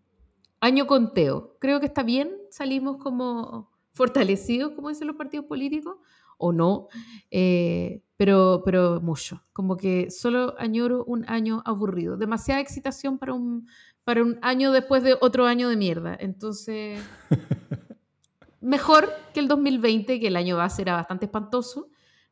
año 0.60 0.86
conteo. 0.86 1.58
Creo 1.60 1.80
que 1.80 1.88
está 1.88 2.04
bien, 2.04 2.32
salimos 2.52 2.98
como 2.98 3.72
fortalecidos, 3.94 4.74
como 4.74 4.90
dicen 4.90 5.08
los 5.08 5.16
partidos 5.16 5.46
políticos, 5.46 5.98
o 6.38 6.52
no. 6.52 6.88
Eh, 7.32 8.02
pero, 8.18 8.62
pero 8.64 9.02
mucho. 9.02 9.44
Como 9.54 9.78
que 9.78 10.10
solo 10.10 10.56
añoro 10.58 11.04
un 11.06 11.26
año 11.30 11.62
aburrido. 11.66 12.18
Demasiada 12.18 12.62
excitación 12.62 13.18
para 13.18 13.34
un, 13.34 13.68
para 14.04 14.24
un 14.24 14.40
año 14.42 14.72
después 14.72 15.04
de 15.04 15.18
otro 15.20 15.46
año 15.46 15.70
de 15.70 15.76
mierda. 15.76 16.16
Entonces, 16.20 17.00
mejor 18.62 19.10
que 19.34 19.40
el 19.40 19.48
2020, 19.48 20.20
que 20.20 20.28
el 20.28 20.36
año 20.36 20.58
va 20.58 20.66
a 20.66 20.70
ser 20.70 20.88
bastante 20.88 21.26
espantoso, 21.26 21.90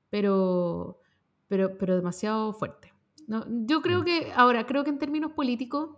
pero, 0.09 0.99
pero, 1.47 1.77
pero 1.77 1.95
demasiado 1.95 2.53
fuerte. 2.53 2.93
¿no? 3.27 3.45
Yo 3.65 3.81
creo 3.81 4.01
mm. 4.01 4.05
que, 4.05 4.31
ahora, 4.35 4.65
creo 4.65 4.83
que 4.83 4.89
en 4.89 4.99
términos 4.99 5.31
políticos, 5.33 5.97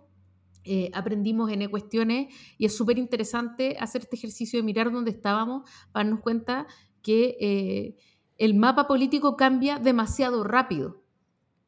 eh, 0.67 0.89
aprendimos 0.95 1.51
N 1.51 1.69
cuestiones 1.69 2.33
y 2.57 2.65
es 2.65 2.75
súper 2.75 2.97
interesante 2.97 3.77
hacer 3.79 4.01
este 4.01 4.15
ejercicio 4.15 4.57
de 4.57 4.63
mirar 4.63 4.91
dónde 4.91 5.11
estábamos 5.11 5.69
para 5.91 6.05
darnos 6.05 6.21
cuenta 6.21 6.65
que 7.05 7.37
eh, 7.39 7.95
el 8.39 8.55
mapa 8.55 8.87
político 8.87 9.37
cambia 9.37 9.77
demasiado 9.77 10.43
rápido. 10.43 11.03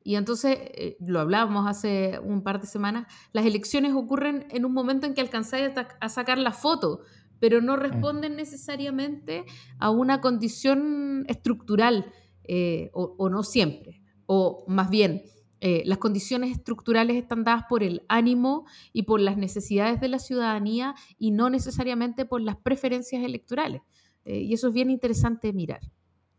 Y 0.04 0.16
entonces, 0.16 0.58
eh, 0.60 0.98
lo 1.00 1.20
hablábamos 1.20 1.68
hace 1.68 2.20
un 2.24 2.42
par 2.42 2.60
de 2.60 2.66
semanas, 2.66 3.06
las 3.34 3.46
elecciones 3.46 3.94
ocurren 3.94 4.48
en 4.50 4.66
un 4.66 4.74
momento 4.74 5.06
en 5.06 5.14
que 5.14 5.22
alcanzáis 5.22 5.72
a 6.00 6.10
sacar 6.10 6.40
la 6.40 6.54
foto, 6.54 7.02
pero 7.40 7.62
no 7.62 7.76
responden 7.76 8.36
necesariamente 8.36 9.46
a 9.78 9.92
una 9.92 10.20
condición 10.22 11.26
estructural, 11.28 12.12
eh, 12.46 12.90
o, 12.94 13.30
no 13.30 13.44
siempre, 13.44 14.02
o 14.26 14.64
más 14.68 14.90
bien, 14.90 15.24
eh, 15.60 15.84
las 15.86 15.98
condiciones 15.98 16.52
estructurales 16.52 17.18
están 17.18 17.44
dadas 17.44 17.66
por 17.68 17.84
el 17.84 18.04
ánimo 18.08 18.66
y 18.94 19.04
por 19.04 19.20
las 19.20 19.38
necesidades 19.38 20.00
de 20.00 20.08
la 20.08 20.20
ciudadanía 20.20 20.96
y 21.20 21.32
no 21.32 21.50
necesariamente 21.50 22.26
por 22.26 22.42
las 22.42 22.56
preferencias 22.58 23.24
electorales. 23.24 23.82
Y 24.28 24.54
eso 24.54 24.68
es 24.68 24.74
bien 24.74 24.90
interesante 24.90 25.54
mirar. 25.54 25.82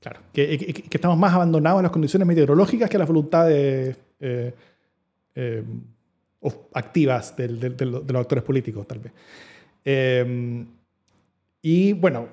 Claro, 0.00 0.20
que, 0.32 0.84
estamos 0.90 1.18
más 1.18 1.34
abandonados 1.34 1.80
a 1.80 1.82
las 1.82 1.90
condiciones 1.90 2.26
meteorológicas 2.26 2.88
que 2.88 2.96
a 2.96 3.00
las 3.00 3.08
voluntades 3.08 3.96
eh, 4.20 4.54
eh, 5.34 5.64
activas 6.72 7.36
de 7.36 7.48
los 7.84 8.20
actores 8.20 8.44
políticos, 8.44 8.86
tal 8.86 9.00
vez. 9.00 9.12
Eh, 9.84 10.64
y 11.62 11.92
bueno, 11.94 12.28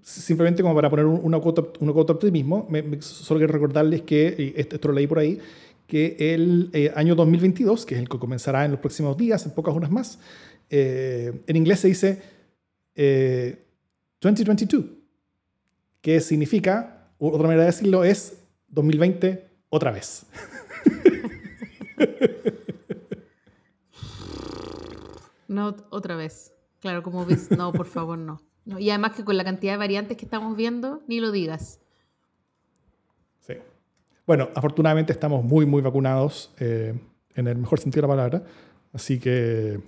simplemente 0.00 0.62
como 0.62 0.74
para 0.74 0.88
poner 0.88 1.04
una 1.04 1.38
cuota, 1.38 1.62
de 1.62 2.12
optimismo, 2.12 2.68
solo 3.00 3.38
quiero 3.38 3.52
recordarles 3.52 4.02
que, 4.02 4.54
esto, 4.56 4.88
lo 4.88 4.94
leí 4.94 5.06
por 5.06 5.18
ahí, 5.18 5.38
que 5.86 6.16
el 6.18 6.92
año 6.96 7.14
2022, 7.14 7.84
que 7.84 7.96
es 7.96 8.00
el 8.00 8.08
que 8.08 8.18
comenzará 8.18 8.64
en 8.64 8.70
los 8.70 8.80
próximos 8.80 9.14
días, 9.18 9.44
en 9.44 9.52
pocas 9.52 9.74
horas 9.74 9.90
más, 9.90 10.18
en 10.70 11.56
inglés 11.56 11.80
se 11.80 11.88
dice 11.88 12.22
2022, 14.28 14.84
que 16.00 16.20
significa 16.20 17.10
otra 17.18 17.42
manera 17.42 17.62
de 17.62 17.66
decirlo 17.66 18.04
es 18.04 18.42
2020 18.68 19.48
otra 19.68 19.90
vez. 19.90 20.26
No, 25.46 25.76
otra 25.90 26.16
vez. 26.16 26.52
Claro, 26.80 27.02
como 27.02 27.24
ves, 27.24 27.50
no, 27.50 27.72
por 27.72 27.86
favor, 27.86 28.18
no. 28.18 28.40
no. 28.64 28.78
Y 28.78 28.90
además 28.90 29.12
que 29.12 29.24
con 29.24 29.36
la 29.36 29.44
cantidad 29.44 29.74
de 29.74 29.76
variantes 29.76 30.16
que 30.16 30.24
estamos 30.24 30.56
viendo, 30.56 31.02
ni 31.06 31.20
lo 31.20 31.30
digas. 31.30 31.80
Sí. 33.40 33.54
Bueno, 34.26 34.48
afortunadamente 34.54 35.12
estamos 35.12 35.44
muy, 35.44 35.64
muy 35.64 35.80
vacunados, 35.80 36.52
eh, 36.58 36.98
en 37.36 37.46
el 37.46 37.56
mejor 37.56 37.78
sentido 37.78 38.02
de 38.02 38.08
la 38.08 38.14
palabra. 38.14 38.42
Así 38.92 39.20
que, 39.20 39.80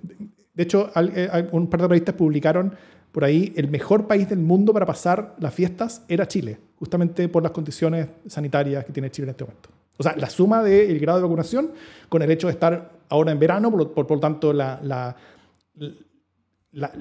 de 0.54 0.62
hecho, 0.62 0.90
eh, 0.94 1.48
un 1.52 1.68
par 1.68 1.80
de 1.80 1.88
periodistas 1.88 2.14
publicaron 2.14 2.76
por 3.16 3.24
ahí 3.24 3.54
el 3.56 3.70
mejor 3.70 4.06
país 4.06 4.28
del 4.28 4.40
mundo 4.40 4.74
para 4.74 4.84
pasar 4.84 5.36
las 5.38 5.54
fiestas 5.54 6.02
era 6.06 6.28
Chile, 6.28 6.58
justamente 6.78 7.30
por 7.30 7.42
las 7.42 7.50
condiciones 7.50 8.08
sanitarias 8.26 8.84
que 8.84 8.92
tiene 8.92 9.10
Chile 9.10 9.24
en 9.24 9.30
este 9.30 9.44
momento. 9.44 9.70
O 9.96 10.02
sea, 10.02 10.14
la 10.18 10.28
suma 10.28 10.62
del 10.62 11.00
grado 11.00 11.20
de 11.20 11.22
vacunación 11.22 11.70
con 12.10 12.20
el 12.20 12.30
hecho 12.30 12.48
de 12.48 12.52
estar 12.52 12.90
ahora 13.08 13.32
en 13.32 13.38
verano, 13.38 13.70
por, 13.70 13.94
por, 13.94 14.06
por 14.06 14.20
tanto, 14.20 14.52
la, 14.52 14.78
la, 14.82 15.16
la, 16.72 16.92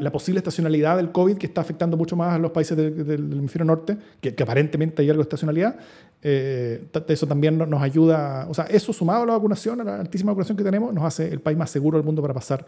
la, 0.00 0.10
posible 0.10 0.38
estacionalidad 0.38 0.96
del 0.96 1.12
COVID 1.12 1.36
que 1.36 1.48
está 1.48 1.60
afectando 1.60 1.98
mucho 1.98 2.16
más 2.16 2.32
a 2.32 2.38
los 2.38 2.50
países 2.50 2.74
del, 2.74 3.10
hemisferio 3.10 3.66
norte, 3.66 3.98
que, 4.22 4.34
aparentemente 4.42 5.02
hay 5.02 5.10
algo 5.10 5.20
de 5.22 5.24
estacionalidad, 5.24 5.76
eh, 6.22 6.82
eso 7.08 7.26
también 7.26 7.58
nos 7.58 7.82
ayuda, 7.82 8.46
o 8.48 8.54
sea, 8.54 8.64
eso 8.70 8.94
sumado 8.94 9.24
a 9.24 9.26
la 9.26 9.32
vacunación, 9.34 9.82
a 9.82 9.84
la 9.84 10.00
altísima 10.00 10.32
vacunación 10.32 10.56
que 10.56 10.64
tenemos, 10.64 10.94
nos 10.94 11.04
hace 11.04 11.28
el 11.28 11.40
país 11.40 11.58
más 11.58 11.68
seguro 11.68 11.98
del 11.98 12.06
mundo 12.06 12.22
para 12.22 12.32
pasar 12.32 12.64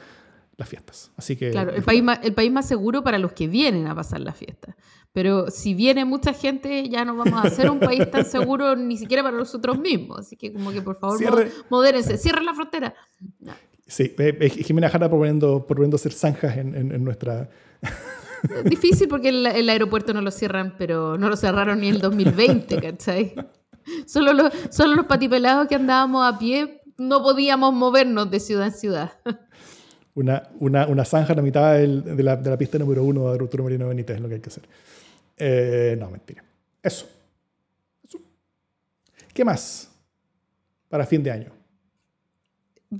las 0.56 0.68
fiestas. 0.68 1.10
Así 1.16 1.36
que, 1.36 1.50
claro, 1.50 1.72
el 1.72 1.82
país, 1.82 2.02
más, 2.02 2.20
el 2.22 2.32
país 2.34 2.52
más 2.52 2.66
seguro 2.66 3.02
para 3.02 3.18
los 3.18 3.32
que 3.32 3.48
vienen 3.48 3.86
a 3.86 3.94
pasar 3.94 4.20
las 4.20 4.36
fiestas. 4.36 4.74
Pero 5.12 5.50
si 5.50 5.74
viene 5.74 6.04
mucha 6.04 6.32
gente, 6.32 6.88
ya 6.88 7.04
no 7.04 7.16
vamos 7.16 7.44
a 7.44 7.50
ser 7.50 7.70
un 7.70 7.78
país 7.78 8.10
tan 8.10 8.24
seguro 8.24 8.74
ni 8.74 8.96
siquiera 8.96 9.22
para 9.22 9.36
nosotros 9.36 9.78
mismos. 9.78 10.20
Así 10.20 10.36
que 10.36 10.52
como 10.52 10.72
que 10.72 10.82
por 10.82 10.98
favor, 10.98 11.18
Cierre. 11.18 11.50
modérense, 11.70 12.18
cierren 12.18 12.46
la 12.46 12.54
frontera. 12.54 12.94
Sí, 13.86 14.14
Jimena 14.64 14.88
Jara 14.88 15.08
proponiendo, 15.08 15.66
proponiendo 15.66 15.96
hacer 15.96 16.12
zanjas 16.12 16.56
en, 16.56 16.74
en, 16.74 17.04
nuestra... 17.04 17.48
Difícil 18.64 19.08
porque 19.08 19.30
el, 19.30 19.46
el, 19.46 19.68
aeropuerto 19.70 20.12
no 20.12 20.20
lo 20.20 20.30
cierran, 20.30 20.74
pero 20.76 21.16
no 21.16 21.28
lo 21.28 21.36
cerraron 21.36 21.80
ni 21.80 21.88
en 21.88 21.94
el 21.94 22.00
2020, 22.00 22.80
¿cachai? 22.80 23.34
Solo 24.06 24.32
los, 24.32 24.52
solo 24.70 24.94
los 24.96 25.06
patipelados 25.06 25.68
que 25.68 25.74
andábamos 25.76 26.26
a 26.26 26.38
pie 26.38 26.82
no 26.96 27.22
podíamos 27.22 27.72
movernos 27.72 28.30
de 28.30 28.40
ciudad 28.40 28.66
en 28.66 28.72
ciudad 28.72 29.12
una, 30.14 30.50
una, 30.60 30.86
una 30.86 31.04
zanja 31.04 31.32
en 31.32 31.36
la 31.36 31.42
mitad 31.42 31.74
de, 31.74 31.86
la, 32.22 32.36
de, 32.36 32.50
la, 32.50 32.56
pista 32.56 32.78
número 32.78 33.02
uno 33.02 33.32
de 33.32 33.42
Arturo 33.42 33.64
Marino 33.64 33.88
Benítez, 33.88 34.16
es 34.16 34.22
lo 34.22 34.28
que 34.28 34.34
hay 34.34 34.40
que 34.40 34.48
hacer. 34.48 34.64
Eh, 35.36 35.96
no, 35.98 36.10
mentira. 36.10 36.44
Eso. 36.82 37.08
Eso. 38.02 38.20
¿Qué 39.32 39.44
más 39.44 39.90
para 40.88 41.06
fin 41.06 41.22
de 41.22 41.30
año? 41.30 41.52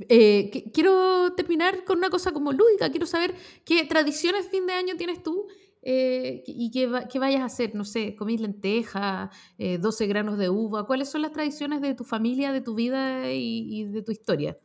Eh, 0.08 0.70
quiero 0.72 1.34
terminar 1.36 1.84
con 1.84 1.98
una 1.98 2.10
cosa 2.10 2.32
como 2.32 2.52
lúdica. 2.52 2.90
Quiero 2.90 3.06
saber 3.06 3.34
qué 3.64 3.84
tradiciones 3.84 4.48
fin 4.48 4.66
de 4.66 4.72
año 4.72 4.96
tienes 4.96 5.22
tú 5.22 5.46
eh, 5.82 6.42
y 6.48 6.72
qué, 6.72 6.90
qué, 7.08 7.20
vayas 7.20 7.42
a 7.42 7.44
hacer. 7.44 7.76
No 7.76 7.84
sé, 7.84 8.16
comís 8.16 8.40
lenteja, 8.40 9.30
12 9.56 10.06
granos 10.08 10.36
de 10.36 10.48
uva. 10.48 10.84
¿Cuáles 10.88 11.08
son 11.10 11.22
las 11.22 11.30
tradiciones 11.30 11.80
de 11.80 11.94
tu 11.94 12.02
familia, 12.02 12.50
de 12.50 12.60
tu 12.60 12.74
vida 12.74 13.30
y, 13.30 13.82
y 13.82 13.84
de 13.84 14.02
tu 14.02 14.10
historia? 14.10 14.58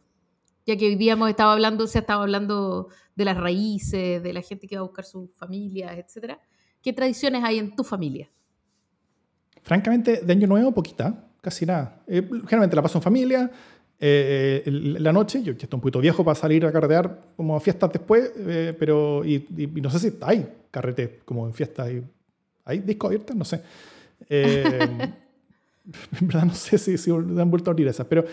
Ya 0.69 0.77
que 0.77 0.85
hoy 0.85 0.95
día 0.95 1.13
hemos 1.13 1.29
estado 1.29 1.49
hablando, 1.49 1.87
se 1.87 1.97
ha 1.97 2.01
estado 2.01 2.21
hablando 2.21 2.89
de 3.15 3.25
las 3.25 3.37
raíces, 3.37 4.21
de 4.21 4.33
la 4.33 4.41
gente 4.41 4.67
que 4.67 4.75
va 4.75 4.81
a 4.81 4.83
buscar 4.83 5.03
sus 5.03 5.31
familias, 5.35 5.97
etc. 5.97 6.33
¿Qué 6.79 6.93
tradiciones 6.93 7.43
hay 7.43 7.57
en 7.57 7.75
tu 7.75 7.83
familia? 7.83 8.29
Francamente, 9.63 10.21
de 10.21 10.31
Año 10.31 10.45
Nuevo, 10.45 10.71
poquita, 10.71 11.27
casi 11.41 11.65
nada. 11.65 12.03
Eh, 12.05 12.21
generalmente 12.21 12.75
la 12.75 12.83
paso 12.83 12.99
en 12.99 13.01
familia, 13.01 13.51
eh, 13.99 14.61
la 14.67 15.11
noche, 15.11 15.41
yo 15.41 15.53
estoy 15.53 15.67
un 15.73 15.81
poquito 15.81 15.99
viejo 16.01 16.23
para 16.23 16.35
salir 16.35 16.63
a 16.67 16.71
carretear 16.71 17.19
como 17.35 17.55
a 17.55 17.59
fiestas 17.59 17.91
después, 17.91 18.31
eh, 18.37 18.75
pero 18.77 19.25
y, 19.25 19.47
no 19.81 19.89
sé 19.89 19.99
si 19.99 20.17
hay 20.21 20.47
carrete 20.69 21.21
como 21.25 21.47
en 21.47 21.53
fiestas, 21.55 21.89
y, 21.91 22.03
¿hay 22.63 22.79
disco 22.79 23.07
abierto? 23.07 23.33
No 23.33 23.43
sé. 23.43 23.63
en 24.29 25.15
verdad 26.21 26.45
no 26.45 26.53
sé 26.53 26.77
si, 26.77 26.95
si 26.95 27.09
han 27.09 27.49
vuelto 27.49 27.71
a 27.71 27.73
abrir 27.73 27.87
esas, 27.87 28.05
pero, 28.05 28.23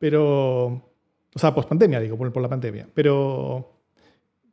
pero 0.00 0.93
o 1.34 1.38
sea, 1.38 1.54
post 1.54 1.68
pandemia, 1.68 2.00
digo, 2.00 2.16
por, 2.16 2.40
la 2.40 2.48
pandemia. 2.48 2.86
Pero, 2.94 3.72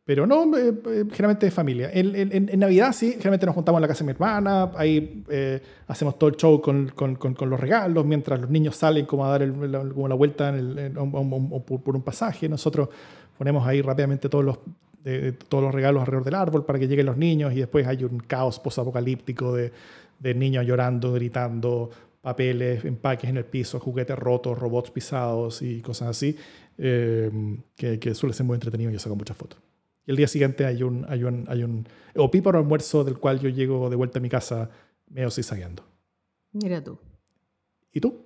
pero 0.03 0.25
no, 0.25 0.57
eh, 0.57 0.69
eh, 0.69 1.05
generalmente 1.11 1.45
de 1.45 1.51
familia. 1.51 1.91
En, 1.93 2.15
en, 2.15 2.59
Navidad 2.59 2.91
sí, 2.91 3.11
generalmente 3.11 3.45
nos 3.45 3.53
juntamos 3.53 3.77
en 3.77 3.81
la 3.83 3.87
casa 3.87 3.99
de 3.99 4.05
mi 4.05 4.11
hermana, 4.11 4.71
ahí 4.75 5.23
eh, 5.29 5.61
hacemos 5.87 6.17
todo 6.17 6.31
el 6.31 6.37
show 6.37 6.59
con, 6.59 6.89
con, 6.89 7.15
con, 7.15 7.49
los 7.49 7.59
regalos, 7.59 8.03
mientras 8.03 8.41
los 8.41 8.49
niños 8.49 8.75
salen 8.75 9.05
como 9.05 9.25
a 9.25 9.29
dar 9.29 9.43
el, 9.43 9.53
como 9.93 10.07
la 10.07 10.15
vuelta 10.15 10.49
en 10.49 10.93
por, 10.93 11.95
un 11.95 12.01
pasaje. 12.01 12.49
Nosotros 12.49 12.89
ponemos 13.37 13.65
ahí 13.67 13.83
rápidamente 13.83 14.27
todos 14.27 14.43
los, 14.43 14.59
todos 15.47 15.63
los 15.63 15.73
regalos 15.73 16.01
alrededor 16.01 16.25
del 16.25 16.35
árbol 16.35 16.65
para 16.65 16.79
que 16.79 16.87
lleguen 16.87 17.05
los 17.05 17.17
niños 17.17 17.53
y 17.53 17.57
después 17.57 17.85
hay 17.85 18.03
un 18.03 18.19
caos 18.21 18.59
posapocalíptico 18.59 19.55
de, 19.55 19.71
de 20.17 20.33
niños 20.33 20.65
llorando, 20.65 21.13
gritando, 21.13 21.91
papeles, 22.21 22.85
empaques 22.85 23.29
en 23.29 23.37
el 23.37 23.45
piso, 23.45 23.79
juguetes 23.79 24.17
rotos, 24.17 24.57
robots 24.57 24.91
pisados 24.91 25.61
y 25.61 25.81
cosas 25.81 26.09
así. 26.09 26.37
Em, 26.83 27.61
que, 27.75 28.15
suele 28.15 28.33
ser 28.33 28.43
muy 28.43 28.55
entretenido 28.55 28.89
y 28.89 28.93
yo 28.93 28.99
saco 28.99 29.15
muchas 29.15 29.37
fotos. 29.37 29.59
Y 30.07 30.09
el 30.09 30.17
día 30.17 30.27
siguiente 30.27 30.65
hay 30.65 30.81
un, 30.81 31.05
hay 31.07 31.23
un, 31.23 31.45
hay 31.47 31.61
un 31.63 31.87
opíparo 32.15 32.57
almuerzo 32.57 33.03
del 33.03 33.19
cual 33.19 33.39
yo 33.39 33.49
llego 33.49 33.87
de 33.91 33.95
vuelta 33.95 34.17
a 34.17 34.21
mi 34.21 34.29
casa 34.29 34.71
medio 35.07 35.29
zigzagueando. 35.29 35.85
Mira 36.53 36.83
tú. 36.83 36.97
¿Y 37.93 38.01
tú? 38.01 38.25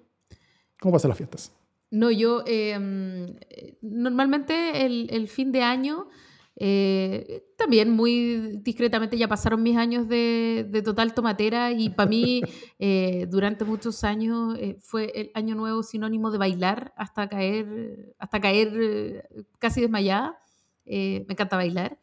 ¿Cómo 0.80 0.94
pasan 0.94 1.10
las 1.10 1.18
fiestas? 1.18 1.52
No, 1.92 2.10
yo 2.12 2.46
em, 2.48 3.36
normalmente 3.82 4.86
el, 4.86 5.10
el, 5.12 5.28
fin 5.28 5.52
de 5.52 5.62
año 5.62 6.08
eh, 6.58 7.44
también 7.58 7.92
muy 7.92 8.60
discretamente 8.62 9.18
ya 9.18 9.28
pasaron 9.28 9.62
mis 9.62 9.76
años 9.76 10.08
de, 10.08 10.66
de 10.70 10.82
total 10.82 11.14
tomatera 11.14 11.72
y 11.72 11.90
para 11.90 12.10
mí 12.10 12.42
eh, 12.80 13.28
durante 13.30 13.66
muchos 13.66 14.04
años 14.06 14.56
eh, 14.58 14.78
fue 14.80 15.12
el 15.16 15.32
año 15.34 15.56
nuevo 15.56 15.84
sinónimo 15.84 16.32
de 16.32 16.38
bailar 16.38 16.94
hasta 16.96 17.28
caer, 17.28 18.16
hasta 18.18 18.40
caer 18.40 19.30
casi 19.60 19.82
desmayada. 19.82 20.40
me 20.86 21.26
encanta 21.28 21.58
bailar. 21.58 22.00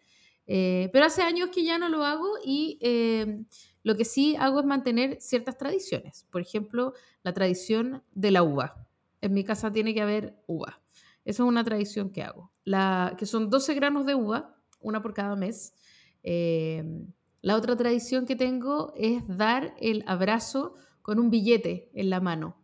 pero 0.47 1.07
hace 1.07 1.23
años 1.23 1.49
que 1.51 1.65
ya 1.65 1.79
no 1.79 1.89
lo 1.89 2.05
hago 2.05 2.29
y 2.45 2.79
lo 3.83 3.97
que 3.97 4.05
sí 4.05 4.37
hago 4.37 4.61
es 4.61 4.67
mantener 4.67 5.21
ciertas 5.21 5.57
tradiciones. 5.57 6.27
Por 6.31 6.43
ejemplo, 6.43 6.93
la 7.23 7.33
tradición 7.33 8.03
de 8.13 8.31
la 8.31 8.43
uva. 8.43 8.87
En 9.21 9.33
mi 9.33 9.45
casa 9.45 9.73
tiene 9.73 9.95
que 9.95 10.03
haber 10.03 10.37
uva. 10.47 10.83
Esa 11.25 11.43
es 11.43 11.49
una 11.49 11.65
tradición 11.65 12.11
que 12.11 12.23
hago. 12.23 12.52
La, 12.65 13.15
que 13.19 13.27
son 13.27 13.51
12 13.51 13.75
granos 13.75 14.07
de 14.07 14.15
uva, 14.15 14.57
una 14.81 15.03
por 15.03 15.15
cada 15.15 15.37
mes. 15.37 15.75
Em, 16.23 17.07
la 17.41 17.57
otra 17.57 17.77
tradición 17.77 18.27
que 18.27 18.37
tengo 18.37 18.93
es 18.97 19.27
dar 19.27 19.75
el 19.81 20.05
abrazo 20.07 20.75
con 21.03 21.19
un 21.19 21.31
billete 21.31 21.91
en 21.95 22.11
la 22.11 22.21
mano. 22.21 22.57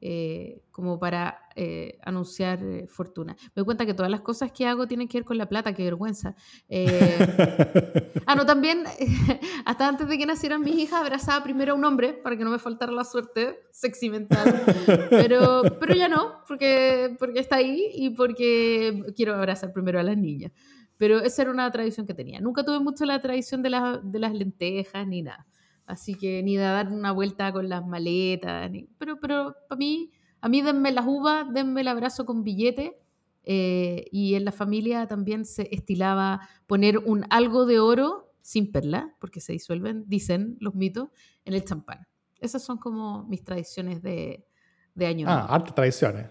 Eh, 0.00 0.62
como 0.72 0.98
para 0.98 1.45
eh, 1.58 1.98
anunciar 2.04 2.62
eh, 2.62 2.86
fortuna. 2.86 3.34
Me 3.40 3.52
doy 3.54 3.64
cuenta 3.64 3.86
que 3.86 3.94
todas 3.94 4.10
las 4.10 4.20
cosas 4.20 4.52
que 4.52 4.66
hago 4.66 4.86
tienen 4.86 5.08
que 5.08 5.16
ver 5.16 5.24
con 5.24 5.38
la 5.38 5.48
plata, 5.48 5.72
qué 5.72 5.84
vergüenza. 5.84 6.36
ah, 8.26 8.34
no, 8.34 8.44
también, 8.44 8.84
hasta 9.64 9.88
antes 9.88 10.06
de 10.06 10.18
que 10.18 10.26
nacieran 10.26 10.60
mis 10.60 10.76
hijas, 10.76 11.00
abrazaba 11.00 11.42
primero 11.42 11.72
a 11.72 11.74
un 11.76 11.84
hombre 11.86 12.12
para 12.12 12.36
que 12.36 12.44
no 12.44 12.50
me 12.50 12.58
faltara 12.58 12.92
la 12.92 13.04
suerte 13.04 13.60
sexy 13.72 14.10
mental. 14.10 14.62
Pero, 15.08 15.62
pero 15.80 15.94
ya 15.94 16.08
no, 16.08 16.44
porque, 16.46 17.16
porque 17.18 17.40
está 17.40 17.56
ahí 17.56 17.90
y 17.94 18.10
porque 18.10 19.02
quiero 19.16 19.34
abrazar 19.34 19.72
primero 19.72 19.98
a 19.98 20.02
las 20.02 20.18
niñas. 20.18 20.52
Pero 20.98 21.20
esa 21.20 21.42
era 21.42 21.50
una 21.50 21.70
tradición 21.70 22.06
que 22.06 22.12
tenía. 22.12 22.38
Nunca 22.40 22.64
tuve 22.64 22.80
mucho 22.80 23.06
la 23.06 23.20
tradición 23.22 23.62
de, 23.62 23.70
de 24.02 24.18
las 24.18 24.34
lentejas 24.34 25.06
ni 25.06 25.22
nada. 25.22 25.46
Así 25.86 26.16
que 26.16 26.42
ni 26.42 26.56
de 26.56 26.64
dar 26.64 26.88
una 26.88 27.12
vuelta 27.12 27.52
con 27.52 27.68
las 27.68 27.86
maletas, 27.86 28.70
ni, 28.70 28.88
pero, 28.98 29.18
pero 29.20 29.56
para 29.68 29.78
mí, 29.78 30.10
a 30.46 30.48
mí 30.48 30.62
denme 30.62 30.92
las 30.92 31.04
uvas, 31.08 31.52
denme 31.52 31.80
el 31.80 31.88
abrazo 31.88 32.24
con 32.24 32.44
billete. 32.44 32.96
Eh, 33.42 34.04
y 34.12 34.36
en 34.36 34.44
la 34.44 34.52
familia 34.52 35.08
también 35.08 35.44
se 35.44 35.68
estilaba 35.74 36.48
poner 36.68 36.98
un 36.98 37.24
algo 37.30 37.66
de 37.66 37.80
oro 37.80 38.32
sin 38.42 38.70
perla, 38.70 39.12
porque 39.18 39.40
se 39.40 39.52
disuelven, 39.52 40.04
dicen 40.06 40.56
los 40.60 40.76
mitos, 40.76 41.08
en 41.44 41.54
el 41.54 41.64
champán. 41.64 42.06
Esas 42.38 42.62
son 42.62 42.78
como 42.78 43.24
mis 43.24 43.42
tradiciones 43.42 44.02
de, 44.02 44.46
de 44.94 45.06
año 45.06 45.26
ah, 45.28 45.34
nuevo. 45.34 45.48
Ah, 45.50 45.74
tradiciones. 45.74 46.26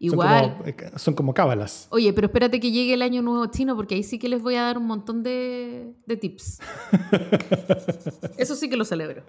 Igual. 0.00 0.56
Eh, 0.64 0.74
son 0.96 1.14
como, 1.14 1.32
cábalas. 1.32 1.86
Oye, 1.90 2.12
pero 2.12 2.26
espérate 2.26 2.58
que 2.58 2.72
llegue 2.72 2.94
el 2.94 3.02
año 3.02 3.22
nuevo 3.22 3.46
chino 3.46 3.76
porque 3.76 3.94
ahí 3.94 4.02
sí 4.02 4.18
que 4.18 4.28
les 4.28 4.42
voy 4.42 4.56
a 4.56 4.62
dar 4.62 4.78
un 4.78 4.86
montón 4.86 5.22
de, 5.22 5.94
de 6.06 6.16
tips. 6.16 6.58
Eso 8.36 8.56
sí 8.56 8.68
que 8.68 8.76
lo 8.76 8.84
celebro. 8.84 9.22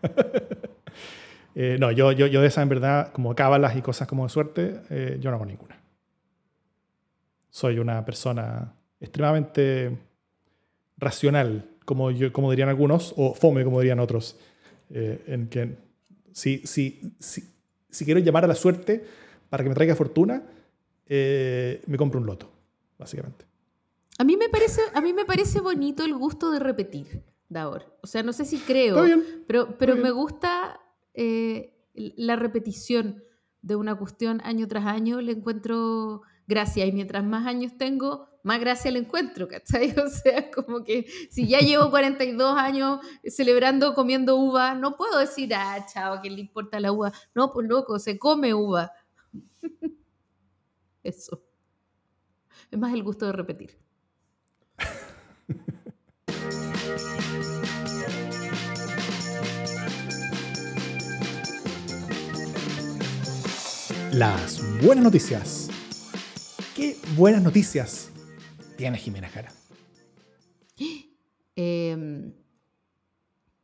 Eh, 1.54 1.76
no, 1.80 1.90
yo, 1.90 2.12
yo, 2.12 2.26
yo 2.26 2.40
de 2.40 2.48
esa 2.48 2.62
en 2.62 2.68
verdad, 2.68 3.12
como 3.12 3.34
cábalas 3.34 3.76
y 3.76 3.82
cosas 3.82 4.06
como 4.06 4.24
de 4.24 4.30
suerte, 4.30 4.80
eh, 4.90 5.18
yo 5.20 5.30
no 5.30 5.36
hago 5.36 5.46
ninguna. 5.46 5.78
Soy 7.50 7.78
una 7.78 8.04
persona 8.04 8.74
extremadamente 9.00 9.98
racional, 10.96 11.68
como, 11.84 12.10
yo, 12.10 12.32
como 12.32 12.50
dirían 12.50 12.68
algunos, 12.68 13.14
o 13.16 13.34
fome, 13.34 13.64
como 13.64 13.80
dirían 13.80 13.98
otros, 13.98 14.38
en 14.92 15.48
que 15.48 15.76
si, 16.32 16.58
si, 16.64 17.14
si, 17.18 17.44
si 17.88 18.04
quiero 18.04 18.20
llamar 18.20 18.44
a 18.44 18.48
la 18.48 18.54
suerte 18.54 19.04
para 19.48 19.62
que 19.62 19.68
me 19.68 19.74
traiga 19.74 19.94
fortuna, 19.96 20.42
eh, 21.06 21.82
me 21.86 21.96
compro 21.96 22.20
un 22.20 22.26
loto, 22.26 22.50
básicamente. 22.98 23.44
A 24.18 24.24
mí 24.24 24.36
me 24.36 24.48
parece, 24.48 24.80
a 24.94 25.00
mí 25.00 25.12
me 25.12 25.24
parece 25.24 25.60
bonito 25.60 26.04
el 26.04 26.14
gusto 26.14 26.50
de 26.50 26.60
repetir, 26.60 27.22
Davor. 27.48 27.98
O 28.02 28.06
sea, 28.06 28.22
no 28.22 28.32
sé 28.32 28.44
si 28.44 28.58
creo, 28.58 29.02
bien, 29.02 29.44
pero, 29.46 29.76
pero 29.76 29.96
me 29.96 30.10
gusta 30.12 30.79
eh, 31.14 31.76
la 31.94 32.36
repetición 32.36 33.22
de 33.62 33.76
una 33.76 33.96
cuestión 33.96 34.40
año 34.44 34.66
tras 34.68 34.86
año, 34.86 35.20
le 35.20 35.32
encuentro 35.32 36.22
gracia. 36.46 36.86
Y 36.86 36.92
mientras 36.92 37.24
más 37.24 37.46
años 37.46 37.76
tengo, 37.76 38.28
más 38.42 38.60
gracia 38.60 38.90
le 38.90 39.00
encuentro, 39.00 39.48
¿cachai? 39.48 39.94
O 40.04 40.08
sea, 40.08 40.50
como 40.50 40.84
que 40.84 41.06
si 41.30 41.46
ya 41.48 41.60
llevo 41.60 41.90
42 41.90 42.58
años 42.58 43.00
celebrando 43.24 43.94
comiendo 43.94 44.36
uva, 44.36 44.74
no 44.74 44.96
puedo 44.96 45.18
decir, 45.18 45.54
ah, 45.54 45.84
chao, 45.92 46.20
¿qué 46.22 46.30
le 46.30 46.40
importa 46.40 46.80
la 46.80 46.92
uva? 46.92 47.12
No, 47.34 47.50
pues 47.50 47.68
loco, 47.68 47.98
se 47.98 48.18
come 48.18 48.54
uva. 48.54 48.92
Eso. 51.02 51.42
Es 52.70 52.78
más 52.78 52.92
el 52.92 53.02
gusto 53.02 53.26
de 53.26 53.32
repetir. 53.32 53.78
Las 64.12 64.60
buenas 64.84 65.04
noticias. 65.04 65.68
¿Qué 66.74 66.96
buenas 67.16 67.42
noticias 67.42 68.10
tiene 68.76 68.98
Jimena 68.98 69.28
Jara? 69.28 69.52
Eh, 71.62 72.32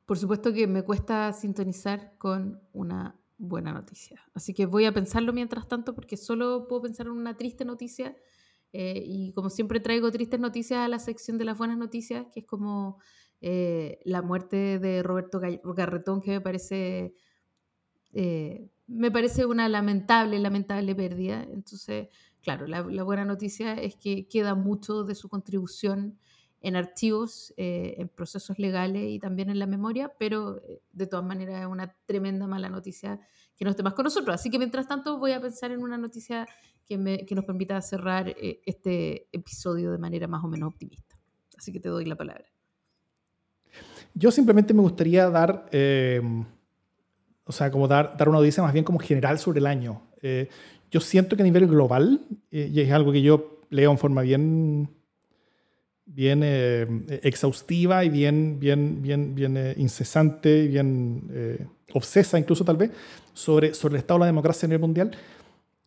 por 0.05 0.19
supuesto 0.19 0.53
que 0.53 0.67
me 0.67 0.83
cuesta 0.83 1.33
sintonizar 1.33 2.19
con 2.19 2.61
una 2.75 3.19
buena 3.39 3.73
noticia. 3.73 4.21
Así 4.35 4.53
que 4.53 4.67
voy 4.67 4.85
a 4.85 4.93
pensarlo 4.93 5.33
mientras 5.33 5.67
tanto 5.67 5.95
porque 5.95 6.19
solo 6.19 6.67
puedo 6.69 6.83
pensar 6.83 7.07
en 7.07 7.13
una 7.13 7.37
triste 7.39 7.65
noticia. 7.65 8.15
eh, 8.73 9.03
y 9.03 9.33
como 9.33 9.49
siempre 9.49 9.81
traigo 9.81 10.11
tristes 10.11 10.41
noticias 10.41 10.81
a 10.81 10.89
la 10.89 10.99
sección 10.99 11.39
de 11.39 11.47
las 11.47 11.57
buenas 11.57 11.79
noticias, 11.79 12.27
que 12.35 12.41
es 12.41 12.47
como 12.47 12.99
eh, 13.41 13.99
la 14.05 14.21
muerte 14.21 14.79
de 14.79 15.03
Roberto 15.03 15.41
Garretón, 15.41 16.21
que 16.21 16.33
me 16.33 16.41
parece, 16.43 17.15
eh, 18.13 18.69
me 18.87 19.11
parece 19.11 19.47
una 19.47 19.69
lamentable, 19.69 20.39
lamentable 20.39 20.95
pérdida. 20.95 21.43
Entonces, 21.43 22.09
claro, 22.43 22.67
la, 22.67 22.83
buena 22.83 23.25
noticia 23.25 23.75
es 23.75 23.97
que 23.97 24.29
queda 24.29 24.55
mucho 24.55 25.05
de 25.05 25.15
su 25.15 25.29
contribución 25.29 26.19
en 26.61 26.75
archivos, 26.77 27.53
eh, 27.57 27.95
en 27.99 28.09
procesos 28.09 28.59
legales 28.59 29.09
y 29.11 29.19
también 29.19 29.51
en 29.51 29.59
la 29.59 29.67
memoria, 29.67 30.13
pero 30.19 30.59
eh, 30.59 30.81
de 30.93 31.07
todas 31.07 31.25
maneras 31.25 31.61
es 31.61 31.67
una 31.67 31.95
tremenda 32.07 32.47
mala 32.47 32.69
noticia 32.69 33.21
que 33.57 33.65
no 33.65 33.71
esté 33.71 33.83
más 33.83 33.95
con 33.95 34.05
nosotros. 34.05 34.35
Así 34.35 34.51
que 34.51 34.59
mientras 34.59 34.89
tanto 34.89 35.19
voy 35.19 35.33
a 35.33 35.41
pensar 35.41 35.71
en 35.71 35.83
una 35.83 35.99
noticia 35.99 36.47
que, 36.85 36.99
me- 36.99 37.25
que 37.27 37.35
nos 37.35 37.45
permita 37.45 37.81
cerrar 37.83 38.29
eh, 38.29 38.61
este 38.65 39.29
episodio 39.33 39.93
de 39.93 39.99
manera 39.99 40.27
más 40.29 40.43
o 40.45 40.49
menos 40.49 40.69
optimista. 40.69 41.17
Así 41.57 41.73
que 41.73 41.81
te 41.81 41.89
doy 41.89 42.05
la 42.05 42.17
palabra. 42.17 42.47
Yo 44.15 44.31
simplemente 44.31 44.73
me 44.73 44.81
gustaría 44.81 45.29
dar, 45.29 45.69
o 47.47 47.53
sea, 47.53 47.71
como 47.71 47.89
dar, 47.89 48.17
dar 48.17 48.29
una 48.29 48.39
noticia 48.39 48.63
más 48.63 48.73
bien 48.73 48.85
como 48.85 48.99
general 48.99 49.39
sobre 49.39 49.61
el 49.61 49.67
año. 49.67 50.03
Eh, 50.21 50.49
yo 50.91 51.01
siento 51.01 51.37
que 51.37 51.43
a 51.43 51.45
nivel 51.45 51.67
global, 51.67 52.21
eh, 52.51 52.71
y 52.73 52.81
es 52.81 52.91
algo 52.93 53.13
que 53.13 53.23
yo 53.23 53.61
leo 53.71 53.91
en 53.91 53.99
forma 53.99 54.23
bien, 54.23 54.89
bien 56.05 56.41
eh, 56.43 57.21
exhaustiva 57.23 58.05
y 58.05 58.09
bien, 58.09 58.59
bien, 58.61 59.03
bien, 59.03 59.35
bien 59.35 59.57
eh, 59.57 59.75
incesante 59.77 60.65
y 60.65 60.69
bien 60.69 61.23
eh, 61.33 61.67
obsesa 61.93 62.39
incluso 62.39 62.65
tal 62.65 62.77
vez, 62.77 62.91
sobre, 63.33 63.75
sobre 63.75 63.95
el 63.95 64.01
estado 64.01 64.19
de 64.19 64.21
la 64.21 64.27
democracia 64.27 64.67
a 64.67 64.69
nivel 64.69 64.81
mundial. 64.81 65.11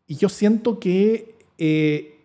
Y 0.07 0.15
yo 0.15 0.29
siento 0.29 0.79
que 0.79 1.35
eh, 1.57 2.15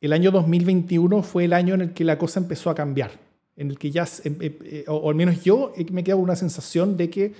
el 0.00 0.12
año 0.12 0.30
2021 0.30 1.22
fue 1.22 1.44
el 1.44 1.52
año 1.52 1.74
en 1.74 1.80
el 1.80 1.92
que 1.92 2.04
la 2.04 2.18
cosa 2.18 2.40
empezó 2.40 2.70
a 2.70 2.74
cambiar, 2.74 3.12
en 3.56 3.70
el 3.70 3.78
que 3.78 3.90
ya, 3.90 4.06
em- 4.24 4.36
em- 4.40 4.84
o, 4.88 4.94
o 4.94 5.10
al 5.10 5.16
menos 5.16 5.42
yo 5.42 5.72
me 5.90 6.04
quedo 6.04 6.16
con 6.16 6.24
una 6.24 6.36
sensación 6.36 6.96
de 6.96 7.10
que, 7.10 7.32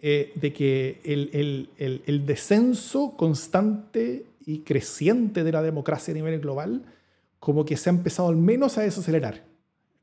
eh, 0.00 0.32
de 0.36 0.52
que 0.52 1.00
el, 1.04 1.30
el- 1.76 2.02
el- 2.06 2.24
descenso 2.26 3.14
constante 3.16 4.26
y 4.46 4.60
creciente 4.60 5.42
de 5.42 5.52
la 5.52 5.60
democracia 5.62 6.12
a 6.12 6.14
nivel 6.14 6.40
global, 6.40 6.82
como 7.40 7.64
que 7.64 7.76
se 7.76 7.90
ha 7.90 7.92
empezado 7.92 8.28
al 8.28 8.36
menos 8.36 8.78
a 8.78 8.82
desacelerar, 8.82 9.44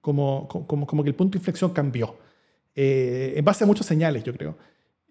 como, 0.02 0.48
como, 0.50 0.86
como 0.86 1.04
que 1.04 1.10
el 1.10 1.16
punto 1.16 1.34
de 1.34 1.40
inflexión 1.40 1.72
cambió, 1.72 2.18
eh, 2.76 3.34
en 3.38 3.46
base 3.46 3.64
a 3.64 3.68
muchas 3.68 3.86
señales, 3.88 4.24
yo 4.24 4.34
creo. 4.34 4.58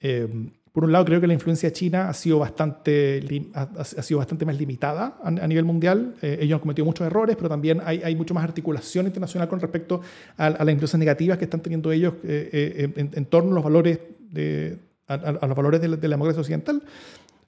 Eh, 0.01 0.29
por 0.71 0.85
un 0.85 0.93
lado, 0.93 1.05
creo 1.05 1.21
que 1.21 1.27
la 1.29 1.35
influencia 1.35 1.73
china 1.73 2.09
ha 2.09 2.15
sido 2.15 2.41
bastante, 2.41 3.23
ha, 3.55 3.85
sido 3.85 4.19
bastante 4.19 4.45
más 4.45 4.59
limitada 4.59 5.19
a, 5.23 5.31
nivel 5.31 5.65
mundial. 5.65 6.17
Eh, 6.21 6.39
ellos 6.41 6.57
han 6.57 6.61
cometido 6.61 6.85
muchos 6.85 7.07
errores, 7.07 7.37
pero 7.37 7.49
también 7.49 7.81
hay, 7.85 8.03
hay 8.03 8.17
mucho 8.17 8.35
más 8.35 8.43
articulación 8.43 9.07
internacional 9.07 9.49
con 9.49 9.61
respecto 9.61 10.01
a, 10.37 10.47
a 10.47 10.65
las 10.65 10.73
influencias 10.73 10.99
negativas 10.99 11.39
que 11.39 11.45
están 11.45 11.61
teniendo 11.63 11.93
ellos 11.93 12.15
en 12.25 13.27
torno 13.27 13.53
a 13.53 13.55
los 13.55 13.65
valores, 13.65 14.01
de, 14.35 14.79
a, 15.09 15.15
a- 15.15 15.47
los 15.47 15.57
valores 15.57 15.81
de 15.81 15.89
la, 15.89 15.97
de 15.97 16.09
la 16.09 16.15
democracia 16.15 16.41
occidental, 16.41 16.83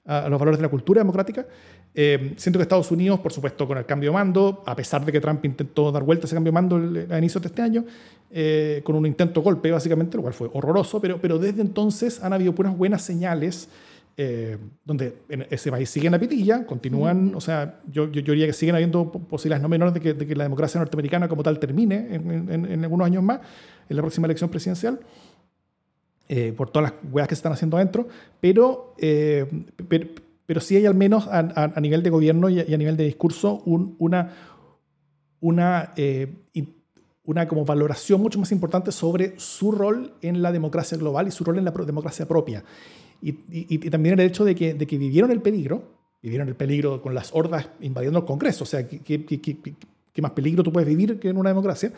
a, 0.05 0.25
a 0.25 0.29
los 0.29 0.39
valores 0.39 0.57
de 0.59 0.63
la 0.63 0.69
cultura 0.69 1.01
democrática. 1.01 1.45
Eh, 1.93 2.33
siento 2.37 2.59
que 2.59 2.63
Estados 2.63 2.91
Unidos, 2.91 3.19
por 3.19 3.31
supuesto, 3.33 3.67
con 3.67 3.77
el 3.77 3.85
cambio 3.85 4.11
de 4.11 4.13
mando, 4.13 4.63
a 4.65 4.75
pesar 4.75 5.03
de 5.05 5.11
que 5.11 5.19
Trump 5.19 5.43
intentó 5.45 5.91
dar 5.91 6.03
vuelta 6.03 6.25
a 6.25 6.27
ese 6.27 6.35
cambio 6.35 6.51
de 6.51 6.53
mando 6.53 6.75
a 7.13 7.17
inicios 7.17 7.41
de 7.41 7.47
este 7.47 7.61
año, 7.61 7.83
eh, 8.31 8.81
con 8.83 8.95
un 8.95 9.05
intento 9.05 9.41
golpe, 9.41 9.71
básicamente, 9.71 10.15
lo 10.17 10.21
cual 10.23 10.33
fue 10.33 10.49
horroroso, 10.53 10.99
pero, 11.01 11.19
pero 11.19 11.39
desde 11.39 11.61
entonces 11.61 12.23
han 12.23 12.33
habido 12.33 12.53
unas 12.57 12.77
buenas 12.77 13.01
señales 13.01 13.69
eh, 14.19 14.57
donde 14.83 15.13
en 15.29 15.45
ese 15.49 15.69
país 15.71 15.89
sigue 15.89 16.07
en 16.07 16.11
la 16.13 16.19
pitilla, 16.19 16.65
continúan, 16.65 17.33
o 17.35 17.41
sea, 17.41 17.79
yo, 17.91 18.11
yo, 18.11 18.21
yo 18.21 18.33
diría 18.33 18.47
que 18.47 18.53
siguen 18.53 18.73
habiendo 18.75 19.11
po- 19.11 19.19
posibilidades 19.19 19.61
no 19.61 19.69
menores 19.69 19.93
de 19.93 19.99
que, 20.01 20.13
de 20.13 20.25
que 20.25 20.35
la 20.35 20.43
democracia 20.43 20.79
norteamericana 20.79 21.27
como 21.27 21.43
tal 21.43 21.59
termine 21.59 22.07
en, 22.15 22.49
en- 22.51 22.65
en 22.65 22.83
algunos 22.83 23.05
años 23.05 23.21
más, 23.23 23.39
en 23.89 23.95
la 23.95 24.01
próxima 24.01 24.25
elección 24.25 24.49
presidencial 24.49 24.99
eh, 26.29 26.53
por 26.55 26.69
todas 26.69 26.91
las 26.91 26.99
weas 27.11 27.27
que 27.27 27.35
se 27.35 27.39
están 27.39 27.53
haciendo 27.53 27.77
adentro, 27.77 28.07
pero, 28.41 28.93
eh, 28.97 29.45
pero, 29.87 30.07
pero 30.45 30.59
sí 30.61 30.75
hay 30.75 30.85
al 30.85 30.95
menos 30.95 31.27
a, 31.27 31.39
a- 31.39 31.73
a 31.75 31.79
nivel 31.81 32.03
de 32.03 32.09
gobierno 32.09 32.49
y 32.49 32.59
a, 32.59 32.65
y 32.69 32.73
a 32.73 32.77
nivel 32.77 32.97
de 32.97 33.03
discurso 33.05 33.61
un- 33.65 33.95
una, 33.99 34.33
una, 35.39 35.93
eh, 35.95 36.27
una 37.23 37.47
como 37.47 37.65
valoración 37.65 38.21
mucho 38.21 38.39
más 38.39 38.51
importante 38.51 38.91
sobre 38.91 39.33
su 39.37 39.71
rol 39.71 40.13
en 40.21 40.41
la 40.41 40.51
democracia 40.51 40.97
global 40.97 41.27
y 41.27 41.31
su 41.31 41.43
rol 41.43 41.57
en 41.57 41.65
la 41.65 41.71
democracia 41.71 42.27
propia. 42.27 42.63
Y, 43.21 43.31
y- 43.51 43.67
y 43.69 43.77
también 43.89 44.17
el 44.19 44.25
hecho 44.25 44.45
de 44.45 44.55
que, 44.55 44.73
de 44.73 44.87
que 44.87 44.97
vivieron 44.97 45.31
el 45.31 45.41
peligro, 45.41 45.83
vivieron 46.21 46.47
el 46.47 46.55
peligro 46.55 47.01
con 47.01 47.13
las 47.13 47.31
hordas 47.33 47.69
invadiendo 47.81 48.19
el 48.19 48.25
Congreso, 48.25 48.63
o 48.63 48.67
sea, 48.67 48.87
¿qué, 48.87 48.99
qué- 48.99 49.25
qué- 49.25 49.41
qué- 49.41 49.57
qué 50.13 50.21
más 50.21 50.31
peligro 50.31 50.63
tú 50.63 50.71
puedes 50.71 50.87
vivir 50.87 51.19
que 51.19 51.29
en 51.29 51.37
una 51.37 51.49
democracia? 51.49 51.91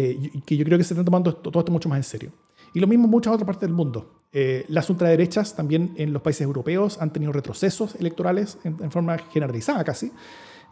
Eh, 0.00 0.30
que 0.46 0.56
yo 0.56 0.64
creo 0.64 0.78
que 0.78 0.84
se 0.84 0.94
están 0.94 1.04
tomando 1.04 1.30
esto- 1.30 1.50
todo 1.50 1.60
esto 1.60 1.72
mucho 1.72 1.88
más 1.88 1.98
en 1.98 2.04
serio. 2.04 2.30
Y 2.72 2.80
lo 2.80 2.86
mismo 2.86 3.04
en 3.06 3.10
muchas 3.10 3.34
otras 3.34 3.46
partes 3.46 3.68
del 3.68 3.76
mundo. 3.76 4.14
Eh, 4.32 4.64
las 4.68 4.88
ultraderechas 4.88 5.54
también 5.56 5.92
en 5.96 6.12
los 6.12 6.22
países 6.22 6.42
europeos 6.42 6.98
han 7.02 7.12
tenido 7.12 7.32
retrocesos 7.32 7.96
electorales 7.96 8.58
en, 8.64 8.76
en 8.80 8.90
forma 8.90 9.18
generalizada 9.18 9.82
casi. 9.84 10.12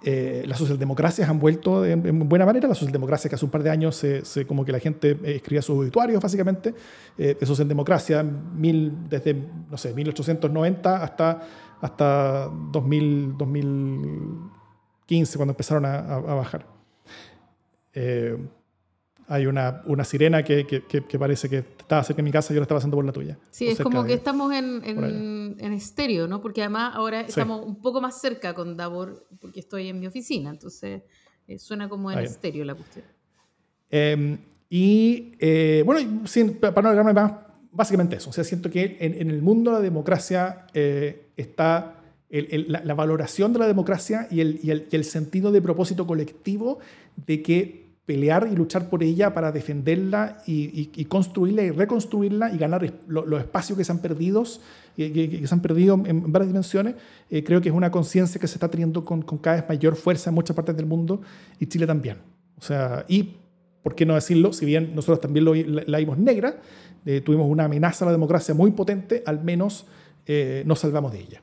Eh, 0.05 0.45
las 0.47 0.59
socialdemocracias 0.59 1.29
han 1.29 1.41
vuelto 1.41 1.85
en, 1.85 2.07
en 2.07 2.29
buena 2.29 2.47
manera. 2.47 2.69
La 2.69 2.75
socialdemocracia 2.77 3.29
que 3.29 3.35
hace 3.35 3.45
un 3.45 3.51
par 3.51 3.65
de 3.65 3.71
años 3.71 3.97
se, 3.97 4.25
se- 4.25 4.47
como 4.47 4.65
que 4.65 4.71
la 4.71 4.79
gente 4.79 5.11
eh, 5.25 5.35
escribía 5.37 5.61
sus 5.61 5.77
obituarios 5.77 6.23
básicamente. 6.23 6.73
Eh, 7.19 7.37
de 7.39 7.47
socialdemocracia 7.47 8.23
mil, 8.23 9.09
desde, 9.09 9.35
no 9.69 9.77
sé, 9.77 9.93
1890 9.93 11.03
hasta, 11.03 11.41
hasta 11.81 12.49
2000, 12.71 13.37
2015 13.37 15.37
cuando 15.37 15.53
empezaron 15.53 15.85
a, 15.85 15.97
a- 15.99 16.17
a 16.17 16.35
bajar. 16.35 16.65
Eh, 17.95 18.37
hay 19.29 19.47
una, 19.47 19.83
una 19.87 20.05
sirena 20.05 20.43
que, 20.43 20.67
que- 20.67 20.83
que- 20.83 21.19
parece 21.19 21.49
que 21.51 21.59
estaba 21.59 22.03
cerca 22.03 22.19
de 22.19 22.23
mi 22.23 22.31
casa 22.33 22.53
y 22.53 22.55
yo 22.55 22.61
la 22.61 22.65
estaba 22.65 22.79
pasando 22.79 22.97
por 22.97 23.05
la 23.05 23.13
tuya. 23.13 23.39
Sí, 23.51 23.69
es 23.69 23.79
como 23.79 24.03
de- 24.03 24.09
que 24.09 24.15
estamos 24.15 24.53
en, 24.55 24.83
en, 24.85 25.57
en 25.59 25.73
estéreo, 25.73 26.27
¿no? 26.27 26.41
Porque 26.41 26.63
además 26.63 26.93
ahora 26.95 27.21
Sí. 27.23 27.27
estamos 27.29 27.65
un 27.67 27.81
poco 27.81 28.01
más 28.01 28.21
cerca 28.21 28.55
con 28.55 28.77
Davor, 28.77 29.27
porque 29.41 29.61
estoy 29.61 29.89
en 29.89 30.01
mi 30.01 30.07
oficina, 30.07 30.51
entonces 30.51 31.03
eh, 31.47 31.59
suena 31.59 31.89
como 31.89 32.11
en 32.11 32.19
estéreo 32.21 32.65
la 32.65 32.75
cuestión. 32.75 33.05
Eh, 33.91 34.39
y 34.71 35.33
eh, 35.39 35.83
bueno, 35.87 36.27
sin, 36.27 36.55
para 36.57 36.83
no 36.83 36.89
alargarme 36.91 37.13
más, 37.15 37.33
básicamente 37.73 38.17
eso. 38.17 38.31
O 38.31 38.33
sea, 38.33 38.45
siento 38.45 38.71
que 38.71 38.97
en, 39.01 39.15
en 39.15 39.31
el 39.31 39.41
mundo 39.43 39.73
la 39.73 39.81
democracia 39.81 40.67
eh, 40.75 41.29
está 41.37 41.95
el- 42.31 42.49
el- 42.51 42.73
la, 42.73 42.85
la 42.85 42.95
valoración 42.95 43.53
de 43.55 43.59
la 43.61 43.67
democracia 43.67 44.27
y 44.31 44.41
el, 44.41 44.61
y 44.63 44.71
el- 44.71 44.87
y 44.91 44.97
el 44.97 45.05
sentido 45.05 45.51
de 45.53 45.63
propósito 45.63 46.07
colectivo 46.07 46.79
de 47.27 47.43
que 47.43 47.88
pelear 48.09 48.49
y 48.51 48.57
luchar 48.57 48.89
por 48.89 49.03
ella 49.03 49.35
para 49.35 49.53
defenderla 49.53 50.43
y, 50.47 50.55
y- 50.81 50.91
y 50.97 51.05
construirla 51.05 51.63
y 51.63 51.71
reconstruirla 51.73 52.51
y 52.55 52.57
ganar 52.57 52.91
lo- 53.07 53.27
los 53.27 53.39
espacios 53.39 53.77
que 53.77 53.85
se 53.85 53.93
han 53.93 53.99
perdido, 53.99 54.45
que- 54.97 55.13
que 55.13 55.47
se 55.47 55.55
han 55.55 55.61
perdido 55.61 55.93
en 56.07 56.33
varias 56.33 56.49
dimensiones, 56.49 56.95
eh, 57.29 57.45
creo 57.45 57.61
que 57.61 57.69
es 57.69 57.75
una 57.75 57.91
conciencia 57.91 58.41
que 58.41 58.47
se 58.47 58.55
está 58.55 58.69
teniendo 58.71 59.05
con, 59.05 59.21
con 59.21 59.37
cada 59.37 59.57
vez 59.57 59.69
mayor 59.69 59.95
fuerza 59.95 60.31
en 60.31 60.35
muchas 60.37 60.57
partes 60.57 60.75
del 60.75 60.87
mundo 60.87 61.21
y 61.61 61.67
Chile 61.67 61.87
también. 61.87 62.17
O 62.59 62.63
sea, 62.63 63.05
y 63.09 63.35
¿por 63.83 63.95
qué 63.95 64.07
no 64.07 64.15
decirlo? 64.15 64.55
Si 64.55 64.65
bien 64.65 64.95
nosotros 64.95 65.21
también 65.21 65.45
lo, 65.45 65.55
la, 65.55 65.83
la 65.87 65.99
vimos 65.99 66.17
negra, 66.17 66.57
eh, 67.05 67.21
tuvimos 67.21 67.47
una 67.51 67.65
amenaza 67.67 68.05
a 68.05 68.07
la 68.07 68.13
democracia 68.13 68.55
muy 68.55 68.71
potente, 68.71 69.23
al 69.27 69.45
menos 69.45 69.85
eh, 70.27 70.63
nos 70.65 70.79
salvamos 70.79 71.13
de 71.13 71.21
ella. 71.21 71.43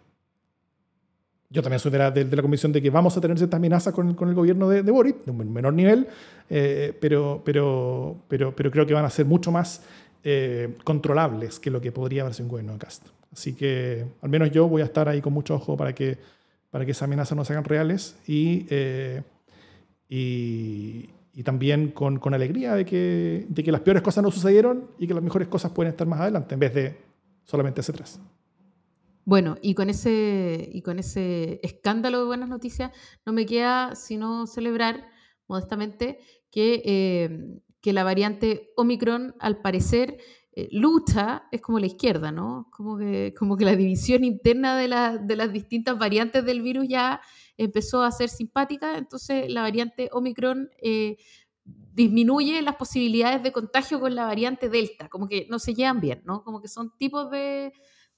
Yo 1.56 1.62
también 1.62 1.80
soy 1.80 1.89
de 1.91 1.97
la, 1.97 2.12
de, 2.12 2.36
la 2.36 2.41
convicción 2.41 2.74
de 2.74 2.82
que 2.82 2.89
vamos 2.89 3.16
a 3.16 3.22
tener 3.22 3.38
ciertas 3.38 3.58
amenazas 3.58 3.93
con, 3.93 4.14
con 4.14 4.28
el 4.28 4.36
gobierno 4.36 4.68
de, 4.68 4.84
de, 4.84 4.91
Boric, 4.91 5.24
de 5.24 5.32
un 5.32 5.53
menor 5.53 5.74
nivel, 5.74 6.06
eh, 6.49 6.93
pero, 6.99 7.41
pero, 7.45 8.18
pero, 8.28 8.53
pero 8.53 8.70
creo 8.70 8.86
que 8.86 8.93
van 8.93 9.06
a 9.06 9.10
ser 9.10 9.26
mucho 9.26 9.51
más 9.51 9.82
eh, 10.24 10.76
controlables 10.84 11.60
que 11.62 11.72
lo 11.72 11.80
que 11.80 11.93
podría 11.93 12.24
haber 12.24 12.36
un 12.41 12.49
gobierno 12.49 12.74
de 12.74 12.80
Cast. 12.80 13.08
Así 13.32 13.53
que 13.53 14.06
al 14.22 14.30
menos 14.30 14.51
yo 14.51 14.68
voy 14.68 14.82
a 14.82 14.86
estar 14.86 15.08
ahí 15.08 15.22
con 15.22 15.32
mucho 15.32 15.56
ojo 15.56 15.78
para 15.78 15.95
que, 15.95 16.18
para 16.72 16.84
que 16.84 16.91
esas 16.91 17.03
amenazas 17.03 17.38
no 17.38 17.45
se 17.45 17.53
hagan 17.53 17.64
reales 17.64 18.18
y, 18.28 18.66
eh, 18.70 19.24
y, 20.10 21.10
y, 21.34 21.43
también 21.43 21.91
con, 21.91 22.20
con 22.20 22.34
alegría 22.34 22.76
de 22.76 22.84
que, 22.84 23.45
de 23.47 23.64
que 23.64 23.72
las 23.72 23.80
peores 23.80 24.03
cosas 24.03 24.24
no 24.26 24.30
sucedieron 24.30 24.89
y 24.99 25.08
que 25.08 25.14
las 25.14 25.24
mejores 25.24 25.47
cosas 25.47 25.72
pueden 25.72 25.91
estar 25.91 26.06
más 26.06 26.20
adelante 26.20 26.53
en 26.53 26.60
vez 26.60 26.74
de 26.74 26.97
solamente 27.45 27.80
hacia 27.80 27.93
atrás. 27.93 28.20
Bueno, 29.26 29.57
y 29.61 29.73
con 29.73 29.89
ese, 29.89 30.69
y 30.71 30.84
con 30.84 30.99
ese 30.99 31.59
escándalo 31.63 32.19
de 32.19 32.26
buenas 32.26 32.47
noticias, 32.47 32.91
no 33.26 33.34
me 33.34 33.47
queda 33.47 33.95
sino 33.95 34.45
celebrar 34.45 35.07
modestamente 35.47 36.19
que, 36.51 36.82
eh, 36.86 37.59
que 37.82 37.91
la 37.91 38.03
variante 38.03 38.71
Omicron, 38.78 39.36
al 39.39 39.61
parecer, 39.61 40.17
eh, 40.51 40.69
lucha, 40.71 41.47
es 41.51 41.59
como 41.61 41.80
la 41.80 41.88
izquierda, 41.88 42.32
¿no? 42.32 42.69
Como 42.71 42.97
que, 42.97 43.34
como 43.38 43.57
que 43.57 43.65
la 43.65 43.76
división 43.76 44.23
interna 44.23 44.78
de, 44.78 44.88
de 45.23 45.36
las 45.36 45.51
distintas 45.51 45.97
variantes 45.97 46.45
del 46.45 46.61
virus 46.61 46.88
ya 46.88 47.19
empezó 47.57 48.03
a 48.03 48.11
ser 48.11 48.30
simpática, 48.30 48.95
entonces 48.97 49.51
la 49.51 49.61
variante 49.63 50.07
Omicron 50.13 50.69
eh, 50.82 51.17
disminuye 51.63 52.61
las 52.61 52.76
posibilidades 52.76 53.41
de 53.41 53.51
contagio 53.51 53.99
con 53.99 54.13
la 54.13 54.26
variante 54.26 54.69
Delta, 54.69 55.09
como 55.09 55.28
que 55.28 55.47
no 55.49 55.57
se 55.57 55.73
llevan 55.73 55.99
bien, 55.99 56.21
¿no? 56.26 56.43
Como 56.43 56.61
que 56.61 56.67
son 56.67 56.95
tipos 56.97 57.32
de 57.32 57.73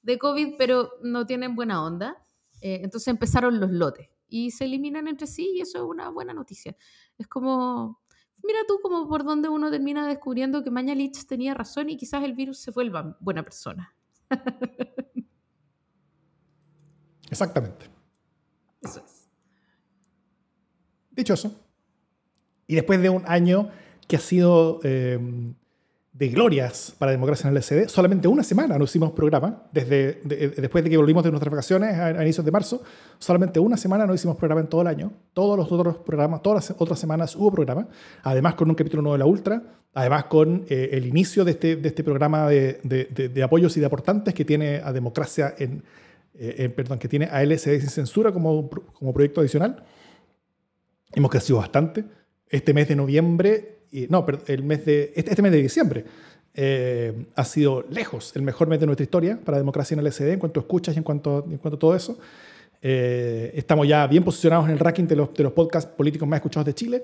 de 0.07 0.17
COVID, 0.17 0.55
pero 0.57 0.93
no 1.03 1.25
tienen 1.25 1.53
buena 1.53 1.83
onda. 1.83 2.23
Eh, 2.61 2.79
entonces 2.81 3.09
empezaron 3.09 3.59
los 3.59 3.69
lotes 3.71 4.09
y 4.29 4.51
se 4.51 4.63
eliminan 4.63 5.09
entre 5.09 5.27
sí 5.27 5.51
y 5.55 5.61
eso 5.61 5.79
es 5.79 5.83
una 5.83 6.09
buena 6.09 6.33
noticia. 6.33 6.77
Es 7.17 7.27
como, 7.27 8.01
mira 8.41 8.59
tú 8.65 8.79
como 8.81 9.07
por 9.09 9.25
donde 9.25 9.49
uno 9.49 9.69
termina 9.69 10.07
descubriendo 10.07 10.63
que 10.63 10.71
Mañalich 10.71 11.27
tenía 11.27 11.53
razón 11.53 11.89
y 11.89 11.97
quizás 11.97 12.23
el 12.23 12.33
virus 12.33 12.57
se 12.59 12.71
vuelva 12.71 13.17
buena 13.19 13.43
persona. 13.43 13.93
Exactamente. 17.29 17.87
Eso 18.81 19.01
es. 19.05 19.27
Dicho 21.11 21.33
eso, 21.33 21.53
y 22.65 22.75
después 22.75 23.01
de 23.01 23.09
un 23.09 23.23
año 23.27 23.69
que 24.07 24.15
ha 24.15 24.19
sido... 24.19 24.79
Eh, 24.83 25.19
de 26.17 26.29
glorias 26.29 26.95
para 26.97 27.11
Democracia 27.11 27.47
en 27.47 27.55
el 27.55 27.61
SD. 27.61 27.89
Solamente 27.89 28.27
una 28.27 28.41
semana 28.41 28.77
no 28.77 28.85
hicimos 28.85 29.11
programa, 29.11 29.63
desde 29.71 30.19
después 30.23 30.83
de 30.83 30.89
que 30.89 30.97
volvimos 30.97 31.23
de 31.23 31.29
nuestras 31.29 31.51
vacaciones 31.51 31.93
a, 31.95 32.23
inicios 32.23 32.43
de 32.43 32.51
marzo. 32.51 32.81
Solamente 33.19 33.59
una 33.59 33.77
semana 33.77 34.07
no 34.07 34.15
hicimos 34.15 34.35
programa 34.35 34.61
en 34.61 34.67
todo 34.67 34.81
el 34.81 34.87
año. 34.87 35.11
Todos 35.33 35.55
los 35.55 35.71
otros 35.71 35.97
programas, 35.97 36.41
todas 36.41 36.69
las 36.69 36.81
otras 36.81 36.97
semanas 36.97 37.35
hubo 37.35 37.51
programa. 37.51 37.87
Además 38.23 38.55
con 38.55 38.67
un 38.67 38.75
capítulo 38.75 39.03
nuevo 39.03 39.13
de 39.13 39.19
la 39.19 39.25
Ultra. 39.27 39.61
Además 39.93 40.25
con 40.25 40.65
eh, 40.69 40.89
el 40.93 41.05
inicio 41.05 41.45
de 41.45 41.51
este, 41.51 41.75
de 41.75 41.87
este 41.87 42.03
programa 42.03 42.49
de, 42.49 42.79
de, 42.83 43.43
apoyos 43.43 43.77
y 43.77 43.79
de 43.79 43.85
aportantes 43.85 44.33
que 44.33 44.45
tiene 44.45 44.77
a 44.83 44.91
Democracia 44.91 45.53
en, 45.57 45.83
eh, 46.33 46.69
perdón, 46.75 46.97
que 46.97 47.07
tiene 47.07 47.25
a 47.25 47.43
LSD 47.43 47.79
sin 47.79 47.89
censura 47.89 48.31
como, 48.31 48.69
como 48.69 49.13
proyecto 49.13 49.41
adicional. 49.41 49.83
Hemos 51.13 51.29
crecido 51.29 51.59
bastante. 51.59 52.05
Este 52.49 52.73
mes 52.73 52.87
de 52.87 52.95
noviembre 52.95 53.76
no, 54.09 54.25
pero 54.25 54.39
el 54.47 54.63
mes 54.63 54.85
de, 54.85 55.13
este, 55.15 55.31
este 55.31 55.41
mes 55.41 55.51
de 55.51 55.61
diciembre 55.61 56.05
eh, 56.59 57.13
ha 57.35 57.45
sido 57.45 57.85
lejos 57.91 58.35
el 58.35 58.41
mejor 58.41 58.67
mes 58.67 58.79
de 58.79 58.87
nuestra 58.87 59.03
historia 59.03 59.39
para 59.45 59.59
democracia 59.59 59.93
en 59.93 59.99
el 59.99 60.11
SD 60.11 60.33
en 60.33 60.39
cuanto 60.39 60.59
a 60.59 60.61
escuchas 60.61 60.95
y 60.95 60.97
en 60.97 61.03
cuanto, 61.03 61.45
en 61.47 61.59
cuanto 61.59 61.75
a 61.75 61.79
todo 61.79 61.95
eso. 61.95 62.17
Eh, 62.81 63.51
estamos 63.53 63.87
ya 63.87 64.07
bien 64.07 64.23
posicionados 64.23 64.65
en 64.65 64.71
el 64.71 64.79
ranking 64.79 65.03
de 65.03 65.15
los, 65.17 65.31
de 65.35 65.43
los 65.43 65.53
podcasts 65.53 65.91
políticos 65.95 66.27
más 66.27 66.37
escuchados 66.37 66.65
de 66.65 66.73
Chile. 66.73 67.03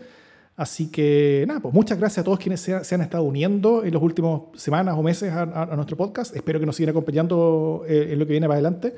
Así 0.55 0.89
que 0.89 1.45
nada, 1.47 1.59
pues 1.59 1.71
muchas 1.71 1.99
gracias 1.99 2.19
a 2.19 2.23
todos 2.23 2.39
quienes 2.39 2.61
se, 2.61 2.73
han 2.73 3.01
estado 3.01 3.23
uniendo 3.23 3.85
en 3.85 3.93
los 3.93 4.01
últimos 4.01 4.59
semanas 4.59 4.95
o 4.97 5.03
meses 5.03 5.31
a, 5.31 5.67
nuestro 5.75 5.97
podcast. 5.97 6.35
Espero 6.35 6.59
que 6.59 6.65
nos 6.65 6.75
sigan 6.75 6.89
acompañando 6.89 7.85
eh, 7.87 8.07
en 8.09 8.17
lo 8.17 8.25
que 8.25 8.31
viene 8.31 8.47
para 8.47 8.59
adelante. 8.59 8.95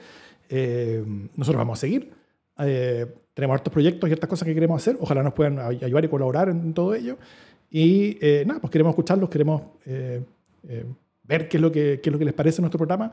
nosotros 1.35 1.57
vamos 1.57 1.79
a 1.79 1.81
seguir. 1.81 2.13
tenemos 2.55 3.55
hartos 3.55 3.73
proyectos 3.73 4.09
y 4.09 4.13
otras 4.13 4.29
cosas 4.29 4.45
que 4.45 4.53
queremos 4.53 4.81
hacer. 4.81 4.95
Ojalá 5.01 5.21
nos 5.21 5.33
puedan 5.33 5.59
ayudar 5.59 6.05
y 6.05 6.07
colaborar 6.07 6.47
en 6.47 6.73
todo 6.73 6.95
ello. 6.95 7.17
Y 7.69 8.17
eh, 8.21 8.43
nada, 8.45 8.59
pues 8.59 8.71
queremos 8.71 8.91
escucharlos, 8.91 9.29
queremos 9.29 9.61
eh, 9.85 10.23
eh, 10.67 10.85
ver 11.23 11.49
qué 11.49 11.57
es, 11.57 11.61
lo 11.61 11.71
que, 11.71 11.99
qué 12.01 12.09
es 12.09 12.13
lo 12.13 12.19
que 12.19 12.25
les 12.25 12.33
parece 12.33 12.61
nuestro 12.61 12.77
programa. 12.77 13.11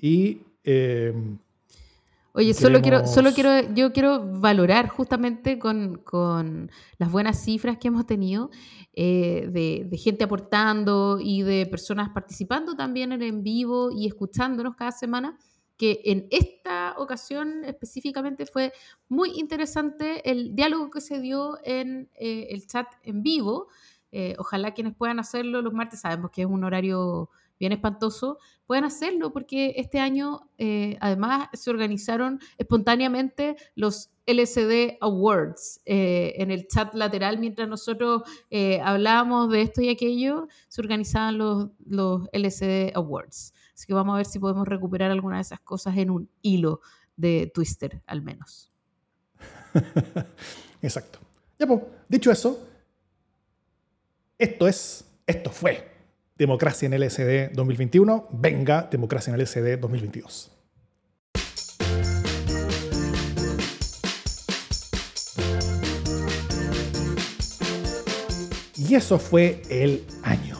Y. 0.00 0.40
Oye, 2.32 2.54
solo 2.54 2.80
quiero, 2.80 3.04
solo 3.06 3.32
quiero, 3.32 3.74
yo 3.74 3.92
quiero 3.92 4.22
valorar 4.38 4.88
justamente 4.88 5.58
con, 5.58 5.96
con 6.04 6.70
las 6.98 7.10
buenas 7.10 7.42
cifras 7.42 7.78
que 7.78 7.88
hemos 7.88 8.06
tenido 8.06 8.50
de, 8.94 9.86
de, 9.90 9.96
gente 9.96 10.24
aportando 10.24 11.18
y 11.20 11.42
de 11.42 11.66
personas 11.66 12.10
participando 12.10 12.76
también 12.76 13.10
en, 13.12 13.22
en 13.22 13.42
vivo 13.42 13.90
y 13.90 14.06
escuchándonos 14.06 14.76
cada 14.76 14.92
semana 14.92 15.36
que 15.78 16.02
en 16.04 16.26
esta 16.30 16.94
ocasión 16.98 17.64
específicamente 17.64 18.44
fue 18.44 18.72
muy 19.08 19.30
interesante 19.38 20.28
el 20.28 20.54
diálogo 20.54 20.90
que 20.90 21.00
se 21.00 21.20
dio 21.20 21.56
en 21.64 22.10
eh, 22.16 22.48
el 22.50 22.66
chat 22.66 22.88
en 23.04 23.22
vivo. 23.22 23.68
Eh, 24.10 24.34
ojalá 24.38 24.74
quienes 24.74 24.94
puedan 24.94 25.20
hacerlo 25.20 25.62
los 25.62 25.72
martes, 25.72 26.00
sabemos 26.00 26.32
que 26.32 26.42
es 26.42 26.48
un 26.48 26.64
horario 26.64 27.30
bien 27.60 27.72
espantoso, 27.72 28.38
puedan 28.66 28.84
hacerlo 28.84 29.32
porque 29.32 29.74
este 29.76 29.98
año 29.98 30.50
eh, 30.58 30.96
además 31.00 31.48
se 31.52 31.70
organizaron 31.70 32.40
espontáneamente 32.56 33.56
los 33.74 34.10
LCD 34.26 34.98
Awards 35.00 35.80
en 35.84 36.50
el 36.50 36.68
chat 36.68 36.94
lateral 36.94 37.38
mientras 37.38 37.66
nosotros 37.66 38.22
hablábamos 38.82 39.50
de 39.50 39.62
esto 39.62 39.80
y 39.80 39.88
aquello, 39.88 40.48
se 40.68 40.82
organizaban 40.82 41.38
los, 41.38 41.70
los 41.86 42.28
LCD 42.32 42.94
Awards. 42.94 43.54
Así 43.78 43.86
que 43.86 43.94
vamos 43.94 44.14
a 44.14 44.16
ver 44.16 44.26
si 44.26 44.40
podemos 44.40 44.66
recuperar 44.66 45.12
alguna 45.12 45.36
de 45.36 45.42
esas 45.42 45.60
cosas 45.60 45.96
en 45.98 46.10
un 46.10 46.28
hilo 46.42 46.80
de 47.16 47.48
Twister, 47.54 48.02
al 48.08 48.22
menos. 48.22 48.72
Exacto. 50.82 51.20
Ya, 51.60 51.64
pues, 51.68 51.82
dicho 52.08 52.32
eso, 52.32 52.66
esto 54.36 54.66
es, 54.66 55.04
esto 55.28 55.50
fue 55.50 55.92
Democracia 56.34 56.86
en 56.86 57.00
LSD 57.00 57.52
2021. 57.54 58.26
Venga, 58.32 58.88
Democracia 58.90 59.32
en 59.32 59.40
LSD 59.40 59.78
2022. 59.78 60.50
Y 68.76 68.94
eso 68.96 69.20
fue 69.20 69.62
el 69.70 70.04
año. 70.24 70.58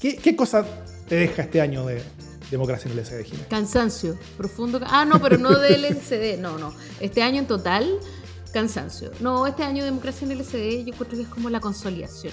¿Qué, 0.00 0.16
qué 0.16 0.34
cosa 0.34 0.66
te 1.08 1.14
deja 1.14 1.42
este 1.42 1.60
año 1.60 1.86
de 1.86 2.02
democracia 2.50 2.90
en 2.90 2.98
el 2.98 3.04
LCD, 3.04 3.48
Cansancio, 3.48 4.18
profundo. 4.36 4.80
Ah, 4.84 5.04
no, 5.04 5.20
pero 5.20 5.38
no 5.38 5.58
del 5.58 5.84
LCD, 5.84 6.38
no, 6.38 6.58
no. 6.58 6.72
Este 7.00 7.22
año 7.22 7.38
en 7.38 7.46
total, 7.46 7.98
cansancio. 8.52 9.10
No, 9.20 9.46
este 9.46 9.62
año 9.62 9.82
de 9.84 9.90
democracia 9.90 10.24
en 10.24 10.32
el 10.32 10.40
LCD 10.40 10.84
yo 10.84 10.94
creo 10.94 11.10
que 11.10 11.22
es 11.22 11.28
como 11.28 11.50
la 11.50 11.60
consolidación. 11.60 12.32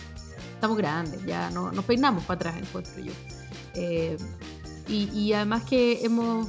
Estamos 0.53 0.78
grandes, 0.78 1.24
ya 1.26 1.49
no, 1.49 1.71
nos 1.71 1.86
peinamos 1.86 2.24
para 2.24 2.49
atrás, 2.49 2.55
encuentro 2.57 3.03
yo. 3.03 3.11
Eh, 3.76 4.17
y, 4.88 5.09
y 5.17 5.34
además 5.34 5.63
que 5.63 6.03
hemos 6.05 6.47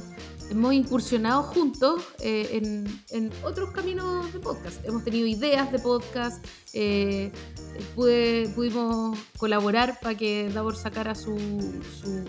hemos 0.49 0.73
incursionado 0.73 1.43
juntos 1.43 2.03
eh, 2.19 2.61
en, 3.11 3.31
otros 3.43 3.71
caminos 3.71 4.31
de 4.33 4.39
podcast. 4.39 4.83
Hemos 4.85 5.03
tenido 5.03 5.27
ideas 5.27 5.71
de 5.71 5.79
podcast, 5.79 6.45
eh, 6.73 7.31
pudimos 7.95 9.17
colaborar 9.37 9.99
para 10.01 10.15
que 10.15 10.49
Davor 10.53 10.75
sacara 10.75 11.15
su, 11.15 11.37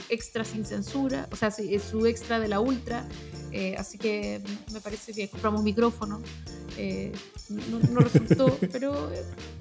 extra 0.09 0.45
sin 0.45 0.64
censura, 0.64 1.29
o 1.33 1.37
sea, 1.37 1.51
su 1.51 2.07
extra 2.07 2.41
de 2.41 2.49
la 2.49 2.61
ultra. 2.61 3.07
Eh, 3.53 3.75
así 3.79 3.97
que 3.97 4.43
me 4.73 4.81
parece 4.81 5.12
que 5.12 5.29
compramos 5.29 5.62
micrófono. 5.62 6.21
No, 7.49 7.79
no, 7.91 8.01
resultó, 8.01 8.59
pero 8.73 9.11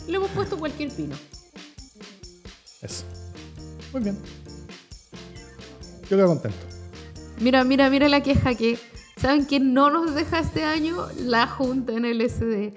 le 0.07 0.15
hemos 0.15 0.29
puesto 0.31 0.57
cualquier 0.57 0.91
pino. 0.91 1.15
Eso. 2.81 3.05
Muy 3.93 4.01
bien. 4.01 4.17
Yo 6.09 6.17
quedo 6.17 6.27
contento. 6.27 6.74
Mira, 7.39 7.63
mira, 7.63 7.89
mira 7.89 8.09
la 8.09 8.21
queja 8.21 8.55
que. 8.55 8.77
¿Saben 9.17 9.45
quién 9.45 9.73
no 9.73 9.89
nos 9.89 10.13
deja 10.13 10.39
este 10.39 10.63
año? 10.63 11.07
La 11.17 11.47
Junta 11.47 11.93
en 11.93 12.05
el 12.05 12.21
SD. 12.21 12.73